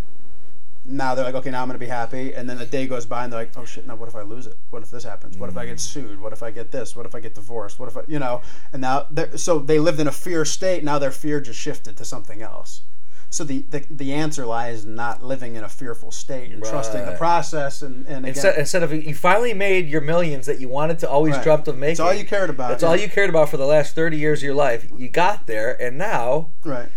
Now 0.84 1.13
they're 1.13 1.26
like, 1.26 1.36
okay, 1.36 1.52
now 1.52 1.62
I'm 1.62 1.67
gonna 1.67 1.80
be 1.80 1.86
happy. 1.86 2.34
And 2.34 2.50
then 2.50 2.58
the 2.58 2.65
day 2.65 2.88
goes 2.88 3.06
by, 3.06 3.24
and 3.24 3.32
they're 3.32 3.39
like, 3.39 3.58
oh 3.58 3.65
shit, 3.65 3.86
now 3.86 3.96
what 3.96 4.10
if 4.10 4.15
I 4.15 4.22
lose 4.24 4.48
it? 4.48 4.58
What 4.72 4.82
if 4.82 4.89
this 4.89 5.04
happens? 5.04 5.38
What 5.38 5.50
if 5.50 5.58
I 5.58 5.65
get 5.65 5.78
mm. 5.78 5.80
sued? 5.80 6.20
What 6.20 6.34
if 6.34 6.41
I 6.41 6.52
get 6.52 6.72
this? 6.72 6.96
What 6.96 7.06
if 7.06 7.13
I 7.13 7.20
get 7.20 7.36
divorced? 7.36 7.80
What 7.80 7.89
if 7.89 7.98
I, 7.98 8.02
you 8.08 8.20
know? 8.20 8.41
And 8.74 8.82
now, 8.82 9.08
so 9.36 9.60
they 9.60 9.80
lived 9.80 10.00
in 10.00 10.08
a 10.08 10.12
fear 10.12 10.44
state. 10.46 10.84
Now 10.84 10.98
their 11.00 11.12
fear 11.12 11.39
just 11.39 11.60
shifted 11.60 11.98
to 11.98 12.06
something 12.06 12.41
else. 12.41 12.82
So 13.30 13.46
the, 13.46 13.60
the, 13.70 13.86
the 13.89 14.12
answer 14.13 14.46
lies 14.46 14.84
in 14.84 14.94
not 14.94 15.24
living 15.24 15.56
in 15.56 15.63
a 15.63 15.70
fearful 15.70 16.12
state 16.12 16.52
and 16.52 16.62
trusting 16.62 17.06
the 17.06 17.13
process. 17.13 17.82
And, 17.82 18.06
and 18.06 18.26
again, 18.26 18.26
Instead, 18.26 18.60
instead 18.60 18.84
of 18.84 18.91
you 18.91 19.15
finally 19.15 19.54
made 19.54 19.88
your 19.88 20.02
millions 20.02 20.48
that 20.48 20.60
you 20.60 20.67
wanted 20.67 21.00
to 21.00 21.10
always 21.10 21.36
Right. 21.36 21.44
dreamt 21.44 21.67
of 21.70 21.78
making. 21.78 21.91
That's 21.91 22.00
all 22.02 22.13
you 22.13 22.26
cared 22.26 22.50
about. 22.50 22.72
That's 22.72 22.84
yeah. 22.84 22.89
all 22.89 22.98
you 22.98 23.08
cared 23.08 23.30
about 23.30 23.48
for 23.48 23.56
the 23.56 23.65
last 23.65 23.96
thirty 23.96 24.17
years 24.17 24.39
of 24.39 24.44
your 24.44 24.54
life. 24.54 24.86
You 24.98 25.08
got 25.08 25.48
there, 25.48 25.82
and 25.82 25.98
now, 25.98 26.50
Right. 26.65 26.89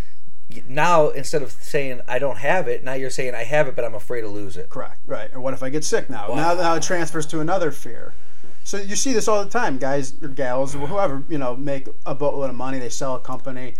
Now 0.69 1.09
instead 1.09 1.43
of 1.43 1.53
saying 1.53 2.01
I 2.07 2.19
don't 2.19 2.39
have 2.39 2.69
it, 2.69 2.85
now 2.85 2.95
you're 2.95 3.11
saying 3.11 3.35
I 3.35 3.45
have 3.45 3.69
it, 3.69 3.77
but 3.77 3.85
I'm 3.85 3.95
afraid 3.95 4.23
to 4.23 4.29
lose 4.29 4.57
it. 4.57 4.69
Correct. 4.69 5.01
Right. 5.07 5.33
Or 5.35 5.41
what 5.41 5.55
if 5.55 5.63
I 5.63 5.69
get 5.69 5.85
sick 5.85 6.11
now? 6.11 6.29
Now, 6.29 6.55
now 6.55 6.75
it 6.75 6.83
transfers 6.83 7.27
to 7.27 7.41
another 7.41 7.71
fear. 7.71 8.13
So 8.65 8.79
you 8.79 8.97
see 8.97 9.13
this 9.13 9.29
all 9.29 9.45
the 9.45 9.51
time, 9.51 9.77
guys 9.77 10.15
or 10.23 10.29
gals, 10.29 10.75
or 10.75 10.87
whoever 10.87 11.23
you 11.29 11.37
know, 11.37 11.55
make 11.55 11.87
a 12.07 12.15
boatload 12.15 12.49
of 12.49 12.57
money. 12.57 12.79
They 12.79 12.89
sell 12.89 13.15
a 13.15 13.21
company, 13.21 13.75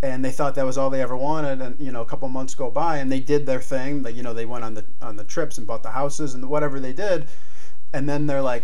and 0.00 0.24
they 0.24 0.30
thought 0.30 0.54
that 0.54 0.64
was 0.64 0.78
all 0.78 0.90
they 0.90 1.02
ever 1.02 1.16
wanted. 1.16 1.60
And 1.60 1.78
you 1.80 1.90
know, 1.90 2.02
a 2.02 2.06
couple 2.06 2.28
months 2.28 2.54
go 2.54 2.70
by, 2.70 2.98
and 2.98 3.10
they 3.10 3.18
did 3.18 3.46
their 3.46 3.60
thing. 3.60 4.04
Like 4.04 4.14
you 4.14 4.22
know, 4.22 4.32
they 4.32 4.46
went 4.46 4.64
on 4.64 4.74
the 4.74 4.84
on 5.02 5.16
the 5.16 5.24
trips 5.24 5.58
and 5.58 5.66
bought 5.66 5.82
the 5.82 5.90
houses 5.90 6.34
and 6.34 6.48
whatever 6.48 6.78
they 6.78 6.92
did, 6.92 7.26
and 7.92 8.08
then 8.08 8.26
they're 8.26 8.42
like, 8.42 8.62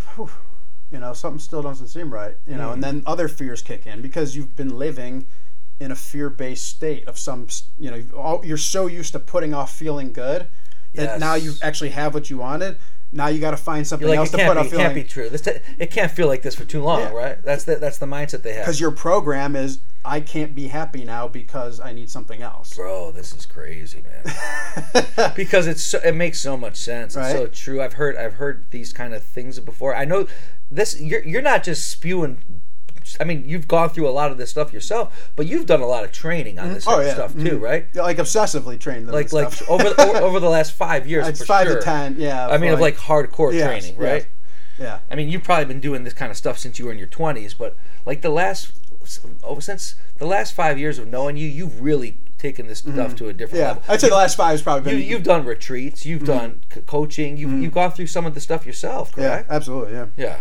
you 0.93 1.01
know, 1.01 1.13
something 1.13 1.41
still 1.41 1.61
doesn't 1.61 1.89
seem 1.89 2.13
right. 2.13 2.37
You 2.47 2.57
know, 2.57 2.71
and 2.71 2.81
mm-hmm. 2.81 2.99
then 2.99 3.03
other 3.05 3.27
fears 3.27 3.61
kick 3.61 3.85
in 3.85 4.01
because 4.01 4.37
you've 4.37 4.55
been 4.55 4.79
living 4.79 5.27
in 5.85 5.93
a 5.93 5.97
fear-based 5.97 6.65
state 6.67 7.07
of 7.07 7.19
some. 7.19 7.47
You 7.79 7.91
know, 7.91 8.03
all, 8.17 8.45
you're 8.45 8.57
so 8.57 8.87
used 8.87 9.13
to 9.13 9.19
putting 9.19 9.55
off 9.55 9.77
feeling 9.77 10.13
good 10.13 10.49
that 10.95 11.21
now 11.21 11.35
you 11.35 11.53
actually 11.63 11.91
have 11.91 12.15
what 12.15 12.31
you 12.31 12.39
wanted. 12.39 12.79
Now 13.13 13.29
you 13.29 13.39
got 13.39 13.53
to 13.53 13.57
find 13.57 13.87
something 13.87 14.09
like 14.09 14.19
else 14.19 14.31
to 14.33 14.39
put 14.39 14.55
be, 14.55 14.59
off 14.59 14.73
it 14.73 14.77
can't 14.77 14.95
be 14.95 15.05
true. 15.05 15.29
This 15.29 15.47
it 15.47 15.93
can't 15.93 16.11
feel 16.11 16.27
like 16.27 16.43
this 16.43 16.57
for 16.57 16.65
too 16.65 16.83
long, 16.83 17.01
Yeah. 17.01 17.13
right? 17.13 17.43
That's 17.45 17.65
the 17.65 17.77
that's 17.77 17.99
the 17.99 18.07
mindset 18.07 18.43
they 18.43 18.55
have. 18.55 18.65
because 18.65 18.81
your 18.81 18.91
program 18.91 19.55
is 19.55 19.79
I 20.05 20.21
can't 20.21 20.55
be 20.55 20.67
happy 20.67 21.05
now 21.05 21.29
because 21.29 21.81
I 21.81 21.93
need 21.93 22.11
something 22.11 22.43
else. 22.43 22.75
Bro, 22.75 23.13
this 23.13 23.33
is 23.33 23.47
crazy, 23.47 24.03
man. 24.03 25.33
because 25.37 25.69
it's 25.69 25.83
so, 25.83 26.01
it 26.05 26.17
makes 26.17 26.41
so 26.41 26.57
much 26.57 26.77
sense. 26.77 27.15
It's 27.17 27.31
so 27.31 27.47
true. 27.47 27.81
I've 27.81 27.95
heard 27.95 28.17
I've 28.17 28.35
heard 28.35 28.67
these 28.71 28.93
kind 28.93 29.15
of 29.15 29.23
things 29.23 29.61
before. 29.61 29.95
I 29.95 30.05
know 30.05 30.27
this. 30.71 31.01
You're 31.01 31.23
you're 31.23 31.43
not 31.43 31.63
just 31.63 31.89
spewing. 31.89 32.63
I 33.21 33.25
mean, 33.25 33.45
you've 33.47 33.69
gone 33.69 33.91
through 33.91 34.09
a 34.09 34.11
lot 34.11 34.31
of 34.31 34.39
this 34.39 34.51
stuff 34.51 34.73
yourself, 34.73 35.31
but 35.37 35.47
you've 35.47 35.67
done 35.67 35.81
a 35.81 35.87
lot 35.87 36.05
of 36.05 36.13
training 36.13 36.59
on 36.59 36.73
this 36.73 36.85
Oh, 36.87 37.01
yeah. 37.01 37.15
stuff 37.15 37.35
too, 37.39 37.59
right? 37.59 37.87
Yeah, 37.95 38.03
like 38.03 38.17
obsessively 38.19 38.79
trained. 38.81 39.07
Like 39.11 39.33
like 39.33 39.53
stuff. 39.53 39.69
over, 39.71 39.89
over 40.01 40.19
over 40.19 40.41
the 40.41 40.49
last 40.51 40.73
five 40.73 41.07
years, 41.07 41.29
it's 41.29 41.45
five 41.45 41.67
sure. 41.67 41.77
to 41.79 41.83
ten. 41.83 42.17
Yeah. 42.19 42.47
I 42.49 42.59
mean, 42.59 42.71
for 42.71 42.75
of 42.75 42.81
like 42.81 42.97
hardcore 42.97 43.53
Yes, 43.53 43.67
training, 43.67 44.01
yes. 44.01 44.11
right? 44.13 44.27
yeah. 44.79 44.99
I 45.11 45.15
mean, 45.15 45.29
you've 45.29 45.45
probably 45.45 45.67
been 45.67 45.81
doing 45.81 46.05
this 46.05 46.15
kind 46.15 46.31
of 46.31 46.37
stuff 46.37 46.59
since 46.59 46.79
you 46.79 46.87
were 46.87 46.93
in 46.93 46.99
your 46.99 47.07
twenties, 47.09 47.55
but 47.55 47.77
like 48.07 48.23
the 48.23 48.31
last, 48.31 48.73
oh, 49.43 49.59
since 49.61 49.95
the 50.19 50.27
last 50.27 50.55
five 50.55 50.79
years 50.79 50.99
of 50.99 51.07
knowing 51.09 51.37
you, 51.37 51.47
you've 51.49 51.81
really 51.81 52.19
taken 52.39 52.67
this 52.67 52.81
stuff 52.81 53.15
to 53.17 53.29
a 53.29 53.33
different 53.33 53.55
Mm-hmm. 53.55 53.57
Yeah, 53.57 53.69
level. 53.69 53.83
I'd 53.89 54.01
say 54.01 54.09
the 54.11 54.17
last 54.17 54.37
five 54.37 54.51
has 54.53 54.63
probably 54.63 54.93
You, 54.93 54.99
been. 54.99 55.09
you've 55.09 55.23
done 55.23 55.45
retreats, 55.47 56.05
you've 56.05 56.25
done 56.25 56.63
c- 56.73 56.81
coaching, 56.83 57.37
you've, 57.39 57.53
you've 57.53 57.73
gone 57.73 57.91
through 57.93 58.09
some 58.09 58.27
of 58.27 58.35
the 58.35 58.41
stuff 58.41 58.67
yourself, 58.67 59.13
Mm-hmm. 59.13 59.21
yeah, 59.23 59.43
absolutely. 59.49 59.93
Yeah. 59.95 60.07
Yeah. 60.17 60.41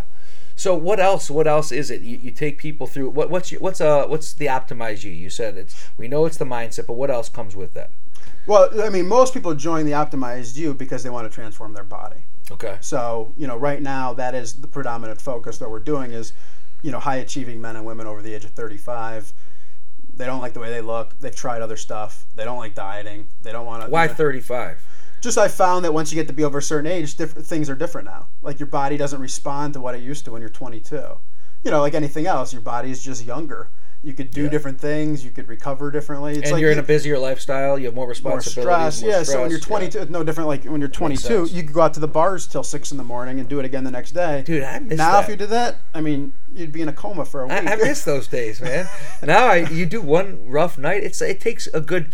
So 0.55 0.75
what 0.75 0.99
else? 0.99 1.29
What 1.29 1.47
else 1.47 1.71
is 1.71 1.89
it? 1.89 2.01
You, 2.01 2.17
you 2.17 2.31
take 2.31 2.57
people 2.57 2.87
through 2.87 3.09
what? 3.09 3.29
What's 3.29 3.51
your, 3.51 3.61
what's 3.61 3.81
uh 3.81 4.05
what's 4.07 4.33
the 4.33 4.45
optimize 4.47 5.03
you? 5.03 5.11
You 5.11 5.29
said 5.29 5.57
it's 5.57 5.89
we 5.97 6.07
know 6.07 6.25
it's 6.25 6.37
the 6.37 6.45
mindset, 6.45 6.87
but 6.87 6.93
what 6.93 7.09
else 7.09 7.29
comes 7.29 7.55
with 7.55 7.73
that? 7.73 7.91
Well, 8.45 8.69
I 8.81 8.89
mean, 8.89 9.07
most 9.07 9.33
people 9.33 9.53
join 9.55 9.85
the 9.85 9.93
optimized 9.93 10.57
you 10.57 10.73
because 10.73 11.03
they 11.03 11.09
want 11.09 11.29
to 11.29 11.33
transform 11.33 11.73
their 11.73 11.83
body. 11.83 12.23
Okay. 12.51 12.77
So, 12.81 13.33
you 13.37 13.47
know, 13.47 13.57
right 13.57 13.81
now 13.81 14.13
that 14.13 14.35
is 14.35 14.53
the 14.59 14.67
predominant 14.67 15.21
focus 15.21 15.57
that 15.59 15.69
we're 15.69 15.79
doing 15.79 16.11
is, 16.11 16.33
you 16.81 16.91
know, 16.91 16.99
high 16.99 17.17
achieving 17.17 17.61
men 17.61 17.77
and 17.77 17.85
women 17.85 18.05
over 18.05 18.21
the 18.21 18.33
age 18.33 18.43
of 18.43 18.51
35. 18.51 19.33
They 20.15 20.25
don't 20.25 20.41
like 20.41 20.53
the 20.53 20.59
way 20.59 20.69
they 20.69 20.81
look. 20.81 21.17
They've 21.19 21.35
tried 21.35 21.61
other 21.61 21.77
stuff. 21.77 22.25
They 22.35 22.43
don't 22.43 22.57
like 22.57 22.75
dieting. 22.75 23.27
They 23.41 23.51
don't 23.51 23.65
want 23.65 23.83
to. 23.83 23.89
Why 23.89 24.07
thirty 24.07 24.41
five? 24.41 24.85
Just 25.23 25.37
I 25.37 25.47
found 25.47 25.85
that 25.85 25.93
once 25.93 26.11
you 26.11 26.17
get 26.17 26.27
to 26.27 26.33
be 26.33 26.43
over 26.43 26.57
a 26.57 26.61
certain 26.61 26.91
age, 26.91 27.13
things 27.13 27.69
are 27.69 27.75
different 27.75 28.07
now. 28.07 28.27
Like 28.41 28.59
your 28.59 28.67
body 28.67 28.97
doesn't 28.97 29.21
respond 29.21 29.73
to 29.73 29.79
what 29.79 29.95
it 29.95 30.01
used 30.01 30.25
to 30.25 30.31
when 30.31 30.41
you're 30.41 30.49
22. 30.49 30.95
You 31.63 31.71
know, 31.71 31.79
like 31.79 31.93
anything 31.93 32.27
else, 32.27 32.51
your 32.51 32.61
body 32.61 32.91
is 32.91 33.01
just 33.01 33.23
younger. 33.23 33.69
You 34.05 34.11
could 34.13 34.31
do 34.31 34.43
Yeah. 34.43 34.49
different 34.49 34.81
things. 34.81 35.23
You 35.23 35.31
could 35.31 35.47
recover 35.47 35.89
differently. 35.89 36.33
It's 36.33 36.43
And 36.43 36.51
like 36.51 36.61
you're 36.61 36.71
in 36.71 36.77
you- 36.77 36.83
a 36.83 36.85
busier 36.85 37.17
lifestyle. 37.17 37.79
You 37.79 37.85
have 37.85 37.95
more 37.95 38.05
responsibilities. 38.07 38.57
more 38.57 38.91
stress. 38.91 39.01
more 39.01 39.11
yeah, 39.11 39.23
so 39.23 39.41
when 39.41 39.49
you're 39.49 39.59
22, 39.59 39.99
it's 39.99 40.11
no 40.11 40.23
different. 40.25 40.49
Like 40.49 40.65
when 40.65 40.81
you're 40.81 40.89
22, 40.89 41.45
you 41.45 41.63
could 41.63 41.71
go 41.73 41.79
out 41.81 41.93
to 41.93 42.01
the 42.01 42.07
bars 42.07 42.45
till 42.45 42.63
six 42.63 42.91
in 42.91 42.97
the 42.97 43.03
morning 43.05 43.39
and 43.39 43.47
do 43.47 43.59
it 43.59 43.65
again 43.65 43.85
the 43.85 43.91
next 43.91 44.11
day. 44.11 44.43
Dude, 44.45 44.61
I 44.61 44.79
miss 44.79 44.97
now 44.97 45.13
that. 45.13 45.23
if 45.23 45.29
you 45.29 45.37
did 45.37 45.49
that, 45.51 45.77
I 45.93 46.01
mean, 46.01 46.33
you'd 46.53 46.73
be 46.73 46.81
in 46.81 46.89
a 46.89 46.93
coma 46.93 47.23
for 47.23 47.43
a 47.43 47.47
week. 47.47 47.53
I, 47.53 47.73
I 47.73 47.75
miss 47.77 48.03
those 48.03 48.27
days, 48.27 48.59
man. 48.59 48.89
now 49.23 49.47
I, 49.47 49.55
you 49.69 49.85
do 49.85 50.01
one 50.01 50.49
rough 50.49 50.77
night. 50.77 51.03
It's 51.03 51.21
it 51.21 51.39
takes 51.39 51.67
a 51.67 51.79
good 51.79 52.13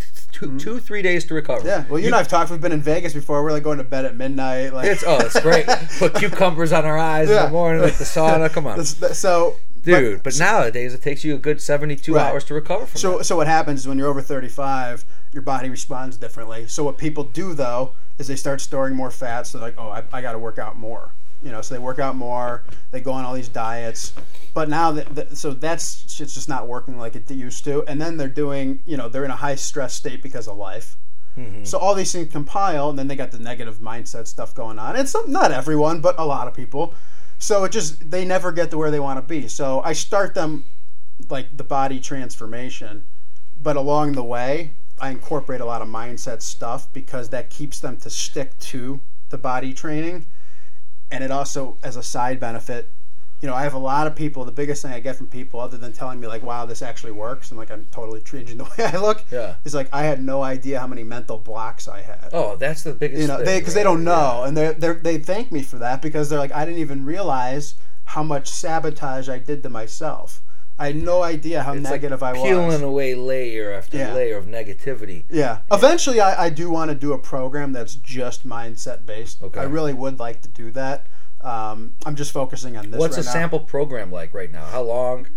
two, 0.60 0.80
three 0.80 1.02
days 1.02 1.26
to 1.26 1.34
recover. 1.34 1.60
Mm-hmm. 1.62 1.68
yeah, 1.68 1.86
well, 1.90 2.00
you, 2.00 2.06
and 2.06 2.16
I've 2.16 2.28
talked. 2.28 2.52
We've 2.52 2.62
been 2.62 2.72
in 2.72 2.82
Vegas 2.82 3.14
before. 3.14 3.44
We're 3.44 3.52
like 3.52 3.64
going 3.64 3.80
to 3.80 3.84
bed 3.84 4.06
at 4.06 4.16
midnight. 4.16 4.74
Like 4.74 4.88
It's 4.88 5.04
oh, 5.06 5.18
it's 5.18 5.40
great. 5.42 5.66
Put 6.00 6.14
cucumbers 6.14 6.72
on 6.72 6.86
our 6.86 7.00
eyes 7.00 7.30
in 7.32 7.36
the 7.36 7.50
morning, 7.50 7.82
like 7.82 7.96
the 7.98 8.04
sauna. 8.04 8.52
Come 8.52 8.68
on. 8.68 8.86
So 8.86 9.56
dude. 9.84 10.24
But, 10.24 10.38
nowadays, 10.40 10.94
it 10.94 11.02
takes 11.02 11.24
you 11.24 11.36
a 11.36 11.38
good 11.38 11.62
seventy-two 11.62 12.16
Right. 12.16 12.28
hours 12.32 12.44
to 12.46 12.54
recover 12.54 12.86
from 12.86 13.00
So, 13.00 13.18
that. 13.20 13.24
so 13.26 13.36
what 13.38 13.48
happens 13.48 13.82
is 13.82 13.88
when 13.88 13.98
you're 13.98 14.08
over 14.10 14.22
35, 14.22 15.06
your 15.34 15.42
body 15.44 15.70
responds 15.70 16.18
differently. 16.18 16.68
So 16.68 16.84
what 16.84 16.98
people 16.98 17.24
do 17.24 17.54
though 17.54 17.94
is 18.18 18.28
they 18.28 18.36
start 18.36 18.62
storing 18.62 18.96
more 18.96 19.12
fat. 19.12 19.48
So 19.48 19.58
they're 19.58 19.68
like, 19.70 19.76
oh, 19.78 19.90
I, 19.90 20.04
I 20.12 20.22
got 20.22 20.34
to 20.34 20.40
work 20.40 20.58
out 20.58 20.78
more. 20.78 21.14
You 21.42 21.52
know, 21.52 21.62
so 21.62 21.74
they 21.74 21.80
work 21.80 22.00
out 22.00 22.16
more. 22.18 22.64
They 22.92 23.00
go 23.00 23.14
on 23.14 23.24
all 23.24 23.34
these 23.34 23.48
diets. 23.48 24.12
But 24.54 24.68
now 24.68 24.92
that, 24.92 25.16
that 25.16 25.38
so 25.38 25.54
that's 25.54 26.12
shit's 26.14 26.34
just 26.34 26.50
not 26.50 26.68
working 26.68 26.98
like 26.98 27.16
it 27.16 27.30
used 27.32 27.64
to. 27.64 27.84
And 27.88 28.02
then 28.02 28.18
they're 28.18 28.28
doing, 28.28 28.82
you 28.86 28.98
know, 28.98 29.08
they're 29.08 29.24
in 29.24 29.32
a 29.32 29.36
high 29.38 29.56
stress 29.56 29.94
state 29.94 30.22
because 30.22 30.48
of 30.50 30.58
life. 30.58 30.98
Mm-hmm. 31.38 31.64
So 31.64 31.78
all 31.78 31.96
these 31.96 32.12
things 32.12 32.30
compile, 32.32 32.90
and 32.90 33.00
then 33.00 33.08
they 33.08 33.16
got 33.16 33.32
the 33.32 33.40
negative 33.40 33.78
mindset 33.78 34.28
stuff 34.28 34.54
going 34.54 34.80
on. 34.80 34.98
It's 34.98 35.16
not 35.28 35.52
everyone, 35.54 36.02
but 36.02 36.16
a 36.20 36.26
lot 36.26 36.48
of 36.50 36.54
people. 36.54 36.94
So 37.40 37.64
it 37.64 37.72
just 37.72 38.12
they 38.12 38.26
never 38.26 38.52
get 38.52 38.70
to 38.72 38.78
where 38.78 38.92
they 38.92 39.00
want 39.00 39.18
to 39.18 39.22
be. 39.28 39.48
So 39.48 39.82
I 39.82 39.94
start 39.94 40.36
them 40.36 40.66
like 41.30 41.56
the 41.56 41.64
body 41.64 42.00
transformation, 42.00 43.08
but 43.60 43.76
along 43.76 44.14
the 44.14 44.24
way 44.24 44.74
I 45.00 45.10
incorporate 45.10 45.62
a 45.62 45.66
lot 45.66 45.82
of 45.82 45.88
mindset 45.88 46.42
stuff 46.42 46.92
because 46.92 47.30
that 47.30 47.50
keeps 47.50 47.80
them 47.80 47.98
to 47.98 48.10
stick 48.10 48.58
to 48.60 49.00
the 49.30 49.38
body 49.38 49.74
training, 49.74 50.26
and 51.10 51.24
it 51.24 51.32
also 51.32 51.78
as 51.82 51.96
a 51.96 52.04
side 52.04 52.40
benefit. 52.40 52.92
You 53.42 53.48
know, 53.48 53.56
I 53.56 53.64
have 53.64 53.74
a 53.74 53.80
lot 53.80 54.06
of 54.06 54.16
people. 54.16 54.44
The 54.44 54.52
biggest 54.52 54.82
thing 54.82 54.92
I 54.92 55.00
get 55.00 55.16
from 55.16 55.28
people, 55.28 55.60
other 55.62 55.78
than 55.78 55.94
telling 55.94 56.20
me 56.20 56.28
like, 56.28 56.44
"Wow, 56.44 56.66
this 56.66 56.82
actually 56.82 57.14
works," 57.14 57.52
and 57.52 57.58
like 57.58 57.72
I'm 57.72 57.86
totally 57.92 58.22
changing 58.22 58.58
the 58.58 58.64
way 58.78 58.84
I 58.86 58.98
look, 58.98 59.24
Yeah. 59.32 59.56
is 59.64 59.74
like 59.74 59.88
I 59.94 60.04
had 60.04 60.22
no 60.22 60.42
idea 60.42 60.80
how 60.80 60.88
many 60.88 61.04
mental 61.04 61.38
blocks 61.38 61.88
I 61.88 62.02
had 62.02 62.30
Oh, 62.34 62.58
that's 62.58 62.84
the 62.84 62.94
biggest. 62.94 63.22
you 63.22 63.28
know 63.28 63.38
thing, 63.38 63.46
they 63.46 63.60
because 63.60 63.74
they 63.76 63.84
don't 63.84 64.04
know 64.04 64.44
and 64.44 64.58
they 64.58 64.74
they 64.74 64.92
they 64.94 65.18
thank 65.18 65.52
me 65.52 65.62
for 65.64 65.78
that 65.78 66.02
because 66.02 66.30
they're 66.30 66.40
like 66.40 66.52
i 66.54 66.66
didn't 66.66 66.80
even 66.82 67.06
realize 67.06 67.76
how 68.06 68.24
much 68.24 68.50
sabotage 68.50 69.30
i 69.30 69.38
did 69.40 69.64
to 69.64 69.70
myself 69.70 70.42
i 70.78 70.88
had 70.88 70.96
no 70.96 71.22
idea 71.24 71.64
how 71.64 71.74
It's 71.74 71.84
like 71.86 72.02
negative 72.02 72.22
i 72.24 72.34
peeling 72.34 72.68
was 72.68 72.82
away 72.82 73.16
layer 73.16 73.72
after 73.72 73.98
Yeah. 73.98 74.14
layer 74.14 74.38
of 74.38 74.46
negativity. 74.46 75.24
yeah 75.30 75.60
eventually 75.72 76.20
i, 76.20 76.46
I 76.46 76.50
do 76.50 76.70
want 76.70 76.90
to 76.90 76.96
do 76.96 77.14
a 77.14 77.18
program 77.20 77.72
that's 77.74 77.96
just 77.96 78.48
mindset 78.48 79.06
based 79.06 79.42
Okay. 79.42 79.60
i 79.60 79.64
really 79.64 79.94
would 79.94 80.20
like 80.20 80.42
to 80.42 80.50
do 80.50 80.72
that 80.72 81.08
um, 81.42 81.96
i'm 82.06 82.16
just 82.16 82.32
focusing 82.32 82.76
on 82.78 82.92
this 82.92 83.00
What's 83.00 83.18
right 83.18 83.24
a 83.24 83.28
now. 83.28 83.32
sample 83.34 83.60
program 83.62 84.12
like 84.12 84.34
right 84.34 84.52
now? 84.52 84.66
How 84.66 84.82
long? 84.84 85.28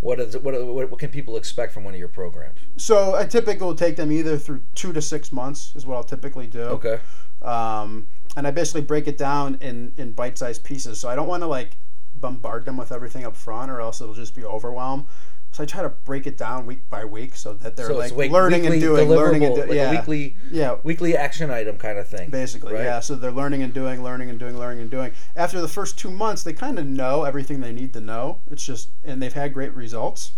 What 0.00 0.20
is 0.20 0.36
it, 0.36 0.44
what, 0.44 0.54
what 0.64 0.90
what 0.90 1.00
can 1.00 1.10
people 1.10 1.36
expect 1.36 1.72
from 1.72 1.82
one 1.84 1.92
of 1.94 1.98
your 2.00 2.08
programs? 2.08 2.60
so 2.76 3.16
i 3.16 3.24
typically 3.24 3.66
will 3.66 3.74
take 3.74 3.96
them 3.96 4.12
either 4.12 4.38
through 4.38 4.62
two 4.76 4.92
to 4.92 5.02
six 5.02 5.32
months 5.32 5.72
is 5.74 5.84
what 5.86 5.96
i'll 5.96 6.04
typically 6.04 6.46
do 6.46 6.62
Okay. 6.62 7.00
um, 7.42 8.06
and 8.36 8.46
I 8.46 8.52
basically 8.52 8.82
break 8.82 9.08
it 9.08 9.18
down 9.18 9.56
in 9.60 9.92
in 9.96 10.12
bite-sized 10.12 10.62
pieces. 10.62 11.00
So 11.00 11.08
I 11.08 11.16
don't 11.16 11.26
want 11.26 11.42
to 11.42 11.46
like 11.48 11.76
bombard 12.14 12.64
them 12.66 12.76
with 12.76 12.92
everything 12.92 13.24
up 13.24 13.34
front, 13.36 13.70
or 13.70 13.80
else 13.80 14.00
it'll 14.00 14.14
just 14.14 14.34
be 14.34 14.44
overwhelm. 14.44 15.06
So 15.50 15.62
I 15.62 15.66
try 15.66 15.82
to 15.82 15.88
break 15.88 16.26
it 16.26 16.36
down 16.38 16.66
week 16.66 16.88
by 16.88 17.04
week 17.04 17.34
so 17.34 17.52
that 17.54 17.74
they're 17.74 17.86
So 17.88 17.96
like 17.96 18.14
week- 18.14 18.30
learning 18.30 18.66
and 18.66 18.80
doing, 18.80 19.08
learning 19.08 19.44
and 19.44 19.54
doing. 19.56 19.68
like 19.68 19.76
yeah, 19.76 19.90
weekly 19.90 20.36
yeah, 20.50 20.76
weekly 20.84 21.16
action 21.16 21.50
item 21.50 21.76
kind 21.78 21.98
of 21.98 22.06
thing. 22.06 22.30
basically, 22.30 22.74
right? 22.74 22.84
yeah. 22.84 23.00
So 23.00 23.14
they're 23.16 23.32
learning 23.32 23.62
and 23.62 23.72
doing, 23.74 24.02
learning 24.04 24.30
and 24.30 24.38
doing, 24.38 24.56
learning 24.58 24.82
and 24.82 24.90
doing. 24.90 25.12
After 25.34 25.60
the 25.60 25.66
first 25.68 25.98
two 25.98 26.10
months, 26.10 26.42
they 26.44 26.52
kind 26.52 26.78
of 26.78 26.86
know 26.86 27.24
everything 27.24 27.60
they 27.60 27.72
need 27.72 27.92
to 27.94 28.00
know. 28.00 28.40
It's 28.50 28.64
just, 28.64 28.90
and 29.04 29.20
they've 29.22 29.32
had 29.32 29.52
great 29.54 29.74
results. 29.74 30.32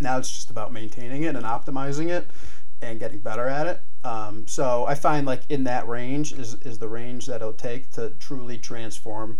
Now 0.00 0.18
it's 0.18 0.32
just 0.32 0.50
about 0.50 0.72
maintaining 0.72 1.22
it 1.22 1.36
and 1.36 1.44
optimizing 1.44 2.08
it 2.10 2.28
and 2.82 2.98
getting 2.98 3.20
better 3.20 3.46
at 3.46 3.66
it. 3.68 3.80
Um, 4.04 4.46
so 4.48 4.84
I 4.86 4.94
find 4.96 5.26
like 5.26 5.42
in 5.48 5.64
that 5.64 5.86
range 5.86 6.32
is, 6.32 6.54
is 6.62 6.78
the 6.78 6.88
range 6.88 7.26
that 7.26 7.36
it'll 7.36 7.52
take 7.52 7.90
to 7.92 8.10
truly 8.18 8.58
transform 8.58 9.38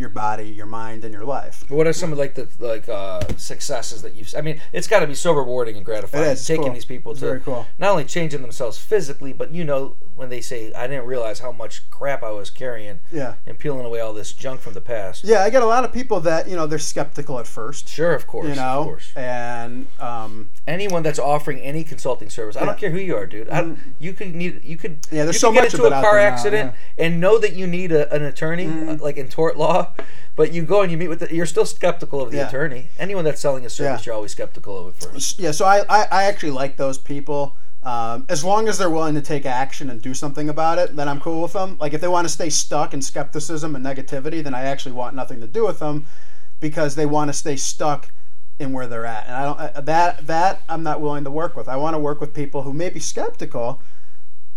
your 0.00 0.08
body, 0.08 0.48
your 0.48 0.66
mind, 0.66 1.04
and 1.04 1.12
your 1.14 1.24
life. 1.24 1.64
What 1.70 1.86
are 1.86 1.92
some 1.92 2.10
of 2.12 2.18
like 2.18 2.34
the 2.34 2.48
like 2.58 2.88
uh, 2.88 3.20
successes 3.36 4.02
that 4.02 4.14
you've? 4.14 4.34
I 4.36 4.40
mean, 4.40 4.60
it's 4.72 4.88
got 4.88 5.00
to 5.00 5.06
be 5.06 5.14
so 5.14 5.32
rewarding 5.32 5.76
and 5.76 5.84
gratifying 5.84 6.24
It 6.24 6.32
is, 6.32 6.46
taking 6.46 6.64
cool. 6.64 6.72
these 6.72 6.84
people 6.84 7.12
It's 7.12 7.20
to 7.20 7.26
very 7.26 7.40
cool. 7.40 7.66
not 7.78 7.90
only 7.90 8.04
changing 8.04 8.42
themselves 8.42 8.78
physically, 8.78 9.32
but 9.32 9.52
you 9.52 9.62
know 9.64 9.96
when 10.20 10.28
they 10.28 10.42
say, 10.42 10.70
"I 10.74 10.86
didn't 10.86 11.06
realize 11.06 11.38
how 11.40 11.50
much 11.50 11.88
crap 11.90 12.22
I 12.22 12.30
was 12.30 12.50
carrying," 12.50 13.00
Yeah. 13.10 13.34
and 13.46 13.58
peeling 13.58 13.86
away 13.86 14.00
all 14.00 14.12
this 14.12 14.32
junk 14.32 14.60
from 14.60 14.74
the 14.74 14.80
past. 14.82 15.24
Yeah, 15.24 15.42
I 15.42 15.48
get 15.50 15.62
a 15.62 15.66
lot 15.66 15.82
of 15.84 15.92
people 15.94 16.20
that, 16.20 16.46
you 16.46 16.54
know, 16.54 16.66
they're 16.66 16.78
skeptical 16.78 17.38
at 17.38 17.46
first. 17.46 17.88
Sure, 17.88 18.14
of 18.14 18.26
course, 18.26 18.48
You 18.48 18.54
know, 18.54 18.80
of 18.80 18.86
course. 18.86 19.10
and 19.16 19.86
um, 19.98 20.50
Anyone 20.68 21.02
that's 21.02 21.18
offering 21.18 21.58
any 21.60 21.82
consulting 21.82 22.28
service, 22.30 22.54
I 22.56 22.64
don't 22.66 22.78
care 22.78 22.90
who 22.90 22.98
you 22.98 23.16
are, 23.16 23.26
dude. 23.26 23.48
I, 23.48 23.74
you 23.98 24.12
could 24.12 24.34
need, 24.34 24.62
you 24.62 24.76
could, 24.76 24.98
Yeah, 25.10 25.24
there's 25.24 25.36
you 25.36 25.40
so 25.40 25.52
get 25.52 25.64
much 25.64 25.74
of 25.74 25.80
into 25.80 25.86
a 25.86 26.00
car 26.02 26.14
there 26.16 26.28
now, 26.28 26.34
accident 26.36 26.74
and 26.98 27.18
know 27.18 27.38
that 27.38 27.54
you 27.54 27.66
need 27.66 27.90
a, 27.90 28.12
an 28.14 28.22
attorney, 28.22 28.66
uh, 28.66 28.96
like 29.00 29.16
in 29.16 29.28
tort 29.28 29.56
law. 29.56 29.94
But 30.36 30.52
you 30.52 30.62
go 30.62 30.82
and 30.82 30.92
you 30.92 30.98
meet 30.98 31.08
with, 31.08 31.20
the, 31.20 31.34
you're 31.34 31.46
still 31.46 31.66
skeptical 31.66 32.20
of 32.20 32.30
the 32.30 32.36
Yeah. 32.38 32.48
attorney. 32.48 32.90
Anyone 32.98 33.24
that's 33.24 33.40
selling 33.40 33.64
a 33.66 33.70
service, 33.70 34.02
Yeah. 34.02 34.10
you're 34.10 34.14
always 34.14 34.32
skeptical 34.32 34.86
of 34.86 34.94
it 34.94 35.02
first. 35.02 35.38
yeah, 35.38 35.50
so 35.50 35.64
I, 35.64 35.78
I, 35.88 36.06
I 36.10 36.24
actually 36.24 36.52
like 36.52 36.76
those 36.76 36.98
people. 36.98 37.56
Um, 37.82 38.26
as 38.28 38.44
long 38.44 38.68
as 38.68 38.76
they're 38.76 38.90
willing 38.90 39.14
to 39.14 39.22
take 39.22 39.46
action 39.46 39.88
and 39.88 40.02
do 40.02 40.12
something 40.12 40.48
about 40.50 40.78
it, 40.78 40.96
then 40.96 41.08
I'm 41.08 41.18
cool 41.20 41.40
with 41.42 41.54
them. 41.54 41.78
Like 41.80 41.94
if 41.94 42.00
they 42.02 42.08
want 42.08 42.26
to 42.26 42.32
stay 42.32 42.50
stuck 42.50 42.92
in 42.92 43.00
skepticism 43.00 43.74
and 43.74 43.84
negativity, 43.84 44.44
then 44.44 44.54
I 44.54 44.62
actually 44.62 44.92
want 44.92 45.16
nothing 45.16 45.40
to 45.40 45.46
do 45.46 45.66
with 45.66 45.78
them 45.78 46.06
because 46.60 46.94
they 46.94 47.06
want 47.06 47.28
to 47.30 47.32
stay 47.32 47.56
stuck 47.56 48.12
in 48.58 48.72
where 48.74 48.86
they're 48.86 49.06
at. 49.06 49.26
And 49.26 49.34
I 49.34 49.44
don't 49.44 49.60
uh, 49.60 49.80
that 49.80 50.26
that 50.26 50.60
I'm 50.68 50.82
not 50.82 51.00
willing 51.00 51.24
to 51.24 51.30
work 51.30 51.56
with. 51.56 51.68
I 51.68 51.76
want 51.76 51.94
to 51.94 51.98
work 51.98 52.20
with 52.20 52.34
people 52.34 52.62
who 52.62 52.74
may 52.74 52.90
be 52.90 53.00
skeptical, 53.00 53.80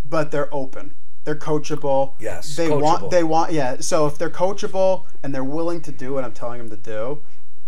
but 0.03 0.32
they're 0.32 0.53
open. 0.53 0.93
They're 1.24 1.36
coachable. 1.36 2.15
Yes, 2.19 2.57
They 2.57 2.67
coachable. 2.67 2.82
want 2.82 3.11
they 3.11 3.24
want 3.24 3.53
yeah. 3.53 3.78
So 3.80 4.05
if 4.05 4.17
they're 4.17 4.30
coachable 4.30 5.05
and 5.24 5.34
they're 5.34 5.45
willing 5.45 5.80
to 5.84 5.91
do 5.93 6.13
what 6.13 6.26
I'm 6.26 6.34
telling 6.34 6.57
them 6.57 6.69
to 6.71 6.76
do, 6.76 7.21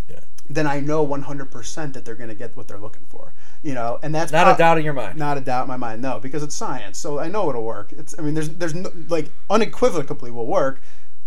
Yeah. 0.09 0.19
then 0.49 0.67
I 0.67 0.81
know 0.81 1.05
100% 1.07 1.93
that 1.93 2.03
they're 2.03 2.15
going 2.15 2.27
to 2.29 2.35
get 2.35 2.57
what 2.57 2.67
they're 2.67 2.77
looking 2.77 3.05
for. 3.07 3.33
You 3.65 3.73
know, 3.73 3.97
and 4.03 4.13
that's 4.13 4.31
Not 4.31 4.43
prob- 4.43 4.55
a 4.55 4.59
doubt 4.59 4.77
in 4.77 4.85
your 4.85 4.93
mind. 4.93 5.17
not 5.17 5.39
a 5.39 5.41
doubt 5.41 5.63
in 5.63 5.67
my 5.69 5.75
mind. 5.75 5.99
No, 5.99 6.19
because 6.19 6.43
it's 6.43 6.53
science, 6.53 6.99
so 6.99 7.17
I 7.17 7.29
know 7.29 7.49
it'll 7.49 7.63
work. 7.63 7.91
It's 7.93 8.13
I 8.19 8.21
mean, 8.21 8.35
there's 8.35 8.49
there's 8.49 8.75
no, 8.75 8.91
like 9.09 9.31
unequivocally 9.49 10.29
will 10.29 10.45
work, 10.45 10.83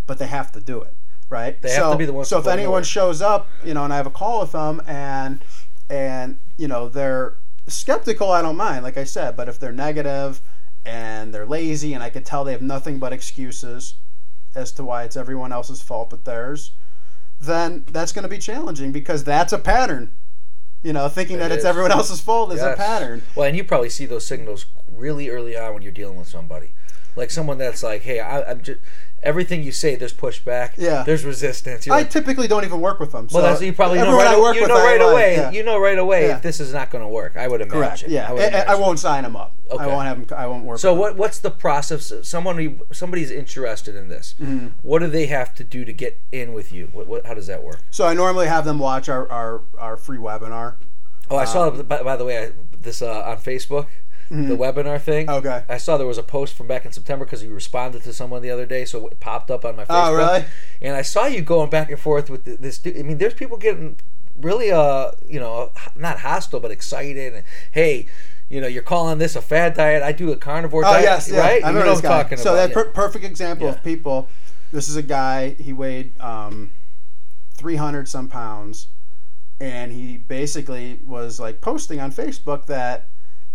but 0.07 0.21
they 0.21 0.29
have 0.29 0.53
to 0.53 0.61
do 0.61 0.81
it, 0.81 0.95
right? 1.31 1.61
They 1.61 1.71
have 1.71 1.83
so, 1.83 1.93
to 1.93 1.99
be 1.99 2.05
the 2.05 2.13
ones 2.13 2.29
So 2.29 2.39
if 2.39 2.47
anyone 2.47 2.85
shows 2.85 3.21
up, 3.21 3.49
you 3.65 3.75
know, 3.75 3.83
and 3.83 3.93
I 3.93 3.97
have 3.97 4.07
a 4.07 4.11
call 4.11 4.43
with 4.43 4.53
them, 4.53 4.81
and 4.87 5.43
and 5.91 6.39
you 6.57 6.69
know 6.69 6.89
they're 6.89 7.35
skeptical, 7.67 8.31
I 8.31 8.41
don't 8.41 8.57
mind, 8.57 8.85
like 8.85 8.97
I 8.97 9.03
said. 9.03 9.37
But 9.37 9.49
if 9.49 9.59
they're 9.59 9.73
negative 9.73 10.41
and 10.87 11.35
they're 11.35 11.45
lazy, 11.45 11.93
and 11.93 12.05
I 12.05 12.09
can 12.09 12.23
tell 12.23 12.45
they 12.45 12.53
have 12.53 12.63
nothing 12.63 13.01
but 13.01 13.13
excuses 13.13 13.95
as 14.55 14.71
to 14.75 14.85
why 14.85 15.03
it's 15.03 15.17
everyone 15.17 15.51
else's 15.53 15.83
fault 15.83 16.11
but 16.11 16.25
theirs, 16.25 16.71
then 17.41 17.85
that's 17.91 18.13
going 18.13 18.23
to 18.23 18.29
be 18.29 18.39
challenging 18.39 18.93
because 18.93 19.25
that's 19.25 19.53
a 19.53 19.59
pattern. 19.59 20.13
You 20.83 20.93
know, 20.93 21.09
thinking 21.09 21.39
that 21.39 21.51
It 21.51 21.57
it's 21.57 21.65
everyone 21.65 21.91
else's 21.93 22.21
fault 22.21 22.53
is 22.53 22.63
a 22.63 22.75
pattern. 22.75 23.23
Well, 23.35 23.47
and 23.47 23.57
you 23.57 23.65
probably 23.65 23.91
see 23.91 24.07
those 24.07 24.25
signals 24.25 24.67
really 24.93 25.29
early 25.29 25.57
on 25.57 25.75
when 25.75 25.83
you're 25.83 25.93
dealing 25.93 26.17
with 26.17 26.29
somebody, 26.29 26.73
like 27.17 27.31
someone 27.31 27.59
that's 27.59 27.83
like, 27.83 28.03
"Hey, 28.03 28.21
I, 28.21 28.43
I'm 28.49 28.63
just 28.63 28.81
everything 29.23 29.63
you 29.63 29.73
say. 29.73 29.97
There's 29.97 30.13
pushback. 30.15 30.73
Yeah. 30.77 31.03
There's 31.05 31.25
resistance." 31.25 31.87
You're 31.87 31.95
I 31.97 32.01
like, 32.01 32.11
typically 32.11 32.49
don't 32.49 32.65
even 32.65 32.81
work 32.81 33.01
with 33.01 33.13
them. 33.13 33.29
well, 33.33 33.43
that's 33.43 33.61
you 33.63 33.73
probably 33.73 33.99
know 33.99 34.17
right, 34.17 34.39
work 34.39 34.57
you 34.57 34.67
know 34.67 34.75
right 34.75 35.01
away. 35.01 35.37
yeah. 35.37 35.51
You 35.51 35.63
know 35.63 35.79
right 35.79 35.99
away 35.99 36.29
Yeah. 36.29 36.37
if 36.37 36.43
this 36.43 36.61
is 36.61 36.73
not 36.73 36.91
going 36.91 37.03
to 37.03 37.09
work. 37.09 37.37
I 37.37 37.49
would 37.49 37.61
imagine. 37.61 37.79
Correct. 37.81 38.05
Yeah, 38.09 38.29
I, 38.29 38.33
would 38.33 38.43
I, 38.43 38.47
imagine. 38.49 38.81
won't 38.81 38.99
sign 38.99 39.23
them 39.25 39.37
up. 39.37 39.55
Okay. 39.71 39.85
I 39.85 39.87
won't 39.87 40.07
have 40.07 40.27
them. 40.29 40.39
I 40.39 40.47
won't 40.47 40.65
work. 40.65 40.79
So 40.79 40.95
what 40.95 41.17
what's 41.17 41.39
the 41.39 41.51
process? 41.51 42.13
Someone 42.23 42.81
somebody's 42.93 43.31
interested 43.31 43.95
in 43.95 44.09
this. 44.09 44.35
Mm-hmm. 44.41 44.69
What 44.83 45.01
do 45.01 45.07
they 45.09 45.27
have 45.27 45.55
to 45.57 45.65
do 45.65 45.85
to 45.85 45.93
get 45.93 46.21
in 46.33 46.53
with 46.53 46.73
you? 46.73 46.89
What, 46.93 47.07
what 47.07 47.27
how 47.27 47.35
does 47.35 47.47
that 47.49 47.63
work? 47.63 47.81
So 47.91 48.07
I 48.07 48.15
normally 48.15 48.47
have 48.47 48.65
them 48.65 48.79
watch 48.79 49.09
our 49.09 49.31
our, 49.31 49.63
our 49.79 49.97
free 49.97 50.19
webinar. 50.19 50.77
Oh, 51.31 51.37
I 51.37 51.43
Um, 51.43 51.47
saw 51.47 51.71
by, 51.83 52.03
by 52.03 52.17
the 52.17 52.25
way 52.25 52.45
I, 52.47 52.53
this 52.81 53.03
uh, 53.03 53.21
on 53.23 53.37
Facebook, 53.37 53.89
the 54.31 54.57
webinar 54.57 55.01
thing. 55.01 55.27
Mm-hmm. 55.27 55.47
Okay. 55.47 55.65
I 55.69 55.79
saw 55.79 55.97
there 55.97 56.07
was 56.07 56.19
a 56.19 56.23
post 56.23 56.55
from 56.55 56.67
back 56.67 56.85
in 56.85 56.93
September 56.93 57.25
because 57.25 57.43
you 57.43 57.53
responded 57.53 58.03
to 58.05 58.13
someone 58.13 58.43
the 58.43 58.51
other 58.51 58.67
day, 58.67 58.85
so 58.85 59.07
it 59.09 59.21
popped 59.21 59.51
up 59.51 59.65
on 59.65 59.77
my 59.77 59.85
Facebook. 59.85 60.09
Oh, 60.09 60.15
really? 60.15 60.45
And 60.83 60.95
I 60.97 61.03
saw 61.03 61.27
you 61.27 61.41
going 61.43 61.71
back 61.71 61.91
and 61.91 61.99
forth 61.99 62.29
with 62.31 62.45
this. 62.45 62.79
dude. 62.79 62.99
I 62.99 63.03
mean, 63.03 63.19
there's 63.19 63.35
people 63.35 63.57
getting 63.57 63.99
really, 64.39 64.71
uh, 64.71 65.11
you 65.27 65.41
know, 65.41 65.73
not 65.97 66.21
hostile 66.21 66.61
but 66.61 66.71
excited. 66.71 67.35
And 67.35 67.45
hey, 67.73 68.07
you 68.49 68.61
know, 68.61 68.67
you're 68.67 68.83
calling 68.83 69.19
this 69.19 69.35
a 69.37 69.43
fad 69.43 69.75
diet. 69.75 70.03
I 70.03 70.13
do 70.13 70.31
a 70.33 70.37
carnivore 70.37 70.85
Oh 70.85 70.93
diet, 70.93 71.05
yes, 71.05 71.29
yeah. 71.31 71.41
right? 71.41 71.51
I 71.65 71.71
you 71.71 71.77
remember 71.77 71.81
know 71.87 71.95
this 71.95 72.03
what 72.03 72.13
I'm 72.13 72.19
guy. 72.19 72.23
talking 72.23 72.39
so 72.39 72.55
about. 72.55 72.69
that 72.69 72.75
per- 72.75 72.91
perfect 72.91 73.25
example 73.25 73.67
Yeah. 73.67 73.75
of 73.75 73.83
people. 73.85 74.29
This 74.73 74.89
is 74.89 74.97
a 74.97 75.03
guy. 75.03 75.51
He 75.59 75.73
weighed 75.73 76.13
um, 76.21 76.73
three 77.55 77.77
hundred 77.77 78.09
some 78.09 78.29
pounds, 78.29 78.89
and 79.61 79.91
he 79.93 80.19
basically 80.19 81.01
was 81.07 81.41
like 81.41 81.61
posting 81.61 82.01
on 82.01 82.13
Facebook 82.13 82.67
that 82.67 83.09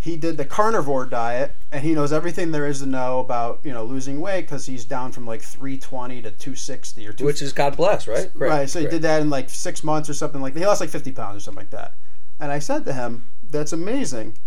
he 0.03 0.17
did 0.17 0.35
the 0.35 0.43
carnivore 0.43 1.05
diet 1.05 1.55
and 1.71 1.81
he 1.81 1.93
knows 1.93 2.11
everything 2.11 2.51
there 2.51 2.67
is 2.67 2.79
to 2.79 2.85
know 2.85 3.19
about 3.19 3.61
you 3.63 3.71
know 3.71 3.85
losing 3.85 4.19
weight 4.19 4.41
because 4.41 4.65
he's 4.65 4.83
down 4.83 5.13
from 5.13 5.25
like 5.25 5.41
320 5.41 6.21
to 6.23 6.29
260 6.29 7.07
or 7.07 7.13
2 7.13 7.23
which 7.23 7.41
is 7.41 7.53
God 7.53 7.77
bless, 7.77 8.05
right? 8.05 8.29
Right 8.35 8.69
so 8.69 8.81
he 8.81 8.87
did 8.87 9.01
that 9.03 9.21
in 9.21 9.29
like 9.29 9.49
six 9.49 9.81
months 9.81 10.09
or 10.09 10.13
something 10.13 10.41
like 10.41 10.53
that 10.53 10.59
he 10.59 10.65
lost 10.65 10.81
like 10.81 10.89
50 10.89 11.13
pounds 11.13 11.37
or 11.37 11.39
something 11.39 11.61
like 11.61 11.69
that. 11.69 11.95
And 12.37 12.51
i 12.51 12.59
said 12.59 12.83
to 12.85 12.93
him 12.93 13.29
that's 13.49 13.71
amazing. 13.71 14.37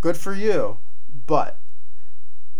Good 0.00 0.16
for 0.16 0.34
you 0.34 0.78
but 1.26 1.60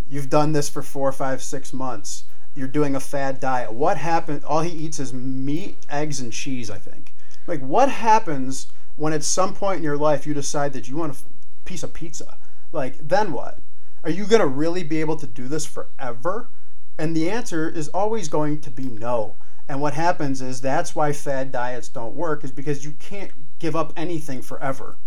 you've 0.07 0.29
done 0.29 0.53
this 0.53 0.69
for 0.69 0.81
four 0.81 1.11
five 1.11 1.43
six 1.43 1.73
months. 1.73 2.23
You're 2.55 2.67
doing 2.69 2.95
a 2.95 3.01
fad 3.01 3.41
diet. 3.41 3.73
What 3.73 3.97
happened 3.97 4.45
all 4.45 4.61
he 4.61 4.71
eats 4.71 4.99
is 4.99 5.13
meat 5.13 5.75
eggs 5.89 6.21
and 6.21 6.31
cheese 6.31 6.71
i 6.71 6.77
think. 6.77 7.13
Like, 7.45 7.61
what 7.61 7.89
happens 7.89 8.67
when 8.97 9.13
at 9.13 9.23
some 9.23 9.53
point 9.53 9.77
in 9.77 9.83
your 9.83 9.97
life 9.97 10.27
you 10.27 10.33
decide 10.33 10.73
that 10.73 10.87
you 10.87 10.97
want 10.97 11.13
f- 11.13 11.23
piece 11.67 11.83
of 11.83 11.93
pizza? 11.93 12.37
Like, 12.71 12.97
then 12.97 13.31
what? 13.31 13.59
Are 14.03 14.09
you 14.09 14.25
going 14.25 14.41
to 14.41 14.47
really 14.47 14.83
be 14.83 15.01
able 15.01 15.17
to 15.17 15.27
do 15.27 15.47
this 15.47 15.65
forever? 15.65 16.49
And 16.97 17.15
the 17.15 17.29
answer 17.29 17.69
is 17.69 17.89
always 17.89 18.27
going 18.27 18.61
to 18.61 18.71
be 18.71 18.85
no. 18.85 19.35
And 19.69 19.81
what 19.81 19.93
happens 19.93 20.41
is 20.41 20.61
that's 20.61 20.95
why 20.95 21.11
fad 21.11 21.51
diets 21.51 21.89
don't 21.89 22.15
work, 22.15 22.43
is 22.43 22.51
because 22.51 22.85
you 22.85 22.91
can't 22.93 23.31
give 23.59 23.75
up 23.75 23.93
anything 23.97 24.41
forever. 24.41 24.97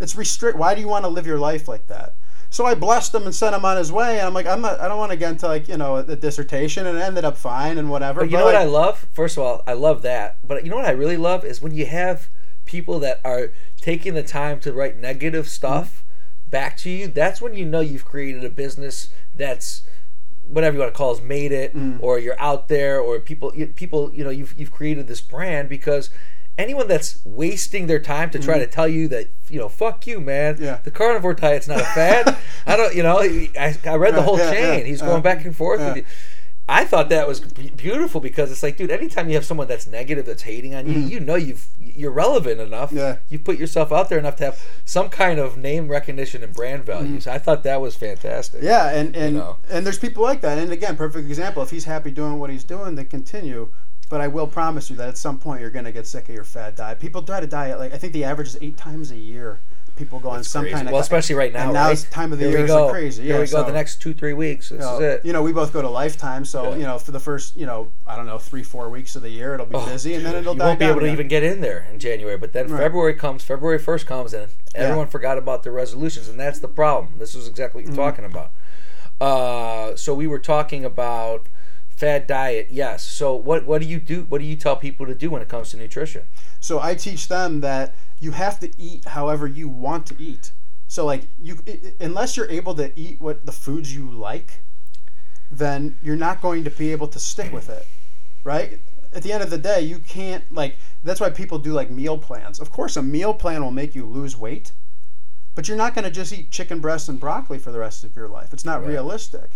It's 0.00 0.16
restrict. 0.16 0.58
Why 0.58 0.74
do 0.74 0.80
you 0.80 0.88
want 0.88 1.04
to 1.04 1.08
live 1.08 1.26
your 1.26 1.38
life 1.38 1.68
like 1.68 1.86
that? 1.88 2.14
So 2.48 2.64
I 2.64 2.74
blessed 2.74 3.14
him 3.14 3.24
and 3.24 3.34
sent 3.34 3.54
him 3.54 3.64
on 3.64 3.76
his 3.76 3.92
way. 3.92 4.18
And 4.18 4.26
I'm 4.26 4.34
like, 4.34 4.46
I'm 4.46 4.60
not. 4.60 4.80
I 4.80 4.88
don't 4.88 4.98
want 4.98 5.10
to 5.10 5.16
get 5.16 5.30
into 5.30 5.46
like 5.46 5.68
you 5.68 5.76
know 5.76 5.96
a 5.96 6.16
dissertation, 6.16 6.86
and 6.86 6.96
it 6.96 7.02
ended 7.02 7.24
up 7.24 7.36
fine 7.36 7.76
and 7.76 7.90
whatever. 7.90 8.20
But 8.20 8.30
you 8.30 8.36
but 8.36 8.40
know 8.40 8.46
what 8.46 8.56
I 8.56 8.64
love? 8.64 9.06
First 9.12 9.36
of 9.36 9.42
all, 9.42 9.62
I 9.66 9.74
love 9.74 10.02
that. 10.02 10.38
But 10.46 10.64
you 10.64 10.70
know 10.70 10.76
what 10.76 10.86
I 10.86 10.92
really 10.92 11.16
love 11.16 11.44
is 11.44 11.60
when 11.60 11.74
you 11.74 11.86
have 11.86 12.28
people 12.64 12.98
that 13.00 13.20
are 13.24 13.52
taking 13.80 14.14
the 14.14 14.22
time 14.22 14.60
to 14.60 14.72
write 14.72 14.96
negative 14.96 15.48
stuff 15.48 16.04
back 16.58 16.76
to 16.78 16.90
you. 16.90 17.06
That's 17.08 17.40
when 17.42 17.54
you 17.54 17.64
know 17.64 17.80
you've 17.80 18.04
created 18.04 18.42
a 18.44 18.50
business 18.50 19.10
that's 19.34 19.82
whatever 20.48 20.74
you 20.76 20.80
want 20.82 20.92
to 20.94 20.96
call 20.96 21.10
it, 21.12 21.18
has 21.18 21.26
made 21.26 21.52
it, 21.52 21.74
Mm. 21.76 21.98
or 22.00 22.18
you're 22.18 22.40
out 22.40 22.68
there, 22.68 23.00
or 23.00 23.18
people, 23.20 23.48
people, 23.74 24.02
you 24.14 24.24
know, 24.24 24.30
you've 24.30 24.54
you've 24.58 24.70
created 24.70 25.06
this 25.06 25.20
brand 25.20 25.68
because. 25.68 26.10
Anyone 26.58 26.88
that's 26.88 27.20
wasting 27.26 27.86
their 27.86 27.98
time 28.00 28.30
to 28.30 28.38
try 28.38 28.58
to 28.58 28.66
tell 28.66 28.88
you 28.88 29.08
that 29.08 29.26
you 29.50 29.58
know, 29.60 29.68
fuck 29.68 30.06
you, 30.06 30.22
man. 30.22 30.56
Yeah. 30.58 30.78
The 30.82 30.90
carnivore 30.90 31.34
diet's 31.34 31.68
not 31.68 31.82
a 31.82 31.84
fad. 31.84 32.34
I 32.66 32.78
don't, 32.78 32.94
you 32.96 33.02
know, 33.02 33.18
I, 33.20 33.76
I 33.84 33.94
read 33.96 34.14
the 34.14 34.22
whole 34.22 34.38
Yeah, 34.38 34.52
yeah, 34.52 34.76
chain. 34.76 34.86
He's 34.86 35.02
yeah. 35.02 35.06
going 35.08 35.20
back 35.20 35.44
and 35.44 35.54
forth 35.54 35.80
Yeah. 35.80 35.88
with 35.88 35.96
you. 35.98 36.04
I 36.68 36.84
thought 36.84 37.10
that 37.10 37.28
was 37.28 37.40
beautiful 37.40 38.20
because 38.20 38.50
it's 38.50 38.62
like, 38.62 38.76
dude, 38.76 38.90
anytime 38.90 39.28
you 39.28 39.36
have 39.36 39.44
someone 39.44 39.68
that's 39.68 39.86
negative, 39.86 40.26
that's 40.26 40.42
hating 40.42 40.74
on 40.74 40.86
you, 40.88 40.98
you 40.98 41.20
know 41.20 41.36
you've 41.36 41.68
you're 41.78 42.10
relevant 42.10 42.60
enough. 42.60 42.88
Mm-hmm. 42.88 42.98
Yeah. 42.98 43.16
You 43.28 43.38
put 43.38 43.56
yourself 43.56 43.92
out 43.92 44.08
there 44.08 44.18
enough 44.18 44.36
to 44.36 44.46
have 44.46 44.60
some 44.84 45.08
kind 45.08 45.38
of 45.38 45.56
name 45.56 45.86
recognition 45.88 46.42
and 46.42 46.52
brand 46.52 46.84
value. 46.84 47.20
So 47.20 47.32
I 47.32 47.38
thought 47.38 47.62
that 47.62 47.80
was 47.80 47.94
fantastic. 47.94 48.60
Mm-hmm. 48.60 48.68
Yeah, 48.68 48.90
and 48.90 49.14
and 49.14 49.36
know. 49.36 49.58
and 49.70 49.86
there's 49.86 49.98
people 49.98 50.24
like 50.24 50.40
that. 50.40 50.58
And 50.58 50.72
again, 50.72 50.96
perfect 50.96 51.28
example. 51.28 51.62
If 51.62 51.70
he's 51.70 51.84
happy 51.84 52.10
doing 52.10 52.40
what 52.40 52.50
he's 52.50 52.64
doing, 52.64 52.96
then 52.96 53.06
continue. 53.06 53.72
But 54.08 54.20
I 54.20 54.28
will 54.28 54.46
promise 54.46 54.90
you 54.90 54.96
that 54.96 55.08
at 55.08 55.18
some 55.18 55.38
point 55.38 55.60
you're 55.60 55.70
going 55.70 55.84
to 55.84 55.92
get 55.92 56.06
sick 56.06 56.28
of 56.28 56.34
your 56.34 56.44
fad 56.44 56.76
diet. 56.76 57.00
People 57.00 57.22
try 57.22 57.40
to 57.40 57.46
diet 57.46 57.78
like 57.78 57.94
I 57.94 57.98
think 57.98 58.12
the 58.12 58.24
average 58.24 58.48
is 58.48 58.58
eight 58.60 58.76
times 58.76 59.12
a 59.12 59.16
year. 59.16 59.60
People 59.96 60.20
go 60.20 60.28
on 60.28 60.44
some 60.44 60.62
Crazy. 60.64 60.74
kind 60.74 60.88
of 60.88 60.92
well, 60.92 61.00
especially 61.00 61.36
right 61.36 61.52
now. 61.54 61.64
and 61.64 61.72
now 61.72 61.84
right? 61.86 61.92
it's 61.92 62.04
time 62.04 62.30
of 62.30 62.38
the 62.38 62.44
Here 62.44 62.56
year 62.58 62.64
is 62.66 62.70
go. 62.70 62.90
crazy. 62.90 63.22
Here 63.22 63.32
Yeah, 63.36 63.38
we 63.40 63.46
go. 63.46 63.62
so- 63.62 63.62
the 63.64 63.72
next 63.72 64.02
two 64.02 64.12
three 64.12 64.34
weeks. 64.34 64.68
This 64.68 64.78
you 64.78 64.84
know, 64.84 64.96
is 64.96 65.00
it. 65.02 65.24
you 65.24 65.32
know, 65.32 65.42
we 65.42 65.52
both 65.52 65.72
go 65.72 65.80
to 65.80 65.88
Lifetime, 65.88 66.44
so 66.44 66.70
Yeah. 66.72 66.76
you 66.76 66.82
know, 66.82 66.98
for 66.98 67.12
the 67.12 67.18
first, 67.20 67.56
you 67.56 67.64
know, 67.64 67.88
I 68.06 68.14
don't 68.14 68.26
know, 68.26 68.38
three, 68.38 68.62
four 68.62 68.90
weeks 68.90 69.16
of 69.16 69.22
the 69.22 69.30
year, 69.30 69.54
it'll 69.54 69.64
be 69.64 69.78
busy, 69.86 70.12
and 70.14 70.24
then 70.26 70.34
it'll 70.34 70.50
Oh, 70.50 70.54
you 70.54 70.60
won't 70.60 70.78
be 70.78 70.84
able 70.84 71.00
to 71.00 71.06
even 71.10 71.28
get 71.28 71.42
in 71.42 71.62
there 71.62 71.86
in 71.90 71.98
January. 71.98 72.36
But 72.36 72.52
then 72.52 72.68
Right. 72.68 72.78
February 72.82 73.14
comes, 73.14 73.42
February 73.42 73.78
1st 73.78 74.06
comes, 74.06 74.34
and 74.34 74.48
everyone 74.74 75.06
forgot 75.06 75.38
about 75.38 75.62
their 75.62 75.72
resolutions. 75.72 76.28
And 76.28 76.38
that's 76.38 76.58
the 76.58 76.68
problem. 76.68 77.14
This 77.18 77.34
is 77.34 77.48
exactly 77.48 77.80
what 77.82 77.86
you're 77.88 77.96
Mm-hmm. 77.96 78.22
talking 78.22 78.24
about. 78.26 78.50
Uh, 79.18 79.96
so 79.96 80.12
we 80.12 80.26
were 80.26 80.38
talking 80.38 80.84
about 80.84 81.46
fad 81.96 82.26
diet. 82.26 82.68
Yes. 82.70 83.02
So 83.04 83.34
what, 83.34 83.66
what 83.66 83.80
do 83.80 83.88
you 83.88 83.98
do? 83.98 84.22
What 84.28 84.40
do 84.40 84.44
you 84.46 84.56
tell 84.56 84.76
people 84.76 85.06
to 85.06 85.14
do 85.14 85.30
when 85.30 85.42
it 85.42 85.48
comes 85.48 85.70
to 85.70 85.76
nutrition? 85.76 86.22
So 86.60 86.80
I 86.80 86.94
teach 86.94 87.28
them 87.28 87.60
that 87.60 87.94
you 88.20 88.32
have 88.32 88.60
to 88.60 88.70
eat 88.80 89.06
however 89.06 89.46
you 89.46 89.68
want 89.68 90.06
to 90.06 90.22
eat. 90.22 90.52
So 90.88 91.04
like 91.04 91.22
you, 91.40 91.58
unless 92.00 92.36
you're 92.36 92.50
able 92.50 92.74
to 92.74 92.92
eat 92.98 93.20
what 93.20 93.46
the 93.46 93.52
foods 93.52 93.94
you 93.94 94.10
like, 94.10 94.62
then 95.50 95.98
you're 96.02 96.16
not 96.16 96.40
going 96.42 96.64
to 96.64 96.70
be 96.70 96.92
able 96.92 97.08
to 97.08 97.18
stick 97.18 97.52
with 97.52 97.68
it, 97.70 97.86
right? 98.44 98.78
At 99.12 99.22
the 99.22 99.32
end 99.32 99.42
of 99.42 99.50
the 99.50 99.58
day, 99.58 99.80
you 99.80 99.98
can't 99.98 100.44
like. 100.52 100.76
That's 101.02 101.20
why 101.20 101.30
people 101.30 101.58
do 101.58 101.72
like 101.72 101.90
meal 101.90 102.18
plans. 102.18 102.60
Of 102.60 102.70
course, 102.70 102.96
a 102.96 103.02
meal 103.02 103.32
plan 103.32 103.62
will 103.64 103.70
make 103.70 103.94
you 103.94 104.04
lose 104.04 104.36
weight, 104.36 104.72
but 105.54 105.68
you're 105.68 105.76
not 105.76 105.94
going 105.94 106.04
to 106.04 106.10
just 106.10 106.32
eat 106.32 106.50
chicken 106.50 106.80
breast 106.80 107.08
and 107.08 107.18
broccoli 107.18 107.58
for 107.58 107.70
the 107.72 107.78
rest 107.78 108.04
of 108.04 108.14
your 108.14 108.28
life. 108.28 108.52
It's 108.52 108.64
not 108.64 108.80
Right. 108.82 108.90
realistic. 108.90 109.52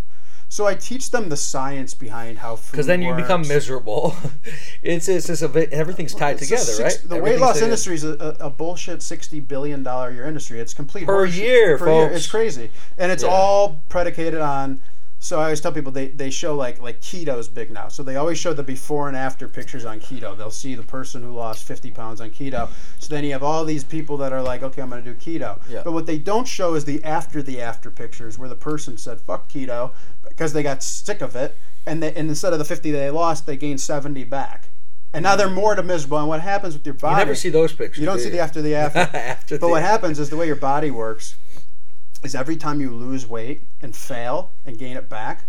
So 0.52 0.66
I 0.66 0.74
teach 0.74 1.12
them 1.12 1.28
the 1.28 1.36
science 1.36 1.94
behind 1.94 2.38
how 2.40 2.56
food. 2.56 2.72
Because 2.72 2.86
then 2.86 3.02
you 3.02 3.14
become 3.14 3.42
miserable. 3.42 4.16
it's 4.82 5.08
it's 5.08 5.28
just 5.28 5.42
a 5.42 5.48
bit, 5.48 5.72
everything's 5.72 6.12
tied 6.12 6.36
a 6.36 6.38
together, 6.40 6.64
six- 6.64 6.80
right? 7.04 7.08
The 7.08 7.22
weight 7.22 7.38
loss 7.38 7.62
industry 7.62 7.94
is 7.94 8.02
a, 8.02 8.36
a, 8.40 8.50
bullshit 8.50 9.00
sixty 9.00 9.38
billion 9.38 9.84
dollar 9.84 10.10
year 10.10 10.26
industry. 10.26 10.58
It's 10.58 10.74
complete 10.74 11.06
Per 11.06 11.26
horseshit. 11.28 11.36
year, 11.36 11.78
per 11.78 11.88
year. 11.92 12.10
It's 12.10 12.26
crazy, 12.26 12.70
and 12.98 13.12
it's 13.12 13.22
Yeah. 13.22 13.28
all 13.30 13.80
predicated 13.88 14.40
on. 14.40 14.80
So 15.22 15.38
I 15.38 15.44
always 15.44 15.60
tell 15.60 15.70
people 15.70 15.92
they, 15.92 16.08
they 16.08 16.30
show 16.30 16.56
like 16.56 16.80
like 16.80 17.02
keto's 17.02 17.46
big 17.46 17.70
now. 17.70 17.88
So 17.88 18.02
they 18.02 18.16
always 18.16 18.38
show 18.38 18.54
the 18.54 18.62
before 18.62 19.06
and 19.06 19.14
after 19.16 19.46
pictures 19.48 19.84
on 19.84 20.00
keto. 20.00 20.36
They'll 20.36 20.50
see 20.50 20.74
the 20.74 20.82
person 20.82 21.22
who 21.22 21.32
lost 21.32 21.66
fifty 21.66 21.90
pounds 21.90 22.22
on 22.22 22.30
keto. 22.30 22.70
So 22.98 23.14
then 23.14 23.24
you 23.24 23.32
have 23.32 23.42
all 23.42 23.66
these 23.66 23.84
people 23.84 24.16
that 24.16 24.32
are 24.32 24.40
like, 24.42 24.62
okay, 24.62 24.80
I'm 24.80 24.88
going 24.88 25.04
to 25.04 25.12
do 25.12 25.16
keto. 25.18 25.60
Yeah. 25.68 25.82
But 25.84 25.92
what 25.92 26.06
they 26.06 26.16
don't 26.18 26.48
show 26.48 26.74
is 26.74 26.86
the 26.86 27.04
after 27.04 27.42
the 27.42 27.60
after 27.60 27.90
pictures 27.90 28.38
where 28.38 28.48
the 28.48 28.56
person 28.56 28.96
said 28.96 29.20
fuck 29.20 29.50
keto 29.50 29.92
because 30.26 30.54
they 30.54 30.62
got 30.62 30.82
sick 30.82 31.20
of 31.20 31.36
it, 31.36 31.58
and 31.86 32.02
they, 32.02 32.14
and 32.14 32.30
instead 32.30 32.54
of 32.54 32.58
the 32.58 32.64
fifty 32.64 32.90
they 32.90 33.10
lost, 33.10 33.44
they 33.44 33.58
gained 33.58 33.82
seventy 33.82 34.24
back. 34.24 34.70
And 35.12 35.24
now 35.24 35.36
they're 35.36 35.50
more 35.50 35.74
to 35.74 35.82
miserable. 35.82 36.18
And 36.18 36.28
what 36.28 36.40
happens 36.40 36.72
with 36.72 36.86
your 36.86 36.94
body? 36.94 37.14
You 37.14 37.26
never 37.26 37.34
see 37.34 37.48
those 37.50 37.74
pictures. 37.74 37.98
You 37.98 38.06
don't 38.06 38.16
do 38.16 38.22
see 38.22 38.28
you? 38.28 38.36
the 38.36 38.40
after 38.40 38.62
the 38.62 38.74
after. 38.74 39.00
After 39.18 39.58
but 39.58 39.66
the- 39.66 39.72
what 39.72 39.82
happens 39.82 40.18
is 40.18 40.30
the 40.30 40.36
way 40.36 40.46
your 40.46 40.56
body 40.56 40.90
works 40.90 41.34
is 42.22 42.34
every 42.34 42.56
time 42.56 42.80
you 42.80 42.90
lose 42.90 43.26
weight 43.26 43.62
and 43.80 43.94
fail 43.94 44.52
and 44.64 44.78
gain 44.78 44.96
it 44.96 45.08
back, 45.08 45.44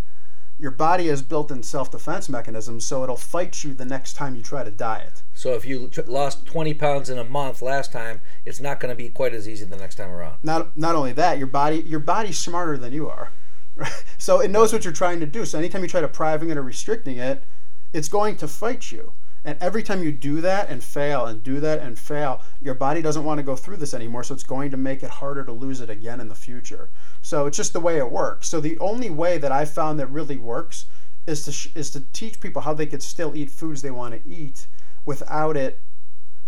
your 0.62 0.72
body 0.72 1.08
has 1.08 1.24
built 1.24 1.50
in 1.50 1.64
self 1.64 1.90
defense 1.90 2.30
mechanisms, 2.30 2.86
so 2.86 3.04
it'll 3.04 3.18
fight 3.18 3.64
you 3.64 3.74
the 3.74 3.84
next 3.84 4.14
time 4.14 4.36
you 4.36 4.44
try 4.44 4.64
to 4.64 4.70
diet. 4.70 5.24
So 5.34 5.54
if 5.54 5.66
you 5.66 5.88
tr- 5.88 6.02
lost 6.06 6.46
20 6.46 6.76
pounds 6.76 7.10
in 7.10 7.18
a 7.18 7.24
month 7.24 7.64
last 7.64 7.92
time, 7.92 8.22
it's 8.46 8.60
not 8.60 8.80
going 8.80 8.92
to 8.92 8.96
be 8.96 9.10
quite 9.10 9.34
as 9.34 9.50
easy 9.50 9.66
the 9.66 9.76
next 9.76 9.96
time 9.96 10.12
around. 10.12 10.38
Not 10.44 10.78
not 10.78 10.96
only 10.96 11.14
that, 11.14 11.40
your 11.40 11.48
body 11.48 11.78
your 11.78 12.00
body's 12.00 12.38
smarter 12.38 12.78
than 12.78 12.94
you 12.94 13.10
are. 13.10 13.30
Right? 13.76 13.92
So 14.22 14.40
it 14.40 14.52
knows 14.52 14.72
what 14.72 14.84
you're 14.84 14.94
trying 14.94 15.20
to 15.22 15.26
do. 15.26 15.46
So 15.46 15.58
anytime 15.58 15.82
you 15.82 15.88
try 15.88 16.02
depriving 16.02 16.52
it 16.52 16.58
or 16.58 16.62
restricting 16.62 17.18
it, 17.18 17.44
it's 17.92 18.08
going 18.08 18.36
to 18.36 18.48
fight 18.48 18.92
you. 18.92 19.14
And 19.44 19.58
every 19.60 19.82
time 19.82 20.04
you 20.04 20.12
do 20.12 20.40
that 20.42 20.70
and 20.70 20.84
fail 20.84 21.26
and 21.26 21.42
do 21.42 21.60
that 21.62 21.80
and 21.80 21.98
fail, 21.98 22.42
your 22.62 22.76
body 22.76 23.02
doesn't 23.02 23.24
want 23.24 23.40
to 23.40 23.44
go 23.44 23.56
through 23.56 23.78
this 23.78 23.94
anymore. 23.94 24.24
So 24.24 24.36
it's 24.36 24.44
going 24.44 24.70
to 24.72 24.78
make 24.78 25.02
it 25.02 25.10
harder 25.10 25.44
to 25.44 25.52
lose 25.52 25.82
it 25.82 25.90
again 25.90 26.20
in 26.20 26.28
the 26.28 26.36
future. 26.36 26.90
So 27.22 27.48
it's 27.48 27.58
just 27.58 27.74
the 27.74 27.80
way 27.80 27.98
it 27.98 28.12
works. 28.12 28.48
So 28.50 28.60
the 28.62 28.78
only 28.80 29.10
way 29.10 29.40
that 29.40 29.52
I 29.52 29.66
found 29.66 30.00
that 30.00 30.08
really 30.08 30.38
works 30.38 30.86
is 31.26 31.44
to 31.46 31.52
sh- 31.52 31.70
is 31.76 31.90
to 31.92 32.02
teach 32.14 32.40
people 32.40 32.62
how 32.64 32.74
they 32.74 32.86
could 32.86 33.02
still 33.04 33.36
eat 33.36 33.50
foods 33.50 33.82
they 33.82 33.92
want 33.92 34.14
to 34.14 34.30
eat 34.30 34.68
without 35.06 35.58
it. 35.58 35.82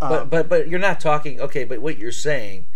um, 0.02 0.10
But 0.10 0.30
but 0.30 0.50
but 0.50 0.68
you're 0.68 0.80
not 0.80 1.00
talking. 1.00 1.40
Okay, 1.40 1.64
but 1.64 1.82
what 1.82 1.98
you're 1.98 2.12
saying, 2.12 2.68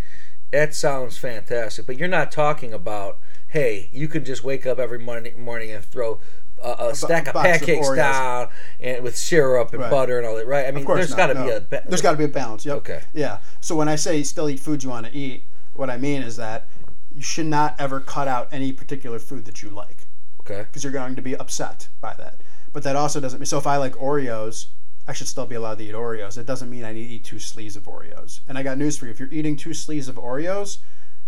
that 0.52 0.74
sounds 0.74 1.18
fantastic. 1.18 1.86
But 1.86 1.98
you're 2.00 2.08
not 2.08 2.32
talking 2.32 2.74
about. 2.74 3.20
Hey, 3.50 3.90
you 3.94 4.08
can 4.08 4.26
just 4.26 4.44
wake 4.44 4.66
up 4.66 4.78
every 4.78 5.00
morning 5.00 5.40
morning 5.40 5.72
and 5.72 5.84
throw 5.86 6.20
a, 6.64 6.88
a 6.90 6.96
stack 6.96 7.28
of 7.28 7.36
of 7.36 7.44
pancakes 7.44 7.88
Oreos. 7.88 7.96
down 7.96 8.48
and 8.80 9.04
with 9.04 9.18
syrup 9.18 9.72
and 9.74 9.82
Right. 9.82 9.92
butter 9.92 10.18
and 10.18 10.28
all 10.28 10.36
that, 10.36 10.48
right? 10.48 10.66
I 10.68 10.72
mean, 10.72 10.80
Of 10.82 10.86
course 10.86 11.00
there's 11.00 11.14
got 11.14 11.28
to 11.28 11.34
no. 11.36 11.44
be 11.46 11.50
a. 11.52 11.62
ba- 11.62 11.84
There's 11.88 12.02
got 12.02 12.12
to 12.12 12.18
be 12.18 12.24
a 12.24 12.28
balance. 12.30 12.66
Yep. 12.66 12.78
Okay. 12.78 13.02
Yeah. 13.14 13.40
So 13.62 13.76
when 13.76 13.88
I 13.88 13.96
say 13.96 14.24
still 14.24 14.50
eat 14.50 14.60
foods 14.60 14.84
you 14.84 14.90
want 14.90 15.06
to 15.06 15.14
eat, 15.14 15.44
what 15.74 15.90
I 15.90 15.98
mean 15.98 16.22
is 16.24 16.36
that 16.38 16.68
you 17.14 17.22
should 17.22 17.46
not 17.46 17.76
ever 17.80 18.00
cut 18.00 18.28
out 18.28 18.48
any 18.52 18.72
particular 18.72 19.20
food 19.20 19.46
that 19.46 19.62
you 19.64 19.70
like 19.70 20.06
Okay. 20.42 20.64
because 20.64 20.84
you're 20.84 20.94
going 20.94 21.16
to 21.16 21.22
be 21.22 21.36
upset 21.36 21.88
by 22.02 22.14
that. 22.18 22.42
But 22.74 22.84
that 22.84 22.96
also 22.96 23.20
doesn't 23.20 23.40
mean 23.40 23.46
so 23.46 23.58
if 23.58 23.66
I 23.68 23.78
like 23.78 23.94
Oreos, 23.94 24.68
I 25.08 25.14
should 25.14 25.28
still 25.28 25.46
be 25.46 25.56
allowed 25.56 25.78
to 25.80 25.84
eat 25.86 25.94
Oreos. 25.96 26.38
It 26.38 26.46
doesn't 26.46 26.70
mean 26.70 26.84
I 26.84 26.94
need 26.94 27.08
to 27.08 27.14
eat 27.16 27.24
two 27.24 27.40
sleeves 27.40 27.76
of 27.76 27.84
Oreos. 27.84 28.42
And 28.48 28.58
I 28.58 28.64
got 28.64 28.78
news 28.78 28.98
for 28.98 29.06
you: 29.06 29.12
if 29.12 29.20
you're 29.20 29.30
eating 29.32 29.56
two 29.56 29.74
sleeves 29.74 30.08
of 30.08 30.16
Oreos, 30.16 30.80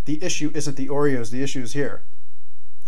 the 0.05 0.21
issue 0.23 0.51
isn't 0.53 0.75
the 0.75 0.87
Oreos. 0.89 1.31
The 1.31 1.41
issue 1.43 1.61
is 1.61 1.73
here. 1.73 2.03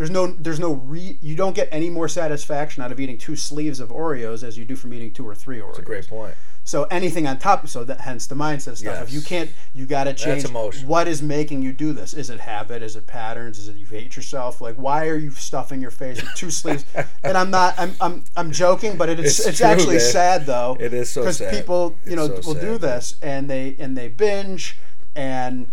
There's 0.02 0.10
no, 0.10 0.26
there's 0.26 0.60
no 0.60 0.74
re. 0.74 1.20
You 1.22 1.36
don't 1.36 1.56
get 1.56 1.70
any 1.72 1.92
more 1.92 2.08
satisfaction 2.08 2.82
out 2.82 2.92
of 2.92 3.00
eating 3.00 3.20
two 3.20 3.36
sleeves 3.36 3.80
of 3.80 3.90
Oreos 3.90 4.42
as 4.42 4.58
you 4.58 4.66
do 4.66 4.76
from 4.76 4.96
eating 4.96 5.14
two 5.14 5.28
or 5.28 5.36
three 5.36 5.60
Oreos. 5.60 5.68
That's 5.68 5.78
a 5.78 5.84
great 5.84 6.08
point. 6.08 6.34
So 6.64 6.86
anything 6.86 7.28
on 7.28 7.38
top, 7.38 7.68
so 7.68 7.84
that 7.84 8.02
hence 8.02 8.26
the 8.26 8.34
mindset 8.34 8.78
stuff. 8.78 8.82
Yes. 8.82 9.08
If 9.10 9.14
you 9.14 9.22
can't, 9.22 9.52
you 9.76 9.86
got 9.86 10.06
to 10.06 10.16
change. 10.16 10.44
What 10.86 11.08
is 11.08 11.22
making 11.22 11.62
you 11.62 11.72
do 11.72 11.94
this? 11.94 12.16
Is 12.16 12.32
it 12.32 12.40
habit? 12.40 12.82
Is 12.82 12.96
it 12.96 13.06
patterns? 13.06 13.60
Is 13.60 13.68
it 13.68 13.76
you 13.78 13.86
hate 13.86 14.16
yourself? 14.16 14.60
Like 14.60 14.76
why 14.76 15.08
are 15.08 15.18
you 15.18 15.30
stuffing 15.30 15.80
your 15.80 15.92
face 15.92 16.20
with 16.20 16.34
two 16.34 16.50
sleeves? 16.62 16.84
And 17.24 17.38
I'm 17.38 17.52
not. 17.52 17.76
I'm. 17.78 17.94
I'm. 18.02 18.24
I'm 18.36 18.52
joking, 18.52 18.98
but 18.98 19.08
it 19.08 19.20
is. 19.20 19.38
It's 19.38 19.50
It's, 19.50 19.58
true, 19.60 19.68
actually 19.68 19.98
man. 19.98 20.12
sad 20.12 20.46
though. 20.48 20.78
It 20.80 20.96
is 20.96 21.12
so 21.12 21.30
sad. 21.30 21.46
because 21.46 21.60
people, 21.60 21.96
you 22.08 22.16
know, 22.16 22.42
so 22.42 22.48
will 22.48 22.60
do 22.60 22.72
sad, 22.74 22.82
this 22.82 23.16
and 23.22 23.48
they 23.48 23.76
and 23.78 23.96
they 23.96 24.08
binge 24.08 24.80
and 25.16 25.72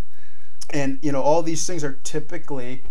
and 0.68 0.98
you 1.00 1.12
know 1.12 1.22
all 1.22 1.42
these 1.42 1.66
things 1.66 1.82
are 1.82 1.94
typically 2.04 2.82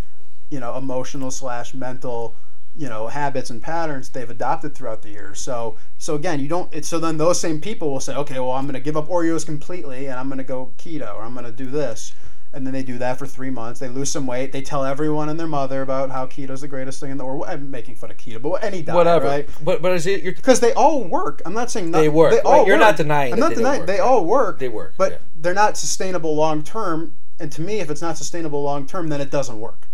you 0.50 0.60
know 0.60 0.76
emotional 0.78 1.32
slash 1.32 1.74
mental 1.74 2.36
you 2.76 2.88
know 2.88 3.08
habits 3.08 3.50
and 3.50 3.62
patterns 3.62 4.10
they've 4.10 4.30
adopted 4.30 4.76
throughout 4.76 5.02
the 5.02 5.10
years 5.10 5.40
so 5.40 5.76
so 5.98 6.16
again 6.16 6.40
you 6.40 6.48
don't 6.48 6.72
it's 6.74 6.88
so 6.88 7.00
then 7.00 7.18
those 7.18 7.40
same 7.40 7.60
people 7.60 7.90
will 7.92 8.00
say 8.00 8.16
okay 8.16 8.40
well 8.40 8.52
i'm 8.52 8.66
going 8.66 8.74
to 8.74 8.80
give 8.80 8.96
up 8.98 9.08
oreos 9.08 9.46
completely 9.46 10.08
and 10.08 10.20
i'm 10.20 10.28
going 10.28 10.38
to 10.38 10.44
go 10.44 10.74
keto 10.78 11.14
or 11.16 11.24
i'm 11.24 11.34
going 11.34 11.46
to 11.46 11.52
do 11.52 11.66
this 11.66 12.14
and 12.54 12.66
then 12.66 12.74
they 12.74 12.84
do 12.84 12.98
that 12.98 13.20
for 13.20 13.28
three 13.28 13.50
months. 13.50 13.80
They 13.80 13.90
lose 13.90 14.10
some 14.10 14.26
weight. 14.26 14.52
They 14.52 14.62
tell 14.62 14.86
everyone 14.86 15.30
and 15.30 15.40
their 15.40 15.48
mother 15.48 15.82
about 15.82 16.10
how 16.10 16.26
keto's 16.28 16.62
the 16.62 16.68
greatest 16.68 17.00
thing 17.00 17.12
in 17.12 17.18
the 17.18 17.26
world. 17.26 17.44
I'm 17.48 17.70
making 17.70 17.96
fun 17.96 18.10
of 18.10 18.18
keto, 18.18 18.42
but 18.42 18.64
any 18.64 18.82
diet, 18.82 18.96
Whatever. 18.96 19.26
right? 19.26 19.50
But 19.64 19.82
but 19.82 19.92
is 19.92 20.08
it 20.08 20.24
Because 20.24 20.60
they 20.60 20.74
all 20.74 21.04
work. 21.04 21.42
I'm 21.46 21.54
not 21.54 21.70
saying 21.70 21.92
not, 21.92 22.00
They 22.00 22.10
work, 22.10 22.32
They 22.32 22.40
all 22.40 22.60
right. 22.60 22.68
You're 22.68 22.78
work. 22.78 22.82
not 22.82 22.98
denying 22.98 23.34
I'm 23.34 23.40
not 23.40 23.50
they 23.50 23.56
denying 23.56 23.80
work, 23.82 23.88
they 23.88 24.00
all 24.00 24.26
work. 24.26 24.60
They 24.60 24.70
work, 24.70 24.94
but 24.98 25.12
yeah. 25.12 25.18
they're 25.36 25.54
not 25.54 25.78
sustainable 25.78 26.36
long 26.36 26.64
term. 26.64 27.16
And 27.40 27.52
to 27.52 27.62
me, 27.62 27.80
if 27.80 27.92
it's 27.92 28.02
not 28.02 28.18
sustainable 28.18 28.64
long 28.64 28.88
term, 28.88 29.10
then 29.10 29.22
it 29.22 29.30
doesn't 29.30 29.60
work. 29.60 29.87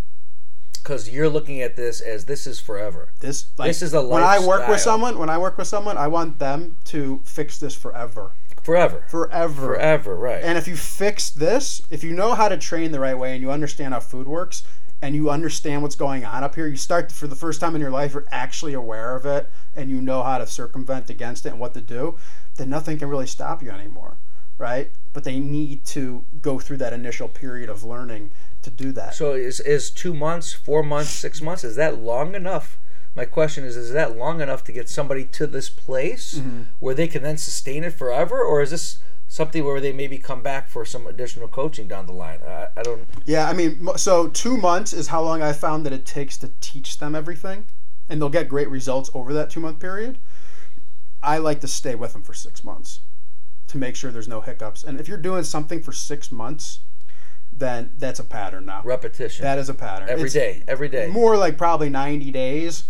Because 0.84 1.10
you're 1.10 1.30
looking 1.30 1.62
at 1.62 1.76
this 1.78 2.02
as 2.02 2.26
this 2.26 2.46
is 2.46 2.60
forever. 2.60 3.10
This 3.22 3.46
like, 3.58 3.70
This 3.70 3.82
is 3.82 3.94
a 3.94 4.02
life. 4.02 4.12
when 4.12 4.24
I 4.24 4.46
work 4.46 4.68
with 4.68 4.82
someone. 4.82 5.18
When 5.18 5.30
I 5.30 5.38
work 5.38 5.58
with 5.58 5.68
someone, 5.68 5.98
I 5.98 6.08
want 6.08 6.40
them 6.40 6.78
to 6.86 7.22
fix 7.24 7.58
this 7.58 7.74
forever, 7.74 8.32
Forever. 8.62 9.06
forever, 9.10 9.66
Forever, 9.68 10.16
right. 10.16 10.44
And 10.44 10.58
if 10.58 10.68
you 10.68 10.76
fix 10.76 11.30
this, 11.30 11.82
if 11.90 12.04
you 12.04 12.12
know 12.12 12.34
how 12.36 12.50
to 12.50 12.58
train 12.58 12.92
the 12.92 13.00
right 13.00 13.18
way 13.18 13.34
and 13.34 13.42
you 13.42 13.50
understand 13.52 13.94
how 13.94 14.02
food 14.02 14.28
works 14.28 14.64
and 15.02 15.16
you 15.16 15.30
understand 15.30 15.82
what's 15.84 15.96
going 15.96 16.26
on 16.26 16.44
up 16.44 16.56
here, 16.56 16.68
you 16.68 16.78
start 16.78 17.12
for 17.12 17.28
the 17.28 17.36
first 17.36 17.62
time 17.62 17.76
in 17.76 17.82
your 17.82 17.92
life, 17.92 18.14
you're 18.14 18.26
actually 18.32 18.74
aware 18.74 19.16
of 19.16 19.26
it 19.26 19.50
and 19.76 19.90
you 19.90 20.02
know 20.02 20.22
how 20.22 20.38
to 20.38 20.46
circumvent 20.48 21.10
against 21.10 21.46
it 21.46 21.50
and 21.50 21.60
what 21.60 21.74
to 21.74 21.82
do, 21.82 22.18
then 22.58 22.70
nothing 22.70 22.98
can 22.98 23.08
really 23.10 23.28
stop 23.28 23.64
you 23.64 23.70
anymore, 23.72 24.18
right? 24.58 24.92
But 25.14 25.24
they 25.24 25.40
need 25.40 25.86
to 25.86 26.26
go 26.42 26.60
through 26.60 26.78
that 26.78 26.92
initial 26.92 27.28
period 27.28 27.70
of 27.70 27.84
learning 27.84 28.32
to 28.64 28.72
do 28.72 28.92
that. 28.94 29.14
So 29.14 29.34
is 29.34 29.60
is 29.60 29.92
two 29.92 30.14
months, 30.14 30.54
four 30.54 30.82
months, 30.84 31.12
six 31.12 31.42
months? 31.42 31.64
Is 31.64 31.76
that 31.76 32.00
long 32.00 32.34
enough? 32.36 32.78
My 33.16 33.26
question 33.26 33.64
is: 33.64 33.78
Is 33.78 33.92
that 33.92 34.18
long 34.18 34.42
enough 34.42 34.64
to 34.64 34.72
get 34.72 34.90
somebody 34.90 35.24
to 35.26 35.46
this 35.46 35.70
place 35.70 36.34
Mm-hmm. 36.36 36.62
where 36.80 36.96
they 36.96 37.08
can 37.08 37.22
then 37.22 37.38
sustain 37.38 37.84
it 37.84 37.94
forever, 37.94 38.42
or 38.42 38.62
is 38.62 38.72
this 38.72 38.98
something 39.28 39.64
where 39.64 39.80
they 39.80 39.94
maybe 39.94 40.18
come 40.18 40.42
back 40.42 40.68
for 40.68 40.84
some 40.84 41.06
additional 41.08 41.48
coaching 41.48 41.88
down 41.88 42.08
the 42.08 42.14
line? 42.14 42.40
I, 42.48 42.68
I 42.76 42.82
don't. 42.82 43.08
Yeah, 43.26 43.48
I 43.48 43.54
mean, 43.54 43.88
so 43.98 44.30
two 44.30 44.58
months 44.58 44.94
is 44.94 45.08
how 45.10 45.22
long 45.22 45.44
I 45.44 45.54
found 45.54 45.86
that 45.86 45.94
it 45.94 46.06
takes 46.08 46.38
to 46.40 46.52
teach 46.60 46.98
them 46.98 47.14
everything, 47.14 47.66
and 48.10 48.20
they'll 48.20 48.30
get 48.30 48.50
great 48.50 48.70
results 48.70 49.12
over 49.14 49.32
that 49.34 49.52
two 49.52 49.60
month 49.60 49.80
period. 49.80 50.18
I 51.22 51.38
like 51.38 51.62
to 51.62 51.68
stay 51.68 51.94
with 51.96 52.14
them 52.14 52.24
for 52.24 52.34
six 52.34 52.64
months 52.64 53.02
to 53.74 53.78
make 53.78 53.96
sure 53.96 54.12
there's 54.12 54.28
no 54.28 54.42
hiccups. 54.42 54.84
And 54.84 55.00
if 55.00 55.08
you're 55.08 55.18
doing 55.18 55.44
something 55.44 55.82
for 55.82 55.92
six 55.92 56.32
months, 56.32 56.80
then 57.52 57.92
that's 57.98 58.20
a 58.20 58.24
pattern 58.24 58.66
now. 58.66 58.82
Repetition 58.84 59.44
That 59.44 59.60
is 59.60 59.68
a 59.68 59.74
pattern. 59.74 60.10
every 60.10 60.26
It's 60.26 60.34
day, 60.34 60.64
every 60.68 60.88
day. 60.88 61.08
More 61.08 61.38
like 61.38 61.58
probably 61.58 61.90
90 61.90 62.32
days, 62.32 62.86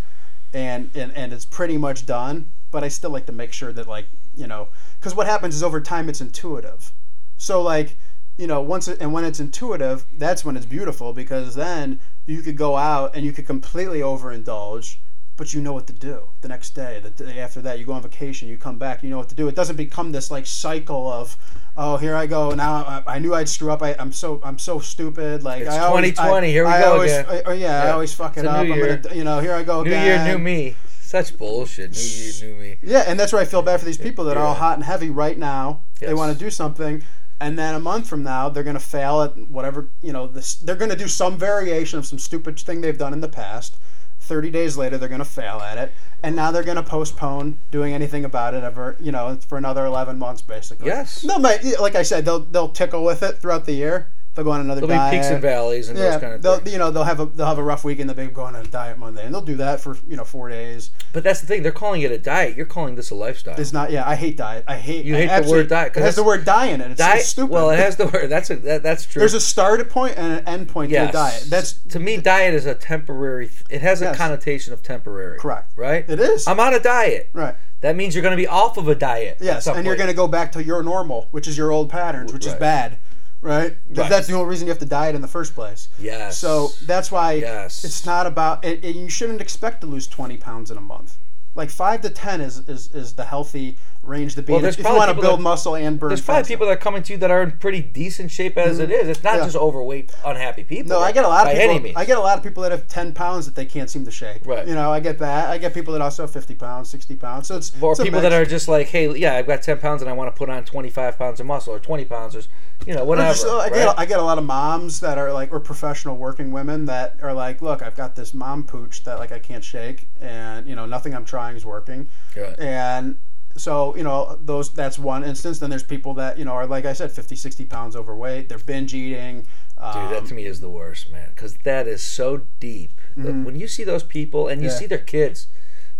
and, 0.53 0.91
and, 0.93 1.11
and 1.13 1.33
it's 1.33 1.45
pretty 1.45 1.77
much 1.77 2.05
done. 2.05 2.51
But 2.69 2.83
I 2.83 2.87
still 2.89 3.11
like 3.11 3.25
to 3.27 3.31
make 3.31 3.53
sure 3.53 3.71
that, 3.73 3.87
like, 3.87 4.07
you 4.35 4.47
know, 4.47 4.69
because 4.99 5.15
what 5.15 5.25
happens 5.27 5.55
is 5.55 5.63
over 5.63 5.79
time 5.79 6.09
it's 6.09 6.21
intuitive. 6.21 6.91
So, 7.37 7.61
like, 7.61 7.97
you 8.37 8.47
know, 8.47 8.61
once 8.61 8.87
it, 8.87 8.99
and 8.99 9.13
when 9.13 9.23
it's 9.23 9.39
intuitive, 9.39 10.05
that's 10.17 10.43
when 10.43 10.57
it's 10.57 10.65
beautiful 10.65 11.13
because 11.13 11.55
then 11.55 11.99
you 12.25 12.41
could 12.41 12.57
go 12.57 12.75
out 12.77 13.15
and 13.15 13.25
you 13.25 13.31
could 13.31 13.45
completely 13.45 13.99
overindulge, 13.99 14.97
but 15.35 15.53
you 15.53 15.61
know 15.61 15.73
what 15.73 15.87
to 15.87 15.93
do 15.93 16.27
the 16.41 16.47
next 16.47 16.71
day. 16.71 16.99
The 17.03 17.09
day 17.09 17.39
after 17.39 17.61
that, 17.61 17.79
you 17.79 17.85
go 17.85 17.93
on 17.93 18.01
vacation, 18.03 18.47
you 18.47 18.57
come 18.57 18.77
back, 18.77 19.01
you 19.03 19.09
know 19.09 19.17
what 19.17 19.29
to 19.29 19.35
do. 19.35 19.47
It 19.47 19.55
doesn't 19.55 19.75
become 19.77 20.11
this 20.11 20.29
like 20.29 20.45
cycle 20.45 21.07
of, 21.07 21.35
oh, 21.75 21.97
here 21.97 22.15
I 22.15 22.27
go. 22.27 22.51
Now 22.51 22.75
I, 23.07 23.15
I 23.15 23.19
knew 23.19 23.33
I'd 23.33 23.49
screw 23.49 23.71
up. 23.71 23.81
I, 23.81 23.95
I'm 23.97 24.11
so 24.11 24.39
I'm 24.43 24.59
so 24.59 24.79
stupid. 24.79 25.43
Like 25.43 25.61
It's 25.63 25.71
I 25.71 25.79
always, 25.79 26.11
2020, 26.11 26.47
I- 26.47 26.49
here 26.51 26.65
we 26.65 26.71
I 26.71 26.81
go 26.81 26.93
always, 26.93 27.11
again. 27.11 27.25
I- 27.29 27.41
oh 27.45 27.53
yeah, 27.53 27.83
I 27.83 27.89
always 27.91 28.13
fuck 28.13 28.37
it 28.37 28.45
up. 28.45 28.57
I'm 28.59 28.67
gonna, 28.69 29.01
you 29.15 29.23
know, 29.23 29.39
here 29.39 29.53
I 29.53 29.63
go 29.63 29.81
New 29.83 29.89
again. 29.89 30.27
year, 30.27 30.37
new 30.37 30.43
me. 30.43 30.75
Such 31.01 31.37
bullshit. 31.37 31.91
New 31.91 32.01
year, 32.01 32.33
new 32.55 32.59
me. 32.61 32.77
Yeah, 32.81 33.03
and 33.07 33.19
that's 33.19 33.31
where 33.33 33.41
I 33.41 33.45
feel 33.45 33.61
bad 33.61 33.79
for 33.79 33.85
these 33.85 33.97
people 33.99 34.25
that 34.25 34.37
are 34.37 34.45
all 34.45 34.55
hot 34.55 34.75
and 34.75 34.83
heavy 34.83 35.09
right 35.11 35.37
now. 35.37 35.81
They 35.99 36.13
want 36.13 36.33
to 36.33 36.37
do 36.43 36.49
something, 36.49 37.03
and 37.39 37.57
then 37.57 37.75
a 37.75 37.79
month 37.79 38.07
from 38.07 38.23
now 38.23 38.49
they're 38.49 38.63
going 38.63 38.75
to 38.75 38.79
fail 38.79 39.21
at 39.21 39.37
whatever 39.47 39.89
you 40.01 40.11
know. 40.11 40.27
This 40.27 40.55
they're 40.55 40.75
going 40.75 40.89
to 40.91 40.97
do 40.97 41.07
some 41.07 41.37
variation 41.37 41.97
of 41.99 42.05
some 42.05 42.19
stupid 42.19 42.59
thing 42.59 42.81
they've 42.81 42.97
done 42.97 43.13
in 43.13 43.21
the 43.21 43.29
past. 43.29 43.77
Thirty 44.23 44.49
days 44.49 44.77
later, 44.77 44.97
they're 44.97 45.09
going 45.09 45.19
to 45.19 45.25
fail 45.25 45.59
at 45.59 45.77
it, 45.77 45.91
and 46.23 46.33
now 46.33 46.49
they're 46.49 46.63
going 46.63 46.77
to 46.77 46.83
postpone 46.83 47.57
doing 47.71 47.93
anything 47.93 48.23
about 48.23 48.53
it 48.53 48.63
ever. 48.63 48.95
You 48.99 49.11
know, 49.11 49.37
for 49.47 49.57
another 49.57 49.85
eleven 49.85 50.17
months, 50.17 50.41
basically. 50.41 50.87
Yes. 50.87 51.23
No, 51.25 51.39
but 51.39 51.61
like 51.81 51.95
I 51.95 52.03
said, 52.03 52.23
they'll 52.23 52.39
they'll 52.39 52.69
tickle 52.69 53.03
with 53.03 53.21
it 53.21 53.39
throughout 53.39 53.65
the 53.65 53.73
year. 53.73 54.07
They'll 54.35 54.43
go 54.45 54.51
on 54.51 54.61
another 54.61 54.81
There'll 54.81 54.95
diet. 54.95 55.11
be 55.11 55.17
peaks 55.17 55.27
and 55.29 55.41
valleys 55.41 55.89
and 55.89 55.97
Yeah, 55.97 56.11
those 56.11 56.21
kind 56.21 56.33
of 56.33 56.41
they'll 56.41 56.57
things. 56.57 56.73
you 56.73 56.79
know 56.79 56.89
they'll 56.89 57.03
have 57.03 57.19
a 57.19 57.27
they'll 57.27 57.45
have 57.45 57.59
a 57.59 57.63
rough 57.63 57.83
week 57.83 57.99
and 57.99 58.09
they'll 58.09 58.17
be 58.27 58.33
going 58.33 58.55
on 58.55 58.65
a 58.65 58.67
diet 58.67 58.97
Monday, 58.97 59.23
and 59.23 59.31
they'll 59.33 59.41
do 59.41 59.55
that 59.57 59.79
for 59.79 59.95
you 60.07 60.17
know 60.17 60.23
four 60.23 60.49
days. 60.49 60.89
But 61.11 61.23
that's 61.23 61.41
the 61.41 61.45
thing. 61.47 61.61
They're 61.61 61.71
calling 61.71 62.01
it 62.01 62.11
a 62.11 62.17
diet. 62.17 62.57
You're 62.57 62.65
calling 62.65 62.95
this 62.95 63.11
a 63.11 63.15
lifestyle. 63.15 63.59
It's 63.59 63.71
not. 63.71 63.91
Yeah, 63.91 64.09
I 64.09 64.15
hate 64.15 64.35
diet. 64.37 64.65
I 64.67 64.77
hate. 64.77 65.05
You 65.05 65.15
I 65.15 65.27
hate 65.27 65.43
the 65.43 65.51
word 65.51 65.67
diet, 65.69 65.95
It 65.95 66.01
has 66.01 66.15
the 66.15 66.23
word 66.23 66.45
diet 66.45 66.73
in 66.73 66.81
it. 66.81 66.91
It's, 66.91 66.97
diet. 66.97 67.19
it's 67.19 67.29
stupid. 67.29 67.51
Well, 67.53 67.69
it 67.69 67.77
has 67.77 67.95
the 67.95 68.07
word. 68.07 68.27
That's 68.29 68.49
a 68.49 68.55
that, 68.55 68.81
that's 68.81 69.05
true. 69.05 69.19
There's 69.19 69.35
a 69.35 69.39
started 69.39 69.89
point 69.91 70.17
and 70.17 70.33
an 70.39 70.47
end 70.47 70.67
point 70.67 70.89
yes. 70.89 71.05
to 71.05 71.09
a 71.09 71.21
diet. 71.21 71.43
That's 71.49 71.73
to 71.89 71.99
me, 71.99 72.17
diet 72.17 72.55
is 72.55 72.65
a 72.65 72.73
temporary. 72.73 73.49
th- 73.49 73.61
It 73.69 73.81
has 73.81 74.01
a 74.01 74.05
Yes. 74.05 74.17
connotation 74.17 74.73
of 74.73 74.81
temporary. 74.81 75.37
Correct. 75.37 75.73
Right. 75.75 76.09
it 76.09 76.19
is 76.19 76.47
I'm 76.47 76.59
on 76.59 76.73
a 76.73 76.79
diet. 76.79 77.29
right. 77.33 77.55
That 77.81 77.95
means 77.97 78.15
you're 78.15 78.21
going 78.23 78.31
to 78.35 78.41
be 78.41 78.47
off 78.47 78.77
of 78.77 78.87
a 78.87 78.95
diet. 78.95 79.37
Yes, 79.41 79.67
and 79.67 79.85
you're 79.85 79.97
going 79.97 80.07
to 80.07 80.15
go 80.15 80.25
back 80.27 80.53
to 80.53 80.63
your 80.63 80.81
normal, 80.83 81.27
which 81.31 81.47
is 81.49 81.57
your 81.57 81.69
old 81.71 81.89
patterns, 81.89 82.31
which 82.33 82.45
is 82.47 82.53
bad. 82.55 82.97
Right. 83.43 83.75
Right. 83.89 84.09
That's 84.09 84.27
the 84.27 84.33
only 84.33 84.47
reason 84.49 84.67
you 84.67 84.71
have 84.71 84.79
to 84.79 84.85
diet 84.85 85.15
in 85.15 85.21
the 85.21 85.27
first 85.27 85.53
place. 85.53 85.89
Yes. 85.99 86.37
So 86.37 86.69
that's 86.85 87.11
why 87.11 87.33
Yes. 87.33 87.83
it's 87.83 88.05
not 88.05 88.25
about. 88.25 88.63
And, 88.63 88.83
and 88.83 88.95
you 88.95 89.09
shouldn't 89.09 89.41
expect 89.41 89.81
to 89.81 89.87
lose 89.87 90.07
20 90.07 90.37
pounds 90.37 90.71
in 90.71 90.77
a 90.77 90.81
month. 90.81 91.17
Like 91.53 91.69
five 91.69 92.01
to 92.01 92.09
10 92.09 92.41
is 92.41 92.67
is, 92.69 92.89
is 92.93 93.13
the 93.13 93.25
healthy 93.25 93.77
range 94.03 94.35
to 94.35 94.41
be. 94.41 94.51
Well, 94.51 94.61
there's 94.61 94.75
if 94.75 94.79
you 94.79 94.83
probably 94.83 94.99
want 94.99 95.15
to 95.15 95.21
build 95.21 95.39
that- 95.39 95.43
muscle 95.43 95.75
and 95.75 95.97
burn 95.97 96.09
There's 96.09 96.21
probably 96.21 96.43
people 96.43 96.67
that 96.67 96.73
are 96.73 96.77
coming 96.77 97.01
to 97.03 97.13
you 97.13 97.17
that 97.19 97.31
are 97.31 97.41
in 97.41 97.51
pretty 97.57 97.81
decent 97.81 98.31
shape 98.31 98.57
as 98.57 98.79
it 98.79 98.91
is. 98.91 99.07
It's 99.07 99.23
not 99.23 99.31
Mm-hmm. 99.33 99.39
Yeah. 99.39 99.45
just 99.45 99.55
overweight, 99.57 100.11
unhappy 100.25 100.63
people. 100.63 100.89
No, 100.89 100.99
I 100.99 101.11
get 101.13 101.23
a 101.25 101.27
lot 101.27 101.47
of 101.47 101.53
people. 101.57 101.93
I 101.97 102.05
get 102.05 102.17
a 102.17 102.21
lot 102.21 102.37
of 102.37 102.43
people 102.43 102.61
that 102.63 102.71
have 102.71 102.87
ten 102.87 103.13
pounds 103.13 103.45
that 103.45 103.55
they 103.55 103.65
can't 103.65 103.89
seem 103.89 104.03
to 104.05 104.11
shake. 104.11 104.45
Right. 104.45 104.67
You 104.67 104.75
know, 104.75 104.91
I 104.91 104.99
get 104.99 105.19
that. 105.19 105.49
I 105.49 105.57
get 105.57 105.73
people 105.73 105.93
that 105.93 106.01
also 106.01 106.23
have 106.23 106.31
fifty 106.31 106.53
pounds, 106.53 106.89
sixty 106.89 107.15
pounds. 107.15 107.47
So 107.47 107.55
it's 107.57 107.71
or 107.81 107.91
it's 107.93 107.99
a 108.01 108.03
people 108.03 108.21
that 108.21 108.33
are 108.33 108.45
just 108.45 108.67
like, 108.67 108.87
hey, 108.87 109.09
yeah, 109.17 109.35
I've 109.37 109.47
got 109.47 109.61
10 109.63 109.79
pounds 109.79 110.01
and 110.01 110.09
I 110.09 110.13
want 110.13 110.33
to 110.33 110.37
put 110.37 110.49
on 110.49 110.63
25 110.65 111.17
pounds 111.17 111.39
of 111.39 111.45
muscle 111.45 111.73
or 111.73 111.79
20 111.79 112.05
pounds 112.05 112.35
or, 112.35 112.41
you 112.85 112.93
know, 112.93 113.03
whatever. 113.05 113.29
just, 113.33 113.45
uh, 113.45 113.57
I 113.57 113.63
right? 113.63 113.73
get 113.73 113.99
I 113.99 114.05
get 114.05 114.19
a 114.19 114.23
lot 114.23 114.37
of 114.37 114.43
moms 114.43 114.99
that 114.99 115.17
are 115.17 115.31
like 115.33 115.51
or 115.53 115.59
professional 115.59 116.17
working 116.17 116.51
women 116.51 116.85
that 116.85 117.15
are 117.21 117.33
like, 117.33 117.61
look, 117.61 117.81
I've 117.81 117.95
got 117.95 118.15
this 118.15 118.33
mom 118.33 118.63
pooch 118.65 119.03
that 119.05 119.17
like 119.17 119.31
I 119.31 119.39
can't 119.39 119.63
shake, 119.63 120.09
and 120.21 120.67
you 120.67 120.75
know 120.75 120.85
nothing 120.85 121.15
I'm 121.15 121.25
trying 121.25 121.55
is 121.55 121.65
working, 121.65 122.09
Right. 122.35 122.59
and 122.59 123.17
so 123.55 123.95
you 123.95 124.03
know 124.03 124.37
those 124.41 124.73
that's 124.73 124.97
one 124.97 125.23
instance. 125.23 125.59
Then 125.59 125.69
there's 125.69 125.83
people 125.83 126.13
that 126.15 126.37
you 126.37 126.45
know 126.45 126.53
are 126.53 126.65
like 126.67 126.85
I 126.85 126.93
said, 126.93 127.11
50, 127.11 127.35
60 127.35 127.65
pounds 127.65 127.95
overweight. 127.95 128.49
They're 128.49 128.57
binge 128.57 128.93
eating. 128.93 129.45
Um, 129.77 129.93
Dude, 130.09 130.17
that 130.17 130.27
to 130.29 130.33
me 130.33 130.45
is 130.45 130.59
the 130.59 130.69
worst, 130.69 131.11
man, 131.11 131.29
because 131.29 131.55
that 131.63 131.87
is 131.87 132.01
so 132.03 132.41
deep. 132.59 132.91
The- 133.17 133.31
When 133.33 133.55
you 133.55 133.67
see 133.67 133.83
those 133.83 134.03
people 134.03 134.47
and 134.47 134.61
you 134.61 134.67
Mm-hmm. 134.67 134.73
Yeah. 134.75 134.79
see 134.79 134.85
their 134.85 134.97
kids, 134.99 135.47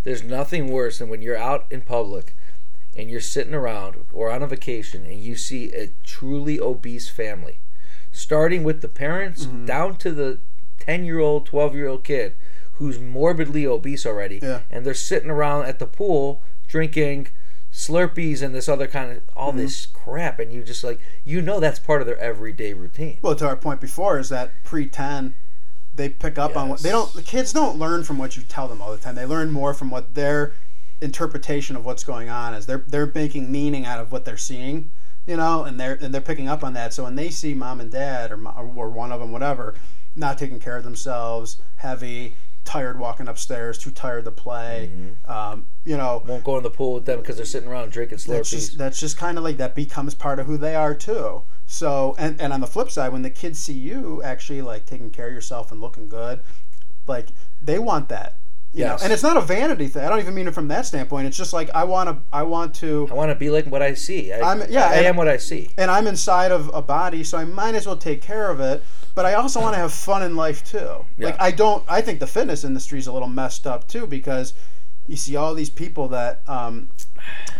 there's 0.03 0.23
nothing 0.23 0.71
worse 0.71 0.99
than 0.99 1.09
when 1.09 1.21
you're 1.21 1.37
out 1.37 1.65
in 1.71 1.81
public 1.81 2.35
and 2.95 3.09
you're 3.09 3.19
sitting 3.21 3.53
around 3.55 3.95
or 4.13 4.31
on 4.31 4.43
a 4.43 4.47
vacation 4.47 5.05
and 5.05 5.19
you 5.19 5.35
see 5.35 5.71
a 5.73 5.89
truly 6.03 6.59
obese 6.59 7.09
family, 7.09 7.59
starting 8.11 8.63
with 8.63 8.81
the 8.81 8.87
parents 8.89 9.45
Mm-hmm. 9.45 9.65
down 9.65 9.95
to 9.97 10.11
the 10.11 10.39
10 10.79 11.03
year 11.05 11.19
old, 11.19 11.45
12 11.45 11.75
year 11.75 11.87
old 11.87 12.03
kid 12.03 12.35
who's 12.73 12.99
morbidly 12.99 13.65
obese 13.65 14.05
already, 14.05 14.39
Yeah. 14.41 14.61
and 14.71 14.85
they're 14.85 14.93
sitting 14.93 15.29
around 15.29 15.65
at 15.65 15.79
the 15.79 15.87
pool 15.87 16.41
drinking 16.67 17.27
Slurpees 17.74 18.43
and 18.43 18.53
this 18.53 18.69
other 18.69 18.88
kind 18.88 19.11
of 19.11 19.24
all 19.36 19.49
Mm-hmm. 19.49 19.57
this 19.57 19.88
crap, 19.88 20.39
and 20.39 20.53
you 20.53 20.63
just 20.63 20.84
like 20.84 20.99
you 21.26 21.41
know 21.41 21.59
that's 21.59 21.80
part 21.80 22.01
of 22.01 22.07
their 22.07 22.19
everyday 22.19 22.74
routine. 22.74 23.17
Well, 23.21 23.36
to 23.36 23.47
our 23.47 23.55
point 23.55 23.82
before 23.82 24.19
is 24.19 24.30
that 24.30 24.51
pre 24.63 24.86
ten, 24.86 25.34
they 25.95 26.07
pick 26.09 26.38
up 26.38 26.55
on 26.55 26.69
what 26.69 26.82
they 26.82 26.91
don't. 26.91 27.11
The 27.13 27.24
kids 27.24 27.51
don't 27.51 27.80
learn 27.80 28.03
from 28.03 28.19
what 28.19 28.38
you 28.38 28.43
tell 28.43 28.67
them 28.67 28.82
all 28.82 28.91
the 28.91 28.99
time. 28.99 29.15
They 29.15 29.26
learn 29.26 29.51
more 29.51 29.74
from 29.74 29.89
what 29.89 30.13
their 30.13 30.53
interpretation 31.01 31.76
of 31.76 31.84
what's 31.84 32.03
going 32.03 32.30
on 32.30 32.53
is. 32.53 32.67
They're 32.67 32.84
they're 32.88 33.11
making 33.13 33.51
meaning 33.51 33.86
out 33.86 33.99
of 33.99 34.11
what 34.11 34.24
they're 34.24 34.38
seeing, 34.38 34.91
you 35.26 35.38
know, 35.38 35.63
and 35.63 35.80
they're 35.80 35.97
and 35.99 36.13
they're 36.13 36.21
picking 36.21 36.47
up 36.47 36.63
on 36.63 36.74
that. 36.74 36.93
So 36.93 37.05
when 37.05 37.15
they 37.15 37.30
see 37.32 37.55
mom 37.55 37.82
and 37.82 37.91
dad 37.91 38.32
or 38.32 38.38
or 38.47 38.89
one 38.89 39.11
of 39.11 39.19
them, 39.19 39.32
whatever, 39.32 39.74
not 40.15 40.38
taking 40.38 40.59
care 40.59 40.78
of 40.78 40.84
themselves, 40.84 41.57
heavy, 41.78 42.36
tired 42.66 42.99
walking 42.99 43.28
upstairs, 43.28 43.78
too 43.78 43.91
tired 43.91 44.26
to 44.26 44.32
play, 44.32 44.91
um, 45.26 45.68
you 45.86 45.97
know, 45.97 46.24
won't 46.26 46.43
go 46.43 46.57
in 46.57 46.64
the 46.64 46.70
pool 46.70 46.93
with 46.95 47.05
them 47.05 47.20
because 47.20 47.36
they're 47.36 47.45
sitting 47.45 47.70
around 47.70 47.91
drinking 47.91 48.20
that's 48.26 48.49
Slurpees. 48.49 48.51
just 48.51 48.78
that's 48.78 48.99
just 48.99 49.18
kind 49.18 49.38
of 49.38 49.43
like 49.43 49.57
that 49.57 49.76
becomes 49.76 50.16
part 50.16 50.39
of 50.39 50.45
who 50.45 50.57
they 50.57 50.76
are 50.76 50.93
too. 50.93 51.43
So 51.66 52.16
and 52.18 52.39
and 52.39 52.53
on 52.53 52.61
the 52.61 52.68
flip 52.68 52.89
side, 52.91 53.11
when 53.11 53.22
the 53.22 53.30
kids 53.30 53.59
see 53.59 53.74
you 53.74 54.22
actually 54.24 54.61
like 54.61 54.86
taking 54.86 55.11
care 55.11 55.28
of 55.28 55.34
yourself 55.34 55.72
and 55.72 55.82
looking 55.82 56.07
good, 56.09 56.41
like 57.07 57.30
they 57.61 57.80
want 57.80 58.09
that. 58.09 58.38
You 58.74 58.80
Yes. 58.86 58.99
know, 58.99 59.03
and 59.03 59.13
it's 59.13 59.21
not 59.21 59.38
a 59.38 59.41
vanity 59.41 59.88
thing. 59.88 60.03
I 60.03 60.09
don't 60.09 60.19
even 60.19 60.34
mean 60.34 60.47
it 60.47 60.53
from 60.55 60.67
that 60.69 60.88
standpoint. 60.88 61.28
It's 61.28 61.38
just 61.38 61.53
like 61.53 61.69
I 61.76 61.84
want 61.84 62.09
to. 62.09 62.17
I 62.34 62.41
want 62.41 62.74
to. 62.76 63.07
I 63.11 63.13
want 63.13 63.30
to 63.30 63.36
be 63.36 63.51
like 63.51 63.67
what 63.67 63.84
I 63.84 63.93
see. 63.93 64.34
I, 64.34 64.39
I'm- 64.39 64.63
yeah, 64.67 64.88
I 64.88 64.95
and- 64.95 65.05
am 65.05 65.15
what 65.15 65.28
I 65.28 65.38
see. 65.38 65.69
and 65.78 65.91
I'm 65.91 66.07
inside 66.07 66.51
of 66.51 66.71
a 66.74 66.82
body, 66.82 67.24
so 67.24 67.38
I 67.38 67.45
might 67.45 67.76
as 67.76 67.86
well 67.86 67.97
take 67.97 68.21
care 68.24 68.49
of 68.49 68.59
it. 68.59 68.84
But 69.15 69.28
I 69.28 69.36
also 69.36 69.61
want 69.61 69.76
to 69.76 69.80
have 69.80 69.93
fun 69.93 70.24
in 70.24 70.36
life 70.36 70.63
too. 70.63 71.05
Like 71.19 71.36
I 71.39 71.51
don't. 71.51 71.84
I 71.88 72.01
think 72.01 72.19
the 72.19 72.26
fitness 72.28 72.63
industry 72.63 72.97
is 72.97 73.05
a 73.05 73.11
little 73.13 73.28
messed 73.28 73.67
up 73.67 73.88
too 73.88 74.07
because 74.07 74.55
you 75.05 75.17
see 75.17 75.36
all 75.36 75.53
these 75.53 75.69
people 75.69 76.07
that 76.07 76.41
um, 76.47 76.89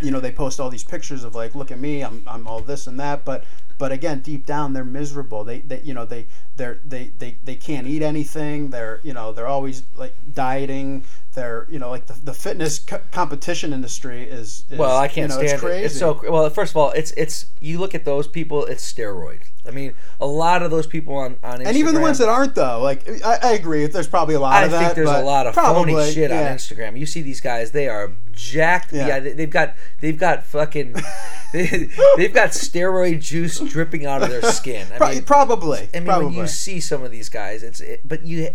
you 0.02 0.12
know 0.12 0.20
they 0.20 0.32
post 0.32 0.60
all 0.60 0.70
these 0.70 0.84
pictures 0.84 1.24
of 1.24 1.36
like 1.36 1.56
look 1.56 1.72
at 1.72 1.80
me 1.80 2.04
i'm, 2.04 2.24
I'm 2.28 2.48
all 2.48 2.62
this 2.62 2.88
and 2.88 3.00
that 3.00 3.26
but 3.26 3.44
but 3.78 3.92
again 3.92 4.20
deep 4.20 4.46
down 4.46 4.74
they're 4.74 4.86
miserable 4.86 5.44
they, 5.44 5.60
they 5.60 5.82
you 5.82 5.94
know 5.94 6.06
they 6.06 6.28
they're 6.56 6.80
they, 6.86 7.12
they 7.18 7.38
they 7.44 7.56
can't 7.56 7.88
eat 7.88 8.02
anything 8.02 8.70
they're 8.70 9.00
you 9.04 9.14
know 9.14 9.34
they're 9.34 9.48
always 9.48 9.84
like 9.96 10.16
dieting 10.34 11.04
they're 11.34 11.68
you 11.70 11.80
know 11.80 11.90
like 11.90 12.06
the, 12.06 12.14
the 12.24 12.34
fitness 12.34 12.80
co- 12.80 13.02
competition 13.12 13.74
industry 13.74 14.24
is, 14.24 14.66
is 14.70 14.78
Well, 14.78 14.98
I 14.98 15.08
can't 15.08 15.32
you 15.32 15.38
know, 15.38 15.46
stand 15.46 15.54
it's 15.54 15.62
crazy 15.62 15.82
it. 15.82 15.86
It's 15.86 16.00
so 16.00 16.22
well. 16.30 16.50
First 16.50 16.74
of 16.74 16.78
all, 16.78 16.92
it's 16.92 17.12
it's 17.12 17.48
you 17.60 17.80
look 17.80 17.96
at 17.96 18.06
those 18.06 18.28
people. 18.28 18.66
It's 18.66 18.92
steroid. 18.92 19.42
I 19.68 19.72
mean, 19.72 19.96
a 20.20 20.26
lot 20.26 20.62
of 20.62 20.72
those 20.72 20.86
people 20.86 21.16
on 21.16 21.38
on 21.44 21.60
Instagram, 21.60 21.68
and 21.68 21.78
even 21.78 21.96
the 21.96 22.02
ones 22.02 22.18
that 22.20 22.30
aren't 22.30 22.56
though 22.56 22.82
like 22.82 23.08
i, 23.24 23.40
I 23.42 23.52
agree 23.54 23.86
there's 23.88 24.08
probably 24.08 24.36
a 24.36 24.40
lot 24.40 24.54
I 24.54 24.66
of 24.66 24.72
that 24.72 24.82
i 24.82 24.84
think 24.86 24.96
there's 24.96 25.10
a 25.10 25.24
lot 25.24 25.48
of 25.48 25.54
probably, 25.54 25.94
phony 25.94 26.12
shit 26.12 26.30
yeah. 26.30 26.50
on 26.50 26.58
Instagram. 26.58 26.98
You 26.98 27.06
see 27.06 27.22
these 27.22 27.42
guys; 27.42 27.72
they 27.72 27.88
are 27.88 28.12
jacked. 28.34 28.92
Yeah. 28.94 29.08
Yeah, 29.08 29.20
they, 29.20 29.32
they've 29.34 29.50
got 29.50 29.76
they've 30.02 30.18
got 30.18 30.44
fucking 30.46 30.96
they, 31.54 31.90
they've 32.18 32.34
got 32.34 32.50
steroid 32.50 33.22
juice 33.22 33.60
dripping 33.60 34.06
out 34.06 34.24
of 34.24 34.30
their 34.30 34.42
skin. 34.52 34.88
I 35.00 35.14
mean, 35.14 35.24
probably 35.24 35.90
I 35.94 36.00
mean, 36.00 36.06
probably 36.06 36.26
when 36.28 36.36
you 36.36 36.48
see 36.48 36.80
some 36.80 37.04
of 37.04 37.12
these 37.12 37.30
guys, 37.30 37.64
it's 37.64 37.80
it, 37.80 38.02
but 38.08 38.26
you, 38.26 38.50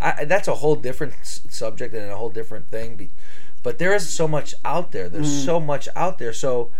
I, 0.00 0.24
that's 0.24 0.48
a 0.48 0.54
whole 0.56 0.76
different 0.76 1.14
s- 1.20 1.42
subject 1.48 1.94
and 1.94 2.10
a 2.10 2.16
whole 2.16 2.30
different 2.30 2.68
thing. 2.68 3.10
But 3.62 3.78
there 3.78 3.94
is 3.94 4.08
so 4.08 4.26
much 4.26 4.54
out 4.64 4.92
there. 4.92 5.08
There's 5.08 5.28
Mm-hmm. 5.28 5.44
so 5.46 5.60
much 5.60 5.88
out 5.94 6.18
there. 6.18 6.32
So 6.32 6.70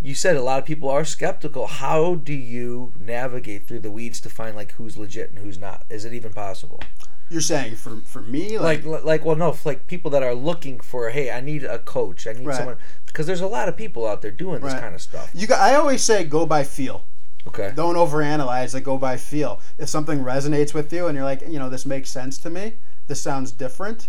you 0.00 0.14
said 0.14 0.36
a 0.36 0.42
lot 0.42 0.58
of 0.58 0.64
people 0.64 0.88
are 0.88 1.04
skeptical. 1.04 1.66
How 1.66 2.14
do 2.16 2.32
you 2.32 2.92
navigate 2.98 3.66
through 3.66 3.80
the 3.80 3.90
weeds 3.90 4.20
to 4.22 4.30
find 4.30 4.56
like 4.56 4.72
who's 4.72 4.96
legit 4.96 5.30
and 5.30 5.38
who's 5.40 5.58
not? 5.58 5.84
Is 5.90 6.04
it 6.04 6.12
even 6.14 6.32
possible? 6.32 6.80
You're 7.28 7.40
saying 7.40 7.76
for 7.76 7.96
for 8.04 8.22
me 8.22 8.58
like, 8.58 8.84
Like, 8.84 9.04
like, 9.04 9.24
well, 9.24 9.36
no, 9.36 9.56
like 9.64 9.86
people 9.86 10.10
that 10.12 10.22
are 10.22 10.34
looking 10.34 10.78
for, 10.80 11.10
hey, 11.10 11.30
I 11.30 11.40
need 11.40 11.64
a 11.64 11.78
coach. 11.78 12.26
I 12.26 12.32
need 12.32 12.46
Right. 12.46 12.56
someone 12.56 12.76
because 13.06 13.26
there's 13.26 13.40
a 13.40 13.46
lot 13.46 13.68
of 13.68 13.76
people 13.76 14.06
out 14.06 14.22
there 14.22 14.30
doing 14.30 14.60
this 14.60 14.72
Right. 14.72 14.80
kind 14.80 14.94
of 14.94 15.00
stuff. 15.02 15.30
you 15.34 15.46
got, 15.46 15.60
i 15.60 15.74
always 15.74 16.02
say 16.04 16.22
go 16.24 16.44
by 16.46 16.62
feel 16.64 17.04
Okay. 17.48 17.72
don't 17.74 17.94
overanalyze 17.94 18.74
it 18.74 18.82
go 18.82 18.98
by 18.98 19.16
feel 19.16 19.60
if 19.78 19.88
something 19.88 20.18
resonates 20.20 20.74
with 20.74 20.92
you 20.92 21.06
and 21.06 21.16
you're 21.16 21.24
like 21.24 21.42
you 21.48 21.58
know 21.58 21.68
this 21.70 21.86
makes 21.86 22.10
sense 22.10 22.36
to 22.38 22.50
me 22.50 22.74
this 23.06 23.20
sounds 23.22 23.52
different 23.52 24.08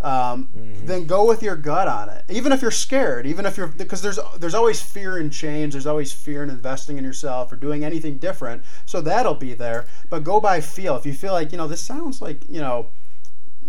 um, 0.00 0.48
then 0.84 1.06
go 1.06 1.26
with 1.26 1.42
your 1.42 1.56
gut 1.56 1.88
on 1.88 2.08
it. 2.08 2.24
Even 2.28 2.52
if 2.52 2.62
you're 2.62 2.70
scared 2.70 3.26
even 3.26 3.44
if 3.46 3.56
you're 3.56 3.66
because 3.66 4.00
there's 4.00 4.18
there's 4.38 4.54
always 4.54 4.80
fear 4.80 5.18
in 5.18 5.28
change. 5.30 5.72
There's 5.72 5.86
always 5.86 6.12
fear 6.12 6.42
in 6.44 6.50
investing 6.50 6.98
in 6.98 7.04
yourself 7.04 7.50
or 7.52 7.56
doing 7.56 7.84
anything 7.84 8.18
different. 8.18 8.62
So 8.86 9.00
that'll 9.00 9.34
be 9.34 9.54
there. 9.54 9.86
But 10.08 10.22
go 10.24 10.40
by 10.40 10.60
feel. 10.60 10.94
If 10.96 11.04
you 11.04 11.12
feel 11.14 11.32
like 11.32 11.50
you 11.52 11.58
know 11.58 11.66
this 11.66 11.80
sounds 11.82 12.22
like 12.22 12.48
you 12.48 12.60
know 12.60 12.90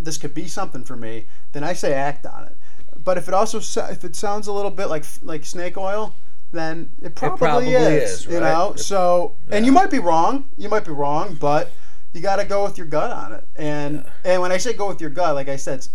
this 0.01 0.17
could 0.17 0.33
be 0.33 0.47
something 0.47 0.81
for 0.85 0.95
me 0.95 1.25
then 1.51 1.61
i 1.61 1.73
say 1.73 1.93
act 1.93 2.25
on 2.25 2.45
it. 2.45 2.55
But 3.03 3.17
if 3.17 3.27
it 3.27 3.33
also 3.33 3.57
if 3.91 4.03
it 4.03 4.15
sounds 4.15 4.47
a 4.47 4.53
little 4.53 4.71
bit 4.71 4.87
like 4.87 5.03
like 5.23 5.45
snake 5.45 5.77
oil 5.77 6.13
then 6.51 6.91
it 7.01 7.15
probably, 7.15 7.37
probably 7.37 7.73
is, 7.73 8.11
is, 8.21 8.25
you 8.25 8.39
know? 8.39 8.71
It- 8.71 8.79
so 8.79 9.35
and 9.51 9.65
you 9.65 9.71
might 9.71 9.89
be 9.91 9.99
wrong. 9.99 10.45
You 10.57 10.69
might 10.69 10.85
be 10.85 10.91
wrong 10.91 11.35
but 11.39 11.71
you 12.13 12.21
got 12.21 12.37
to 12.37 12.45
go 12.45 12.63
with 12.63 12.77
your 12.77 12.87
gut 12.87 13.11
on 13.11 13.33
it. 13.33 13.47
And 13.55 14.05
and 14.23 14.41
when 14.41 14.51
i 14.51 14.57
say 14.57 14.73
go 14.73 14.87
with 14.87 15.01
your 15.01 15.09
gut 15.09 15.35
like 15.35 15.49
i 15.49 15.55
said 15.57 15.79
it's- 15.79 15.89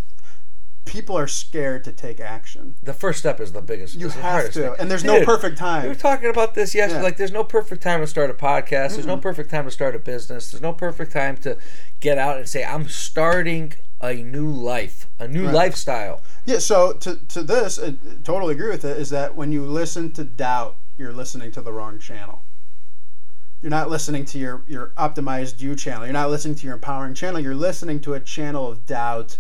people 0.85 1.17
are 1.17 1.27
scared 1.27 1.83
to 1.85 1.93
take 1.93 2.21
action 2.21 2.75
The 2.83 2.93
first 2.93 3.19
step 3.19 3.41
is 3.41 3.53
the 3.53 3.63
biggest. 3.63 3.95
you 3.95 4.09
have 4.11 4.47
to 4.47 4.51
thing. 4.53 4.75
and 4.79 4.91
there's 4.91 5.05
no 5.05 5.25
perfect 5.25 5.57
time. 5.57 5.83
We 5.85 5.89
were 5.89 5.95
talking 5.95 6.29
about 6.29 6.55
this 6.55 6.75
yesterday. 6.75 7.01
Yeah. 7.01 7.05
Like, 7.05 7.17
there's 7.17 7.33
no 7.33 7.43
perfect 7.45 7.83
time 7.83 8.01
to 8.01 8.07
start 8.07 8.31
a 8.31 8.35
podcast. 8.35 8.93
There's 8.95 9.07
no 9.07 9.17
perfect 9.17 9.51
time 9.51 9.65
to 9.65 9.71
start 9.71 9.95
a 9.95 9.99
business. 9.99 10.51
There's 10.51 10.63
no 10.63 10.73
perfect 10.73 11.13
time 11.13 11.37
to 11.39 11.57
get 12.01 12.19
out 12.19 12.37
and 12.37 12.49
say, 12.49 12.65
I'm 12.65 12.89
starting 12.89 13.73
a 14.03 14.15
new 14.15 14.51
life, 14.51 15.07
a 15.19 15.27
new 15.27 15.47
Right. 15.47 15.55
lifestyle. 15.55 16.21
yeah 16.45 16.59
so 16.59 16.93
to, 16.93 17.17
to 17.29 17.43
this 17.43 17.79
I 17.79 17.95
totally 18.23 18.53
agree 18.55 18.69
with 18.69 18.85
it 18.85 18.99
is 18.99 19.09
that 19.11 19.35
when 19.35 19.51
you 19.53 19.65
listen 19.65 20.13
to 20.13 20.25
doubt 20.25 20.77
you're 20.99 21.13
listening 21.15 21.51
to 21.53 21.63
the 21.63 21.73
wrong 21.73 21.99
channel 21.99 22.43
you're 23.63 23.71
not 23.71 23.89
listening 23.89 24.27
to 24.27 24.39
your 24.39 24.63
your 24.67 24.89
optimized 24.99 25.61
you 25.63 25.75
channel 25.75 26.05
you're 26.05 26.13
not 26.13 26.29
listening 26.29 26.55
to 26.57 26.67
your 26.67 26.75
empowering 26.75 27.15
channel 27.15 27.41
you're 27.41 27.55
listening 27.55 27.99
to 28.01 28.13
a 28.13 28.21
channel 28.21 28.71
of 28.71 28.85
doubt 28.85 29.39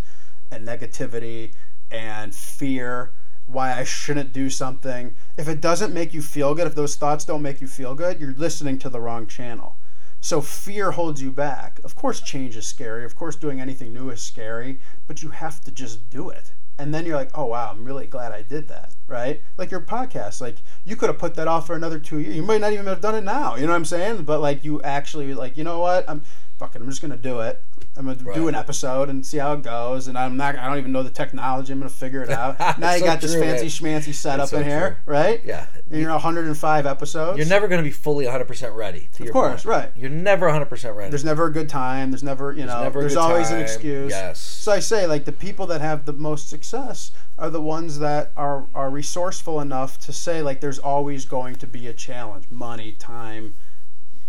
and 0.55 0.67
negativity 0.67 1.53
and 1.91 2.35
fear 2.35 3.13
why 3.47 3.79
I 3.79 3.85
shouldn't 3.85 4.33
do 4.33 4.49
something. 4.49 5.15
If 5.37 5.49
it 5.49 5.61
doesn't 5.61 5.93
make 5.93 6.15
you 6.15 6.23
feel 6.23 6.55
good 6.55 6.67
if 6.67 6.75
those 6.75 6.97
thoughts 6.97 7.25
don't 7.25 7.43
make 7.43 7.61
you 7.61 7.69
feel 7.69 7.95
good 7.95 8.21
you're 8.21 8.33
listening 8.35 8.79
to 8.79 8.89
the 8.89 9.01
wrong 9.01 9.27
channel. 9.27 9.77
So 10.21 10.41
fear 10.41 10.93
holds 10.93 11.21
you 11.21 11.31
back. 11.31 11.81
Of 11.85 11.95
course 11.95 12.21
change 12.21 12.57
is 12.57 12.67
scary. 12.67 13.05
Of 13.05 13.17
course 13.17 13.37
doing 13.37 13.61
anything 13.61 13.93
new 13.93 14.11
is 14.11 14.23
scary 14.23 14.81
but 15.07 15.23
you 15.23 15.31
have 15.31 15.61
to 15.65 15.71
just 15.71 16.09
do 16.09 16.31
it. 16.31 16.53
And 16.79 16.95
then 16.95 17.05
you're 17.05 17.17
like 17.17 17.37
oh 17.37 17.47
wow 17.47 17.71
i'm 17.71 17.85
really 17.85 18.07
glad 18.07 18.33
i 18.33 18.43
did 18.43 18.69
that 18.69 18.95
right 19.07 19.43
like 19.59 19.71
your 19.71 19.81
podcast 19.81 20.41
like 20.41 20.57
you 20.85 20.97
could 20.97 21.09
have 21.11 21.19
put 21.19 21.35
that 21.35 21.47
off 21.47 21.67
for 21.67 21.75
another 21.77 21.99
two 21.99 22.19
years 22.19 22.35
you 22.35 22.43
might 22.43 22.61
not 22.61 22.73
even 22.73 22.87
have 22.87 23.01
done 23.01 23.15
it 23.15 23.23
now 23.25 23.55
you 23.55 23.63
know 23.63 23.69
what 23.73 23.77
i'm 23.77 23.85
saying 23.85 24.23
but 24.25 24.41
like 24.41 24.65
you 24.65 24.81
actually 24.83 25.35
like 25.35 25.57
you 25.59 25.65
know 25.65 25.79
what 25.81 26.09
i'm 26.09 26.23
fucking 26.59 26.81
i'm 26.81 26.89
just 26.89 27.03
gonna 27.03 27.17
do 27.17 27.41
it 27.41 27.63
i'm 27.97 28.07
gonna 28.07 28.35
do 28.35 28.49
an 28.49 28.55
episode 28.55 29.09
and 29.11 29.27
see 29.27 29.39
how 29.39 29.53
it 29.53 29.63
goes 29.63 30.07
and 30.09 30.17
i'm 30.17 30.37
not 30.37 30.57
i 30.57 30.67
don't 30.69 30.79
even 30.79 30.93
know 30.93 31.03
the 31.03 31.11
technology 31.11 31.73
i'm 31.73 31.81
gonna 31.81 31.91
figure 31.91 32.23
it 32.23 32.31
out 32.31 32.59
now 32.79 32.93
you 32.95 33.01
So 33.01 33.05
got 33.05 33.21
this 33.21 33.33
true, 33.33 33.43
fancy 33.43 33.85
man. 33.85 34.01
schmancy 34.01 34.15
setup 34.15 34.49
so 34.49 34.59
in 34.59 34.65
here 34.65 34.99
right 35.05 35.43
Yeah. 35.45 35.67
and 35.91 36.01
you're 36.01 36.11
105 36.13 36.87
episodes 36.87 37.37
You're 37.39 37.47
never 37.49 37.69
going 37.69 37.79
to 37.81 37.85
be 37.85 37.91
fully 37.91 38.25
100% 38.25 38.75
ready. 38.75 39.09
To 39.15 39.25
your 39.25 39.33
course, 39.33 39.65
point. 39.65 39.77
right. 39.77 39.93
You're 39.97 40.11
never 40.11 40.47
100% 40.49 40.95
ready. 40.97 41.11
there's 41.11 41.25
never 41.25 41.47
a 41.47 41.53
good 41.53 41.69
time 41.69 42.11
there's 42.11 42.23
never 42.23 42.53
you 42.53 42.65
know 42.65 42.89
there's 42.91 43.15
good 43.15 43.19
always 43.21 43.51
an 43.51 43.61
excuse 43.61 44.11
Yes. 44.11 44.39
so 44.41 44.73
i 44.73 44.79
say 44.79 45.07
like 45.07 45.25
the 45.25 45.33
people 45.33 45.67
that 45.67 45.81
have 45.81 46.05
the 46.07 46.13
most 46.13 46.49
success 46.49 47.11
are 47.37 47.51
the 47.51 47.61
ones 47.61 47.99
that 47.99 48.31
are 48.37 48.67
are 48.75 48.91
resourceful 48.95 49.61
enough 49.61 49.99
to 49.99 50.13
say 50.13 50.41
like 50.43 50.61
there's 50.61 50.79
always 50.79 51.25
going 51.25 51.57
to 51.57 51.67
be 51.67 51.87
a 51.89 51.93
challenge 51.93 52.45
money 52.51 52.93
time 52.93 53.55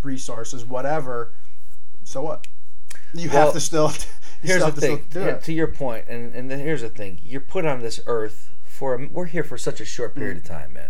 resources 0.03 0.65
whatever 0.65 1.31
so 2.03 2.21
what 2.21 2.47
you 3.13 3.29
Well, 3.29 3.45
have 3.45 3.53
to 3.53 3.59
still 3.59 3.89
you 4.41 4.49
here's 4.49 4.61
still 4.61 4.71
the 4.71 4.81
to 4.81 4.87
thing. 5.09 5.27
it. 5.27 5.43
To 5.43 5.53
your 5.53 5.67
point, 5.67 6.05
and, 6.09 6.33
and 6.35 6.49
then 6.51 6.59
here's 6.59 6.81
the 6.81 6.89
thing. 6.89 7.19
You're 7.23 7.41
put 7.41 7.65
on 7.65 7.79
this 7.81 7.99
earth 8.05 8.51
for, 8.63 8.93
a, 8.95 9.07
we're 9.07 9.25
here 9.25 9.43
for 9.43 9.57
such 9.57 9.79
a 9.79 9.85
short 9.85 10.15
period 10.15 10.37
Mm. 10.37 10.41
of 10.41 10.45
time, 10.45 10.73
man. 10.73 10.89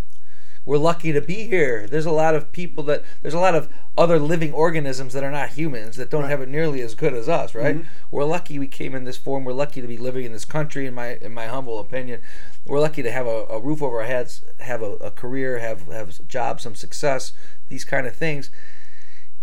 We're 0.65 0.77
lucky 0.77 1.11
to 1.11 1.21
be 1.21 1.45
here. 1.45 1.87
There's 1.87 2.07
a 2.07 2.11
lot 2.11 2.33
of 2.33 2.51
people 2.51 2.83
that, 2.85 3.03
there's 3.21 3.35
a 3.35 3.39
lot 3.39 3.53
of 3.53 3.69
other 3.97 4.17
living 4.17 4.51
organisms 4.51 5.13
that 5.13 5.23
are 5.23 5.31
not 5.31 5.49
humans 5.49 5.95
that 5.97 6.09
don't 6.09 6.27
have 6.27 6.41
it 6.41 6.49
nearly 6.49 6.81
as 6.81 6.95
good 6.95 7.13
as 7.13 7.29
us, 7.29 7.53
right? 7.53 7.77
Mm-hmm. 7.77 7.87
We're 8.09 8.23
lucky 8.23 8.57
we 8.57 8.67
came 8.67 8.95
in 8.95 9.03
this 9.03 9.17
form. 9.17 9.45
We're 9.45 9.53
lucky 9.53 9.81
to 9.81 9.87
be 9.87 9.97
living 9.97 10.25
in 10.25 10.33
this 10.33 10.45
country, 10.45 10.87
in 10.87 10.93
my 10.95 11.17
in 11.21 11.33
my 11.33 11.45
humble 11.45 11.79
opinion. 11.79 12.21
We're 12.65 12.79
lucky 12.79 13.03
to 13.03 13.11
have 13.11 13.27
a, 13.27 13.45
a 13.49 13.61
roof 13.61 13.83
over 13.83 14.01
our 14.01 14.07
heads, 14.07 14.41
have 14.59 14.81
a, 14.81 14.93
a 14.95 15.11
career, 15.11 15.59
have 15.59 15.87
have 15.87 16.19
a 16.19 16.23
job, 16.23 16.59
some 16.59 16.75
success, 16.75 17.33
these 17.69 17.85
kind 17.85 18.07
of 18.07 18.15
things 18.15 18.49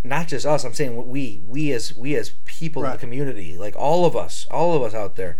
not 0.04 0.26
just 0.26 0.44
us 0.44 0.64
i'm 0.64 0.74
saying 0.74 1.08
we 1.08 1.40
we 1.46 1.70
as 1.72 1.94
we 1.94 2.16
as 2.16 2.30
people 2.44 2.84
in 2.84 2.90
the 2.90 2.98
community 2.98 3.56
like 3.56 3.76
all 3.76 4.04
of 4.04 4.16
us 4.16 4.46
all 4.50 4.74
of 4.74 4.82
us 4.82 4.94
out 4.94 5.16
there 5.16 5.36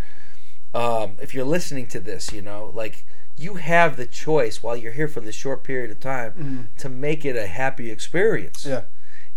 um, 0.75 1.17
if 1.21 1.35
you're 1.35 1.45
listening 1.45 1.87
to 1.87 2.01
this 2.01 2.33
you 2.33 2.41
know 2.41 2.71
like 2.75 3.05
you 3.37 3.55
have 3.55 3.97
the 3.97 4.07
choice 4.07 4.63
while 4.63 4.77
you're 4.77 4.93
here 4.93 5.09
for 5.09 5.21
this 5.21 5.35
short 5.35 5.65
period 5.65 5.91
of 5.91 5.99
time 6.01 6.69
to 6.79 6.89
make 6.89 7.25
it 7.25 7.37
a 7.37 7.47
happy 7.47 7.91
experience 7.91 8.63
Mm-hmm. 8.65 8.71
yeah. 8.71 8.83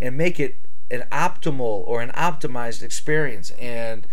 and 0.07 0.17
make 0.17 0.39
it 0.39 0.57
an 0.91 1.03
optimal 1.11 1.83
or 1.87 2.01
an 2.01 2.11
optimized 2.11 2.83
experience. 2.83 3.51
And 3.51 4.05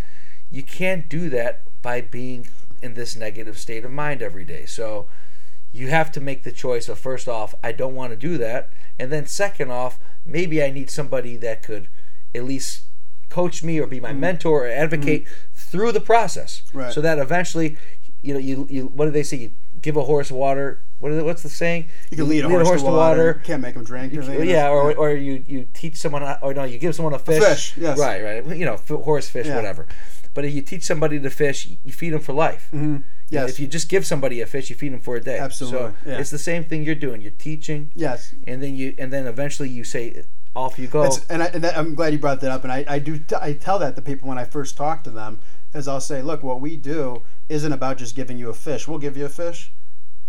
you 0.50 0.62
can't 0.62 1.08
do 1.08 1.28
that 1.30 1.62
by 1.82 2.00
being 2.00 2.48
in 2.82 2.94
this 2.94 3.14
negative 3.16 3.58
state 3.58 3.84
of 3.84 3.90
mind 3.90 4.22
every 4.22 4.44
day. 4.44 4.64
So 4.66 5.08
you 5.72 5.88
have 5.88 6.12
to 6.12 6.20
make 6.20 6.42
the 6.44 6.52
choice 6.52 6.88
of 6.88 6.98
first 6.98 7.26
off 7.28 7.54
i 7.64 7.72
don't 7.72 7.94
want 7.94 8.10
to 8.12 8.16
do 8.16 8.36
that. 8.38 8.70
And 8.98 9.10
then 9.10 9.26
second 9.26 9.70
off 9.70 9.98
maybe 10.24 10.62
i 10.62 10.70
need 10.70 10.90
somebody 10.90 11.36
that 11.38 11.62
could 11.62 11.88
at 12.34 12.44
least 12.44 12.82
coach 13.30 13.62
me 13.62 13.78
or 13.80 13.86
be 13.86 13.98
my 14.00 14.12
mentor 14.12 14.66
or 14.66 14.68
advocate 14.68 15.26
through 15.54 15.92
the 15.92 16.00
process. 16.00 16.62
Right. 16.72 16.92
so 16.92 17.00
that 17.00 17.18
eventually 17.18 17.76
you 18.22 18.32
know 18.34 18.40
you, 18.40 18.66
you 18.70 18.86
what 18.86 19.06
do 19.06 19.10
they 19.10 19.22
say? 19.24 19.36
You 19.38 19.50
give 19.82 19.96
a 19.96 20.04
horse 20.04 20.30
water 20.30 20.80
what 21.02 21.10
is 21.10 21.18
it, 21.18 21.24
what's 21.24 21.42
the 21.42 21.48
saying 21.48 21.88
you 22.12 22.16
can 22.16 22.28
lead 22.28 22.44
a 22.44 22.48
horse, 22.48 22.80
to, 22.80 22.86
water, 22.88 23.34
can't 23.42 23.60
make 23.60 23.74
them 23.74 23.82
drink 23.82 24.14
or 24.14 24.22
anything. 24.22 24.48
yeah, 24.48 24.68
or, 24.68 24.94
or 24.94 25.10
you, 25.10 25.44
you 25.48 25.66
teach 25.74 25.96
someone, 25.96 26.22
or 26.40 26.54
no, 26.54 26.62
you 26.62 26.78
give 26.78 26.94
someone 26.94 27.12
a 27.12 27.18
fish. 27.18 27.42
fish, 27.42 27.76
yes. 27.76 27.98
Right, 27.98 28.22
right. 28.22 28.56
You 28.56 28.64
know, 28.64 28.74
f- 28.74 28.86
horse, 28.86 29.28
fish, 29.28 29.48
Yeah. 29.48 29.56
whatever. 29.56 29.88
But 30.32 30.44
if 30.44 30.54
you 30.54 30.62
teach 30.62 30.84
somebody 30.84 31.18
to 31.18 31.28
fish, 31.28 31.68
you 31.82 31.92
feed 31.92 32.10
them 32.10 32.20
for 32.20 32.32
life. 32.32 32.68
Mm-hmm. 32.72 32.98
Yes. 33.30 33.50
If 33.50 33.58
you 33.58 33.66
just 33.66 33.88
give 33.88 34.06
somebody 34.06 34.40
a 34.42 34.46
fish, 34.46 34.70
you 34.70 34.76
feed 34.76 34.92
them 34.92 35.00
for 35.00 35.16
a 35.16 35.20
day. 35.20 35.38
Absolutely, 35.40 35.90
So 35.90 35.94
yeah. 36.06 36.18
it's 36.18 36.30
the 36.30 36.38
same 36.38 36.62
thing 36.62 36.84
you're 36.84 36.94
doing. 36.94 37.20
You're 37.20 37.32
teaching, 37.32 37.90
yes 37.96 38.32
and 38.46 38.62
then 38.62 38.76
you, 38.76 38.94
and 38.96 39.12
then 39.12 39.26
eventually 39.26 39.70
you 39.70 39.82
say, 39.82 40.22
off 40.54 40.78
you 40.78 40.86
go. 40.86 41.04
It's, 41.04 41.24
and, 41.26 41.42
I, 41.42 41.46
and 41.46 41.64
that, 41.64 41.76
I'm 41.76 41.94
glad 41.94 42.12
you 42.12 42.18
brought 42.18 42.40
that 42.40 42.50
up. 42.50 42.62
And 42.64 42.72
I, 42.72 42.84
I 42.88 42.98
do 42.98 43.18
t- 43.18 43.36
I 43.40 43.54
tell 43.54 43.78
that 43.78 43.96
to 43.96 44.02
people 44.02 44.28
when 44.28 44.38
I 44.38 44.44
first 44.44 44.76
talk 44.76 45.02
to 45.04 45.10
them, 45.10 45.40
is 45.74 45.88
I'll 45.88 46.00
say, 46.00 46.20
look, 46.22 46.42
what 46.42 46.60
we 46.60 46.76
do 46.76 47.22
isn't 47.48 47.72
about 47.72 47.96
just 47.96 48.14
giving 48.14 48.38
you 48.38 48.50
a 48.50 48.54
fish. 48.54 48.86
We'll 48.86 48.98
give 48.98 49.16
you 49.16 49.24
a 49.24 49.30
fish, 49.30 49.72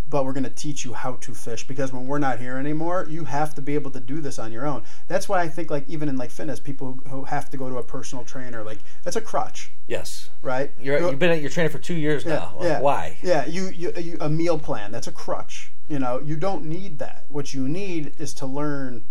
but 0.07 0.23
we're 0.25 0.31
going 0.33 0.45
to 0.45 0.49
teach 0.49 0.85
you 0.85 0.93
how 0.93 1.13
to 1.15 1.33
fish 1.33 1.67
because 1.67 1.91
when 1.91 2.07
we're 2.07 2.19
not 2.19 2.39
here 2.39 2.57
anymore, 2.57 3.05
you 3.09 3.25
have 3.25 3.53
to 3.55 3.61
be 3.61 3.75
able 3.75 3.91
to 3.91 3.99
do 3.99 4.21
this 4.21 4.39
on 4.39 4.53
your 4.53 4.65
own. 4.65 4.83
That's 5.09 5.27
why 5.27 5.41
I 5.41 5.49
think 5.49 5.69
like 5.69 5.89
even 5.89 6.07
in 6.07 6.15
like 6.15 6.31
fitness, 6.31 6.61
people 6.61 6.99
who, 7.03 7.09
who 7.09 7.23
have 7.25 7.49
to 7.49 7.57
go 7.57 7.67
to 7.69 7.77
a 7.77 7.83
personal 7.83 8.23
trainer, 8.23 8.63
like 8.63 8.79
that's 9.03 9.17
a 9.17 9.21
crutch, 9.21 9.71
Yes. 9.87 10.29
right? 10.41 10.71
You're, 10.79 10.99
You- 10.99 11.09
you've 11.09 11.19
been 11.19 11.31
at 11.31 11.41
your 11.41 11.49
trainer 11.49 11.69
for 11.69 11.79
two 11.79 11.95
years 11.95 12.25
now. 12.25 12.55
yeah. 12.61 12.79
Why? 12.79 13.17
Yeah, 13.21 13.45
you, 13.45 13.67
you, 13.69 13.91
you 13.97 14.17
a 14.21 14.29
meal 14.29 14.57
plan. 14.57 14.93
That's 14.93 15.07
a 15.07 15.11
crutch. 15.11 15.73
You 15.89 15.99
know, 15.99 16.21
you 16.21 16.37
don't 16.37 16.63
need 16.63 16.99
that. 16.99 17.25
What 17.27 17.53
you 17.53 17.67
need 17.67 18.13
is 18.17 18.33
to 18.35 18.45
learn 18.45 19.03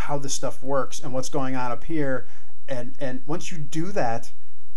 how 0.00 0.18
this 0.18 0.34
stuff 0.34 0.62
works 0.62 1.00
and 1.00 1.12
what's 1.12 1.28
going 1.28 1.54
on 1.56 1.70
up 1.70 1.84
here. 1.84 2.26
And 2.68 2.94
and 3.00 3.22
once 3.26 3.50
you 3.52 3.58
do 3.58 3.92
that, 3.92 4.32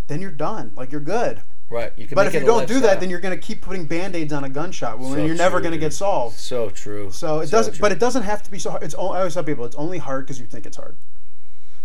then 0.06 0.20
you're 0.20 0.30
done. 0.30 0.72
Like 0.76 0.92
you're 0.92 1.00
good. 1.00 1.42
Right. 1.70 1.92
You 1.96 2.06
can 2.06 2.14
But 2.14 2.26
if 2.26 2.34
you 2.34 2.40
don't 2.40 2.68
do 2.68 2.80
that, 2.80 3.00
then 3.00 3.08
you're 3.08 3.20
going 3.20 3.34
to 3.36 3.40
keep 3.40 3.62
putting 3.62 3.86
band-aids 3.86 4.32
on 4.34 4.44
a 4.44 4.50
gunshot 4.50 4.98
wound, 4.98 5.14
So 5.14 5.24
you're 5.24 5.34
never 5.34 5.60
going 5.60 5.72
to 5.72 5.78
get 5.78 5.94
solved. 5.94 6.36
so 6.38 6.68
true. 6.68 7.10
So 7.10 7.40
it 7.40 7.46
So 7.46 7.56
doesn't, 7.56 7.74
true. 7.74 7.80
but 7.80 7.90
it 7.90 7.98
doesn't 7.98 8.22
have 8.22 8.42
to 8.42 8.50
be 8.50 8.58
so 8.58 8.70
hard. 8.70 8.82
It's 8.82 8.94
only, 8.94 9.16
I 9.16 9.20
always 9.20 9.32
tell 9.34 9.44
people 9.44 9.64
it's 9.64 9.74
only 9.76 9.96
hard 9.98 10.26
because 10.26 10.38
you 10.38 10.46
think 10.46 10.66
it's 10.66 10.76
hard. 10.76 10.96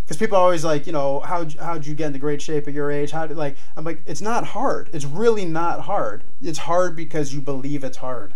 Because 0.03 0.17
people 0.17 0.37
are 0.37 0.41
always 0.43 0.65
like, 0.65 0.85
you 0.85 0.91
know, 0.91 1.21
how 1.21 1.45
how'd 1.59 1.85
you 1.85 1.93
get 1.95 2.07
into 2.07 2.19
great 2.19 2.41
shape 2.41 2.67
at 2.67 2.73
your 2.73 2.91
age? 2.91 3.11
How 3.11 3.25
did 3.25 3.37
like? 3.37 3.55
I'm 3.77 3.85
like, 3.85 4.01
it's 4.05 4.21
not 4.21 4.43
hard. 4.47 4.89
It's 4.91 5.05
really 5.05 5.45
not 5.45 5.81
hard. 5.81 6.23
It's 6.41 6.59
hard 6.59 6.95
because 6.95 7.33
you 7.33 7.39
believe 7.41 7.83
it's 7.83 7.97
hard. 7.97 8.33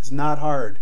It's 0.00 0.10
not 0.10 0.38
hard. 0.40 0.80